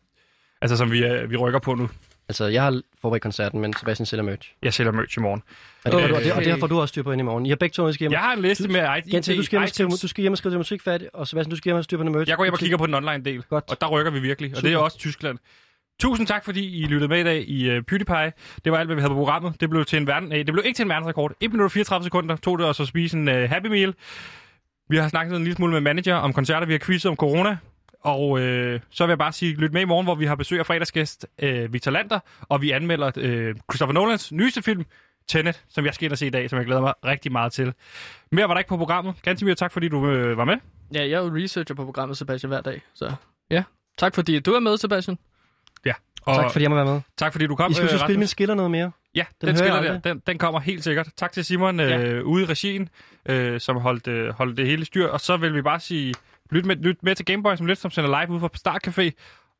altså 0.62 0.78
som 0.78 0.92
vi, 0.92 1.04
øh, 1.06 1.32
vi 1.32 1.36
rykker 1.38 1.60
på 1.60 1.76
nu. 1.76 1.90
Altså, 2.30 2.46
jeg 2.46 2.64
har 2.64 2.82
forberedt 3.02 3.24
koncerten, 3.24 3.60
men 3.60 3.74
Sebastian 3.74 4.06
sælger 4.06 4.24
merch. 4.24 4.54
Jeg 4.64 4.74
sælger 4.74 4.92
merch 4.92 5.18
i 5.18 5.22
morgen. 5.22 5.44
Og 5.86 5.92
det, 5.92 5.98
Øh, 5.98 6.04
og, 6.04 6.10
det, 6.24 6.34
og 6.34 6.42
det 6.44 6.52
har 6.52 6.60
får 6.60 6.68
du 6.68 6.82
også 6.82 6.92
styr 6.92 7.04
på 7.04 7.12
ind 7.12 7.22
i 7.22 7.24
morgen. 7.24 7.46
I 7.46 7.50
har 7.50 7.56
begge 7.56 7.74
to, 7.74 7.92
skal 7.92 8.04
hjem. 8.04 8.12
Jeg 8.12 8.20
har 8.20 8.34
en 8.34 8.42
liste 8.42 8.68
med 8.68 8.80
IT, 8.98 9.12
Ganske, 9.12 9.36
du, 9.36 9.44
skal 9.44 9.60
hjem 9.60 9.68
skrive, 9.68 9.90
du 9.90 10.08
skal 10.08 10.22
hjem 10.22 10.32
og 10.32 10.38
skrive 10.38 10.52
det 10.52 10.60
musik 10.60 10.82
færdigt, 10.82 11.10
og 11.14 11.28
Sebastian, 11.28 11.50
du 11.50 11.56
skal 11.56 11.70
hjem 11.70 11.78
og 11.78 11.84
styr 11.84 11.98
på 11.98 12.04
noget 12.04 12.18
merch. 12.18 12.30
Jeg 12.30 12.38
går 12.38 12.44
hjem 12.46 12.54
og 12.54 12.60
kigger 12.60 12.78
på 12.78 12.86
den 12.86 12.94
online 12.94 13.24
del, 13.26 13.44
Godt. 13.50 13.64
og 13.70 13.82
der 13.82 13.88
rykker 13.88 14.12
vi 14.12 14.20
virkelig. 14.20 14.56
Og 14.56 14.62
det 14.62 14.70
er 14.70 14.74
Super. 14.76 14.84
også 14.84 14.98
Tyskland. 14.98 15.38
Tusind 16.00 16.28
tak, 16.28 16.46
fordi 16.46 16.82
I 16.82 16.86
lyttede 16.86 17.08
med 17.08 17.20
i 17.20 17.24
dag 17.24 17.50
i 17.50 17.78
uh, 17.78 17.84
PewDiePie. 17.84 18.34
Det 18.66 18.72
var 18.72 18.78
alt, 18.78 18.88
hvad 18.88 18.96
vi 18.96 19.02
havde 19.02 19.14
på 19.14 19.16
programmet. 19.16 19.62
Det 19.62 19.70
blev, 19.70 19.86
til 19.86 19.98
en 19.98 20.08
verden, 20.08 20.32
øh, 20.32 20.38
det 20.38 20.54
blev 20.54 20.66
ikke 20.66 20.78
til 20.78 20.84
en 20.84 20.90
verdensrekord. 20.90 21.34
1 21.40 21.52
minut 21.52 21.66
og 21.66 21.72
34 21.72 22.04
sekunder 22.04 22.36
tog 22.36 22.60
det 22.60 22.68
os 22.68 22.80
at 22.80 22.88
spise 22.88 23.18
en 23.18 23.28
uh, 23.28 23.34
Happy 23.34 23.68
Meal. 23.68 23.94
Vi 24.90 24.98
har 24.98 25.08
snakket 25.08 25.36
en 25.36 25.44
lille 25.44 25.56
smule 25.56 25.72
med 25.72 25.82
manager 25.82 26.16
om 26.16 26.34
koncerter. 26.34 26.68
Vi 26.68 26.74
har 26.74 26.80
quizet 26.80 27.10
om 27.10 27.16
corona. 27.16 27.58
Og 28.02 28.40
øh, 28.40 28.80
så 28.90 29.06
vil 29.06 29.12
jeg 29.12 29.18
bare 29.18 29.32
sige, 29.32 29.56
lyt 29.56 29.74
med 29.74 29.82
i 29.82 29.86
morgen, 29.86 30.06
hvor 30.06 30.16
vi 30.16 30.26
har 30.26 30.36
besøg 30.36 30.60
af 30.60 30.66
fredagsgæst 30.66 31.28
øh, 31.40 31.74
Victor 31.74 31.92
Lander, 31.92 32.20
og 32.42 32.62
vi 32.62 32.72
anmelder 32.72 33.12
øh, 33.18 33.56
Christopher 33.72 33.94
Nolans 33.94 34.32
nyeste 34.32 34.62
film, 34.62 34.86
Tenet, 35.28 35.64
som 35.70 35.86
jeg 35.86 35.94
skal 35.94 36.06
ind 36.06 36.12
og 36.12 36.18
se 36.18 36.28
i 36.28 36.30
dag, 36.30 36.50
som 36.50 36.58
jeg 36.58 36.66
glæder 36.66 36.82
mig 36.82 36.94
rigtig 37.06 37.32
meget 37.32 37.52
til. 37.52 37.74
Mere 38.32 38.48
var 38.48 38.54
der 38.54 38.60
ikke 38.60 38.70
på 38.70 38.78
programmet. 38.78 39.16
Ganske 39.24 39.56
tak, 39.56 39.72
fordi 39.72 39.88
du 39.88 40.10
øh, 40.10 40.38
var 40.38 40.46
med. 40.46 40.56
Ja, 40.94 41.00
jeg 41.00 41.12
er 41.12 41.20
jo 41.20 41.36
researcher 41.36 41.76
på 41.76 41.86
programmet, 41.86 42.18
Sebastian, 42.18 42.48
hver 42.48 42.62
dag. 42.62 42.82
Så 42.94 43.14
ja, 43.50 43.64
tak 43.98 44.16
fordi 44.16 44.40
du 44.40 44.52
er 44.52 44.60
med, 44.60 44.78
Sebastian. 44.78 45.18
Ja. 45.88 45.94
Og 46.22 46.36
Tak 46.36 46.52
fordi 46.52 46.64
jeg 46.64 46.70
må 46.70 46.76
være 46.76 46.86
med. 46.86 47.02
tak 47.18 47.32
fordi 47.32 47.48
du 47.48 47.56
kom, 47.56 47.72
I 47.72 47.74
så 47.74 47.84
øh, 47.84 47.90
spille 48.00 48.18
min 48.18 48.28
skiller 48.28 48.56
noget 48.56 48.72
mere. 48.72 48.92
Ja, 49.16 49.26
den, 49.42 49.48
Den 49.48 49.58
skiller 49.58 49.82
der. 49.82 50.00
Den, 50.00 50.22
den 50.28 50.38
kommer 50.38 50.60
helt 50.60 50.84
sikkert. 50.84 51.10
Tak 51.18 51.32
til 51.32 51.46
Simon 51.46 51.80
øh, 51.80 51.90
Ja. 51.90 52.20
ude 52.22 52.44
i 52.44 52.46
regien, 52.46 52.90
øh, 53.30 53.60
som 53.60 53.78
holdt, 53.78 54.08
øh, 54.08 54.30
holdt 54.34 54.58
det 54.58 54.66
hele 54.68 54.86
styr. 54.86 55.08
Og 55.08 55.22
så 55.22 55.38
vil 55.38 55.56
vi 55.56 55.62
bare 55.62 55.80
sige, 55.80 56.14
lyt 56.52 56.66
med, 56.66 56.76
lyt 56.76 57.04
med 57.04 57.16
til 57.16 57.26
Gameboy, 57.26 57.56
som 57.56 57.66
lidt 57.66 57.80
som 57.80 57.92
sender 57.92 58.22
live 58.22 58.32
ude 58.32 58.40
fra 58.40 58.50
Start 58.56 58.88
Café. 58.88 59.12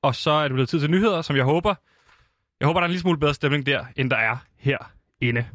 Og 0.04 0.16
så 0.16 0.32
er 0.32 0.44
det 0.44 0.52
blevet 0.52 0.70
tid 0.70 0.80
til 0.80 0.92
nyheder, 0.92 1.22
som 1.22 1.36
jeg 1.36 1.44
håber. 1.44 1.76
Jeg 2.60 2.66
håber, 2.66 2.80
der 2.80 2.84
er 2.84 2.88
en 2.88 2.92
lille 2.92 3.02
smule 3.02 3.20
bedre 3.20 3.34
stemning 3.34 3.66
der, 3.66 3.86
end 3.96 4.10
der 4.10 4.18
er 4.18 4.38
herinde. 4.58 5.46